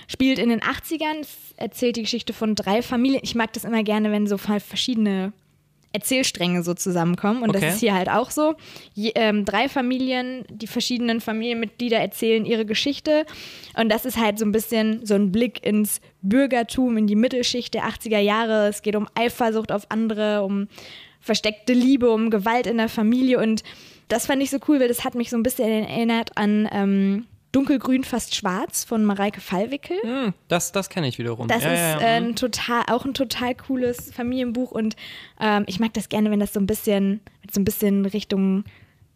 [0.07, 3.21] Spielt in den 80ern, es erzählt die Geschichte von drei Familien.
[3.23, 5.33] Ich mag das immer gerne, wenn so ver- verschiedene
[5.93, 7.43] Erzählstränge so zusammenkommen.
[7.43, 7.61] Und Okay.
[7.61, 8.55] das ist hier halt auch so.
[8.95, 13.25] Je, ähm, drei Familien, die verschiedenen Familienmitglieder erzählen ihre Geschichte.
[13.79, 17.73] Und das ist halt so ein bisschen so ein Blick ins Bürgertum, in die Mittelschicht
[17.75, 18.67] der 80er Jahre.
[18.67, 20.67] Es geht um Eifersucht auf andere, um
[21.21, 23.37] versteckte Liebe, um Gewalt in der Familie.
[23.39, 23.63] Und
[24.07, 27.25] das fand ich so cool, weil das hat mich so ein bisschen erinnert an ähm,
[27.51, 29.97] Dunkelgrün, fast schwarz von Mareike Fallwickel.
[30.03, 31.47] hm, das das kenne ich wiederum.
[31.47, 32.07] Das ja, ist ja, äh, ja.
[32.17, 34.95] ein total, auch ein total cooles Familienbuch und
[35.39, 38.65] ähm, ich mag das gerne, wenn das so ein bisschen, mit so ein bisschen Richtung,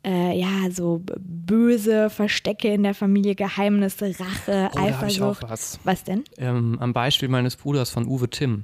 [0.05, 5.43] äh, ja, so böse Verstecke in der Familie, Geheimnisse, Rache, Oh, Eifersucht.
[5.47, 5.79] was.
[5.83, 6.23] Was denn?
[6.37, 8.63] ähm, am Beispiel meines Bruders von Uwe Timm.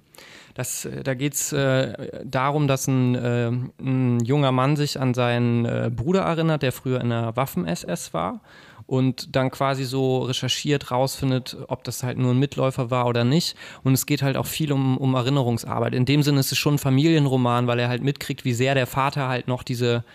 [0.55, 3.51] Das, äh, da geht es äh, darum, dass ein, äh,
[3.81, 8.41] ein junger Mann sich an seinen äh, Bruder erinnert, der früher in der Waffen-SS war
[8.87, 13.55] und dann quasi so recherchiert, rausfindet, ob das halt nur ein Mitläufer war oder nicht.
[13.83, 15.93] Und es geht halt auch viel um, um Erinnerungsarbeit.
[15.93, 18.87] In dem Sinne ist es schon ein Familienroman, weil er halt mitkriegt, wie sehr der
[18.87, 20.05] Vater halt noch diese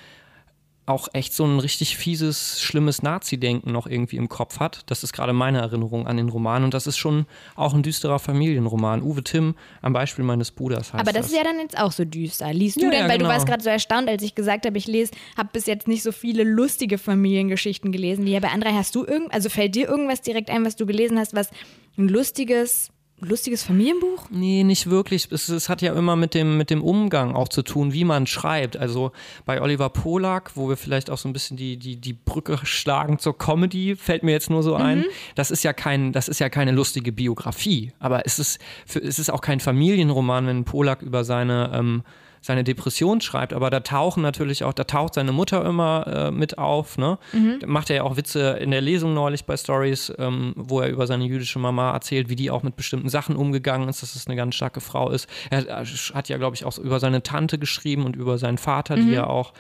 [0.93, 4.82] auch echt so ein richtig fieses, schlimmes Nazi-Denken noch irgendwie im Kopf hat.
[4.86, 7.26] Das ist gerade meine Erinnerung an den Roman und das ist schon
[7.57, 9.03] auch ein düsterer Familienroman.
[9.03, 12.05] Uwe Timm am Beispiel meines Bruders heißt Aber das ist ja dann jetzt auch so
[12.05, 12.53] düster.
[12.53, 13.30] Liest du Ja, denn, ja, weil genau.
[13.30, 16.03] du warst gerade so erstaunt, als ich gesagt habe, ich lese, habe bis jetzt nicht
[16.03, 18.74] so viele lustige Familiengeschichten gelesen wie ja bei André.
[18.74, 21.51] Hast du irgend, also fällt dir irgendwas direkt ein, was du gelesen hast, was
[21.97, 22.90] ein lustiges,
[23.25, 24.27] lustiges Familienbuch?
[24.31, 25.29] Nee, nicht wirklich.
[25.31, 28.27] Es, es hat ja immer mit dem, mit dem Umgang auch zu tun, wie man
[28.27, 28.77] schreibt.
[28.77, 29.12] Also
[29.45, 33.18] bei Oliver Polak, wo wir vielleicht auch so ein bisschen die, die, die Brücke schlagen
[33.18, 35.05] zur Comedy, fällt mir jetzt nur so ein.
[35.35, 37.93] Das ist ja kein, das ist ja keine lustige Biografie.
[37.99, 42.03] Aber es ist, für, es ist auch kein Familienroman, wenn Polak über seine, ähm,
[42.43, 46.59] seine Depression schreibt, aber da tauchen natürlich auch, da taucht seine Mutter immer äh, mit
[46.59, 47.18] auf, ne?
[47.61, 50.88] Da macht er ja auch Witze in der Lesung neulich bei Stories, ähm, wo er
[50.88, 54.26] über seine jüdische Mama erzählt, wie die auch mit bestimmten Sachen umgegangen ist, dass es
[54.26, 55.28] eine ganz starke Frau ist.
[55.51, 55.84] Er
[56.14, 59.26] hat ja, glaube ich, auch über seine Tante geschrieben und über seinen Vater, die ja
[59.26, 59.53] auch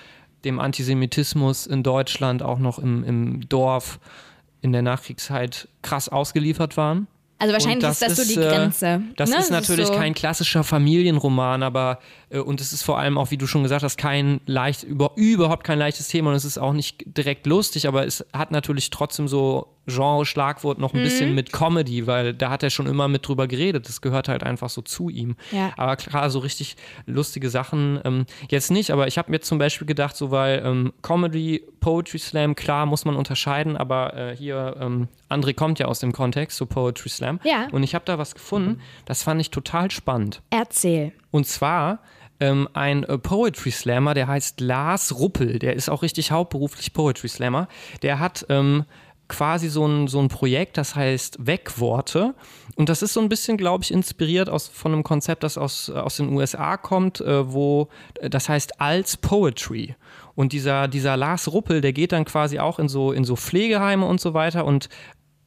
[0.44, 4.00] dem Antisemitismus in Deutschland auch noch im, im Dorf
[4.60, 7.06] in der Nachkriegszeit krass ausgeliefert waren.
[7.42, 9.02] Also wahrscheinlich Und ist das so die äh, Grenze.
[9.16, 9.38] Das ne?
[9.38, 11.98] ist natürlich so, kein klassischer Familienroman, aber
[12.30, 15.10] äh, und es ist vor allem auch, wie du schon gesagt hast, kein leicht, über,
[15.16, 18.90] überhaupt kein leichtes Thema und es ist auch nicht direkt lustig, aber es hat natürlich
[18.90, 21.04] trotzdem so Genre-Schlagwort noch ein Mhm.
[21.04, 23.88] bisschen mit Comedy, weil da hat er schon immer mit drüber geredet.
[23.88, 25.36] Das gehört halt einfach so zu ihm.
[25.50, 25.72] Ja.
[25.76, 26.76] Aber klar, so richtig
[27.06, 28.90] lustige Sachen ähm, jetzt nicht.
[28.90, 33.04] Aber ich habe mir zum Beispiel gedacht, so weil ähm, Comedy, Poetry Slam, klar muss
[33.04, 37.40] man unterscheiden, aber äh, hier, ähm, André kommt ja aus dem Kontext, so Poetry Slam.
[37.44, 37.68] Ja.
[37.72, 40.42] Und ich habe da was gefunden, das fand ich total spannend.
[40.50, 41.12] Erzähl.
[41.30, 42.00] Und zwar
[42.40, 47.28] ähm, ein äh, Poetry Slammer, der heißt Lars Ruppel, der ist auch richtig hauptberuflich Poetry
[47.28, 47.68] Slammer.
[48.02, 48.84] Der hat ähm,
[49.28, 52.34] quasi so ein, so ein Projekt, das heißt Wegworte.
[52.76, 55.90] Und das ist so ein bisschen, glaube ich, inspiriert aus, von einem Konzept, das aus,
[55.90, 57.88] aus den USA kommt, äh, wo
[58.20, 59.96] äh, das heißt als Poetry.
[60.34, 64.06] Und dieser, dieser Lars Ruppel, der geht dann quasi auch in so, in so Pflegeheime
[64.06, 64.88] und so weiter und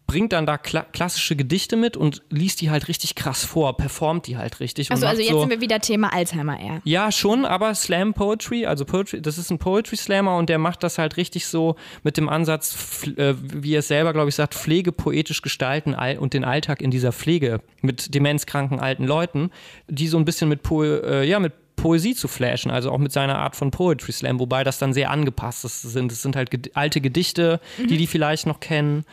[0.07, 4.27] bringt dann da kla klassische Gedichte mit und liest die halt richtig krass vor, performt
[4.27, 4.91] die halt richtig.
[4.91, 6.82] Achso, also jetzt so, sind wir wieder Thema Alzheimer eher.
[6.84, 10.84] ja, schon, aber Slam Poetry, also Poetry, das ist ein Poetry Slammer und der macht
[10.84, 14.53] das halt richtig so mit dem Ansatz, äh, wie er es selber, glaube ich, sagt,
[14.53, 19.49] Pflege poetisch gestalten und den Alltag in dieser Pflege mit demenzkranken alten Leuten,
[19.88, 23.11] die so ein bisschen mit, po äh, ja, mit Poesie zu flashen, also auch mit
[23.11, 25.82] seiner Art von Poetry Slam, wobei das dann sehr angepasst ist.
[25.82, 26.11] sind.
[26.11, 29.06] Es sind halt ged alte Gedichte, die die vielleicht noch kennen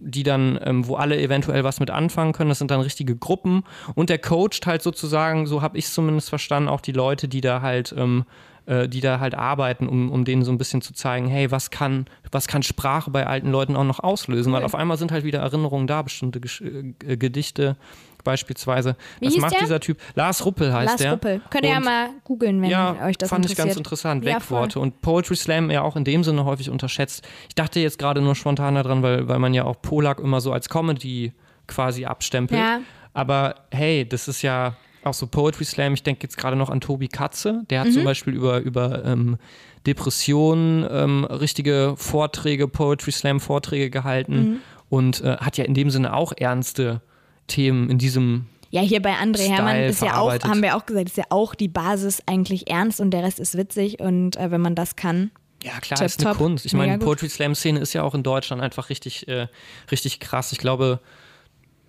[0.00, 2.50] die dann, ähm, wo alle eventuell was mit anfangen können.
[2.50, 3.64] Das sind dann richtige Gruppen.
[3.94, 7.40] Und der coacht halt sozusagen, so habe ich es zumindest verstanden, auch die Leute, die
[7.40, 8.24] da halt, ähm,
[8.66, 11.70] äh, die da halt arbeiten, um, um denen so ein bisschen zu zeigen, hey, was
[11.70, 14.52] kann, was kann Sprache bei alten Leuten auch noch auslösen?
[14.52, 17.76] Weil auf einmal sind halt wieder Erinnerungen da, bestimmte Gesch äh, Gedichte
[18.24, 18.96] beispielsweise.
[19.20, 19.60] Wie was macht der?
[19.60, 19.98] dieser Typ?
[20.14, 21.12] Lars Ruppel heißt Lars der.
[21.12, 21.40] Ruppel.
[21.50, 23.58] Könnt ihr ja mal googeln, wenn ja, euch das fand interessiert.
[23.58, 24.24] ich ganz interessant.
[24.24, 24.80] Ja, Wegworte.
[24.80, 27.26] und Poetry Slam ja auch in dem Sinne häufig unterschätzt.
[27.48, 30.52] Ich dachte jetzt gerade nur spontan daran, weil, weil man ja auch Polak immer so
[30.52, 31.32] als Comedy
[31.66, 32.60] quasi abstempelt.
[32.60, 32.80] Ja.
[33.14, 34.74] Aber hey, das ist ja
[35.04, 35.94] auch so Poetry Slam.
[35.94, 37.62] Ich denke jetzt gerade noch an Tobi Katze.
[37.70, 37.92] Der hat Mhm.
[37.92, 39.38] zum Beispiel über, über ähm,
[39.86, 44.56] Depressionen ähm, richtige Vorträge, Poetry Slam Vorträge gehalten Mhm.
[44.88, 47.00] und äh, hat ja in dem Sinne auch ernste
[47.48, 50.86] Themen in diesem Ja, hier bei André Style Hermann ist ja auch, haben wir auch
[50.86, 54.50] gesagt, ist ja auch die Basis eigentlich ernst und der Rest ist witzig und äh,
[54.50, 55.30] wenn man das kann.
[55.64, 56.36] Ja, klar, ist eine.
[56.36, 56.66] Kunst.
[56.66, 57.04] Ich meine, die.
[57.04, 59.48] Poetry Slam Szene ist ja auch in Deutschland einfach richtig, äh,
[59.90, 60.52] richtig krass.
[60.52, 61.00] Ich glaube,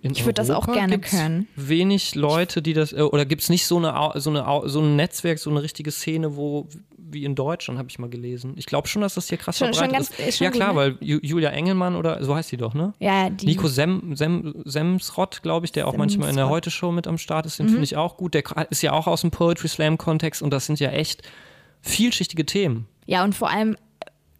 [0.02, 1.46] in Ich würd das auch gerne können.
[1.56, 4.96] Wenig Leute, die das, äh, oder gibt es nicht so eine, so, eine, so ein
[4.96, 8.54] Netzwerk, so eine richtige Szene, wo, wie in Deutschland, habe ich mal gelesen.
[8.56, 10.28] Ich glaube schon, dass das hier krass Schon- schon verbreitet ganz- ist.
[10.28, 12.94] ist schon ja, klar, gut, weil Ju Julia Engelmann oder so heißt sie doch, ne?
[12.98, 16.56] Ja, die, Nico Sem, Sem, Semsrott, glaube ich, der auch manchmal in der Semsrott.
[16.56, 17.70] Heute-Show mit am Start ist, den Mhm.
[17.70, 18.34] finde ich auch gut.
[18.34, 21.22] Der ist ja auch aus dem Poetry Slam-Kontext und das sind ja echt
[21.82, 22.86] vielschichtige Themen.
[23.06, 23.76] ja, und vor allem, äh,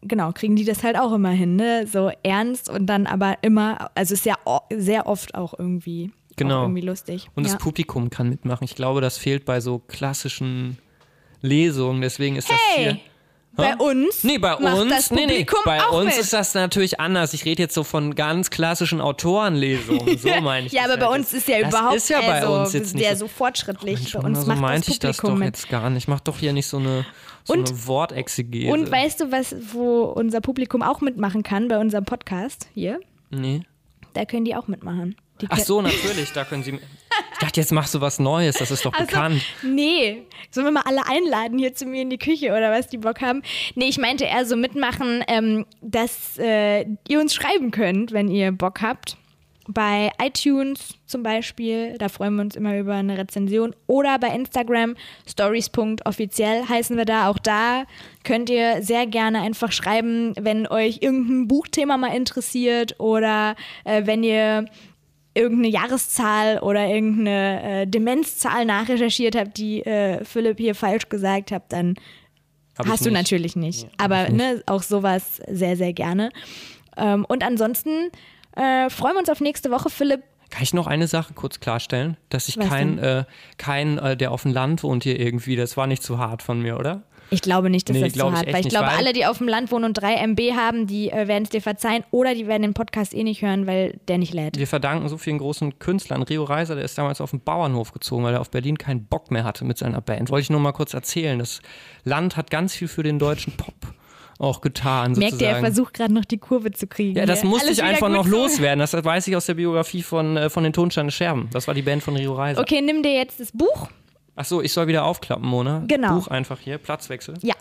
[0.03, 1.87] genau, kriegen die das halt auch immer hin, ne?
[1.87, 4.37] So ernst und dann aber immer, also ist ja
[4.73, 6.61] sehr oft auch irgendwie, Genau.
[6.61, 7.29] auch irgendwie lustig.
[7.35, 7.53] Und ja.
[7.53, 8.65] das Publikum kann mitmachen.
[8.65, 10.79] Ich glaube, das fehlt bei so klassischen
[11.43, 12.01] Lesungen.
[12.01, 12.93] Deswegen ist das hier.
[12.93, 13.01] Hey,
[13.53, 16.19] bei uns Nee, bei uns, das nee, nee, bei uns mit.
[16.19, 17.35] ist das natürlich anders.
[17.35, 20.01] Ich rede jetzt so von ganz klassischen Autorenlesungen.
[20.19, 20.73] So meine ich.
[20.73, 22.73] ja, das aber bei halt uns ist ja das überhaupt ist ja bei also uns
[22.73, 23.27] jetzt nicht sehr so.
[23.27, 23.99] so fortschrittlich.
[23.99, 25.47] Mensch, bei uns so meinte das ich das doch mit.
[25.47, 26.05] jetzt gar nicht.
[26.05, 27.05] Ich mach doch hier nicht so eine,
[27.45, 28.73] so Und- eine Wortexegese.
[28.73, 33.01] Und weißt du, was, wo unser Publikum auch mitmachen kann bei unserem Podcast hier?
[33.31, 33.63] nee.
[34.13, 35.15] Da können die auch mitmachen.
[35.41, 36.73] Die Ach so, natürlich, da können Sie.
[37.33, 39.41] Ich dachte, jetzt machst du was Neues, das ist doch Ach so, bekannt.
[39.63, 40.23] Nee.
[40.51, 43.21] Sollen wir mal alle einladen hier zu mir in die Küche oder was die Bock
[43.21, 43.43] haben?
[43.77, 48.51] Nee, ich meinte eher so mitmachen, ähm, dass äh, ihr uns schreiben könnt, wenn ihr
[48.51, 49.17] Bock habt.
[49.69, 53.75] Bei iTunes zum Beispiel, da freuen wir uns immer über eine Rezension.
[53.87, 54.97] Oder bei Instagram,
[55.29, 57.29] stories.offiziell heißen wir da.
[57.29, 57.85] Auch da
[58.25, 63.55] könnt ihr sehr gerne einfach schreiben, wenn euch irgendein Buchthema mal interessiert oder
[63.85, 64.65] äh, wenn ihr
[65.35, 71.73] irgendeine Jahreszahl oder irgendeine äh, Demenzzahl nachrecherchiert habt, die äh, Philipp hier falsch gesagt hat,
[71.73, 71.95] dann
[72.77, 73.19] Hab hast du nicht.
[73.19, 73.87] natürlich nicht.
[73.99, 76.31] Aber Ne, auch sowas sehr, sehr gerne.
[76.97, 78.11] Ähm, und ansonsten
[78.57, 80.23] äh, freuen wir uns auf nächste Woche, Philipp.
[80.51, 82.17] Kann ich noch eine Sache kurz klarstellen?
[82.29, 83.25] Dass ich Was kein, äh,
[83.57, 86.61] kein äh, der auf dem Land wohnt hier irgendwie, das war nicht zu hart von
[86.61, 87.03] mir, oder?
[87.33, 89.39] Ich glaube nicht, dass Nee, das ich hart weil ich glaube, weil- alle, die auf
[89.39, 92.49] dem Land wohnen und 3 MB haben, die äh, werden es dir verzeihen oder die
[92.49, 94.59] werden den Podcast eh nicht hören, weil der nicht lädt.
[94.59, 96.25] Wir verdanken so vielen großen Künstlern.
[96.25, 99.31] Rio Reiser, der ist damals auf den Bauernhof gezogen, weil er auf Berlin keinen Bock
[99.31, 100.31] mehr hatte mit seiner Band.
[100.31, 101.39] Wollte ich nur mal kurz erzählen.
[101.39, 101.63] Das
[102.03, 103.75] Land hat ganz viel für den deutschen Pop
[104.41, 105.13] auch getan.
[105.13, 107.17] Merkt ihr, er versucht gerade noch die Kurve zu kriegen.
[107.19, 107.51] Ja, das hier.
[107.51, 108.31] musste Alles ich einfach noch so.
[108.31, 108.79] loswerden.
[108.79, 111.49] Das weiß ich aus der Biografie von, äh, von den Tonsteine Scherben.
[111.53, 112.61] Das war die Band von Rio Reiser.
[112.61, 113.89] Okay, nimm dir jetzt das Buch.
[114.37, 115.85] Ach so, ich soll wieder aufklappen, Mona.
[115.87, 116.15] Genau.
[116.15, 117.35] Buch einfach hier, Platzwechsel.
[117.43, 117.55] Ja.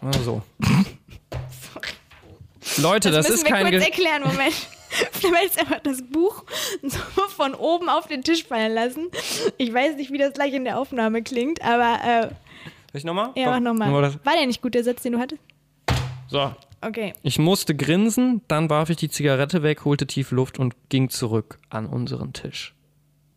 [0.00, 0.42] Also.
[2.78, 3.70] Leute, das, müssen ist wir kein.
[3.70, 4.54] kurz Ge erklären, Moment.
[5.12, 6.44] Vielleicht jetzt einfach das Buch
[6.82, 6.98] so
[7.28, 9.08] von oben auf den Tisch fallen lassen.
[9.58, 12.28] Ich weiß nicht, wie das gleich in der Aufnahme klingt, aber äh,
[12.96, 13.30] Ich nochmal?
[13.34, 13.92] ja, mach nochmal.
[13.92, 15.40] War der nicht gut, der Satz, den du hattest?
[16.28, 17.14] So, Okay.
[17.22, 21.58] Ich musste grinsen, dann warf ich die Zigarette weg, holte tief Luft und ging zurück
[21.70, 22.74] an unseren Tisch.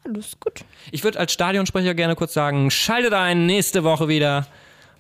[0.03, 0.65] Alles gut.
[0.91, 4.48] Ich würde als Stadionsprecher gerne kurz sagen, schaltet ein nächste Woche wieder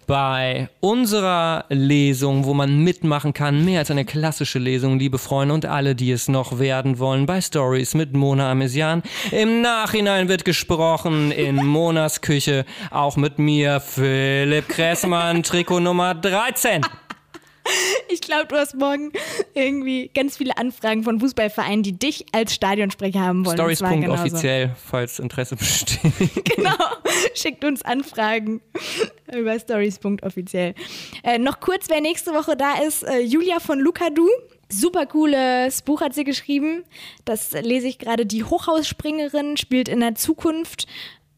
[0.09, 5.67] bei unserer Lesung, wo man mitmachen kann, mehr als eine klassische Lesung, liebe Freunde und
[5.67, 9.03] alle, die es noch werden wollen, bei Stories mit Mona Amesian.
[9.29, 16.81] Im Nachhinein wird gesprochen in Monas Küche, auch mit mir, Philipp Kressmann, Trikot Nummer 13.
[18.11, 19.11] Ich glaube, du hast morgen
[19.53, 23.55] irgendwie ganz viele Anfragen von Fußballvereinen, die dich als Stadionsprecher haben wollen.
[23.55, 23.85] Genauso.
[23.85, 25.99] Stories.offiziell, falls Interesse besteht.
[26.55, 26.75] Genau.
[27.35, 28.61] Schickt uns Anfragen
[29.33, 30.73] über stories.offiziell.
[31.23, 34.27] Äh, noch kurz, wer nächste Woche da ist, äh, Julia von Lukadu.
[34.71, 36.83] Super cooles Buch hat sie geschrieben.
[37.25, 38.25] Das lese ich gerade.
[38.25, 40.85] Die Hochhausspringerin spielt in der Zukunft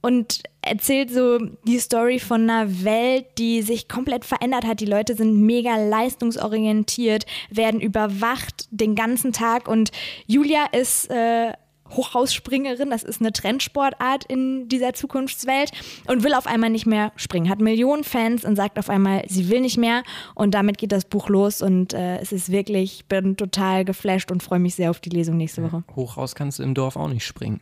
[0.01, 4.79] und erzählt so die Story von einer Welt, die sich komplett verändert hat.
[4.79, 9.91] Die Leute sind mega leistungsorientiert, werden überwacht den ganzen Tag und
[10.27, 11.53] Julia ist äh,
[11.91, 15.71] Hochhausspringerin, das ist eine Trendsportart in dieser Zukunftswelt
[16.07, 17.49] und will auf einmal nicht mehr springen.
[17.49, 20.03] Hat Millionen Fans und sagt auf einmal, sie will nicht mehr
[20.35, 24.31] und damit geht das Buch los und äh, es ist wirklich, ich bin total geflasht
[24.31, 25.83] und freue mich sehr auf die Lesung nächste Woche.
[25.95, 27.61] Hochhaus kannst du im Dorf auch nicht springen.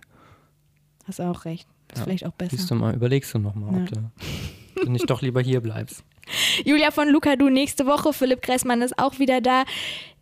[1.07, 1.67] Hast auch recht.
[1.93, 2.55] Ist vielleicht auch besser.
[2.55, 3.89] Siehst du mal, überlegst du nochmal, ob
[4.85, 6.03] du nicht doch lieber hier bleibst.
[6.65, 8.13] Julia von Luca, du nächste Woche.
[8.13, 9.63] Philipp Kressmann ist auch wieder da.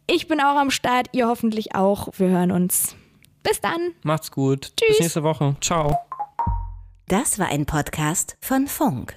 [0.08, 2.10] Ich bin auch am Start, ihr hoffentlich auch.
[2.18, 2.96] Wir hören uns.
[3.44, 3.92] Bis dann.
[4.04, 4.72] Macht's gut.
[4.78, 4.90] Tschüss.
[4.90, 5.56] Bis nächste Woche.
[5.62, 5.98] Ciao.
[7.08, 9.16] Das war ein Podcast von Funk.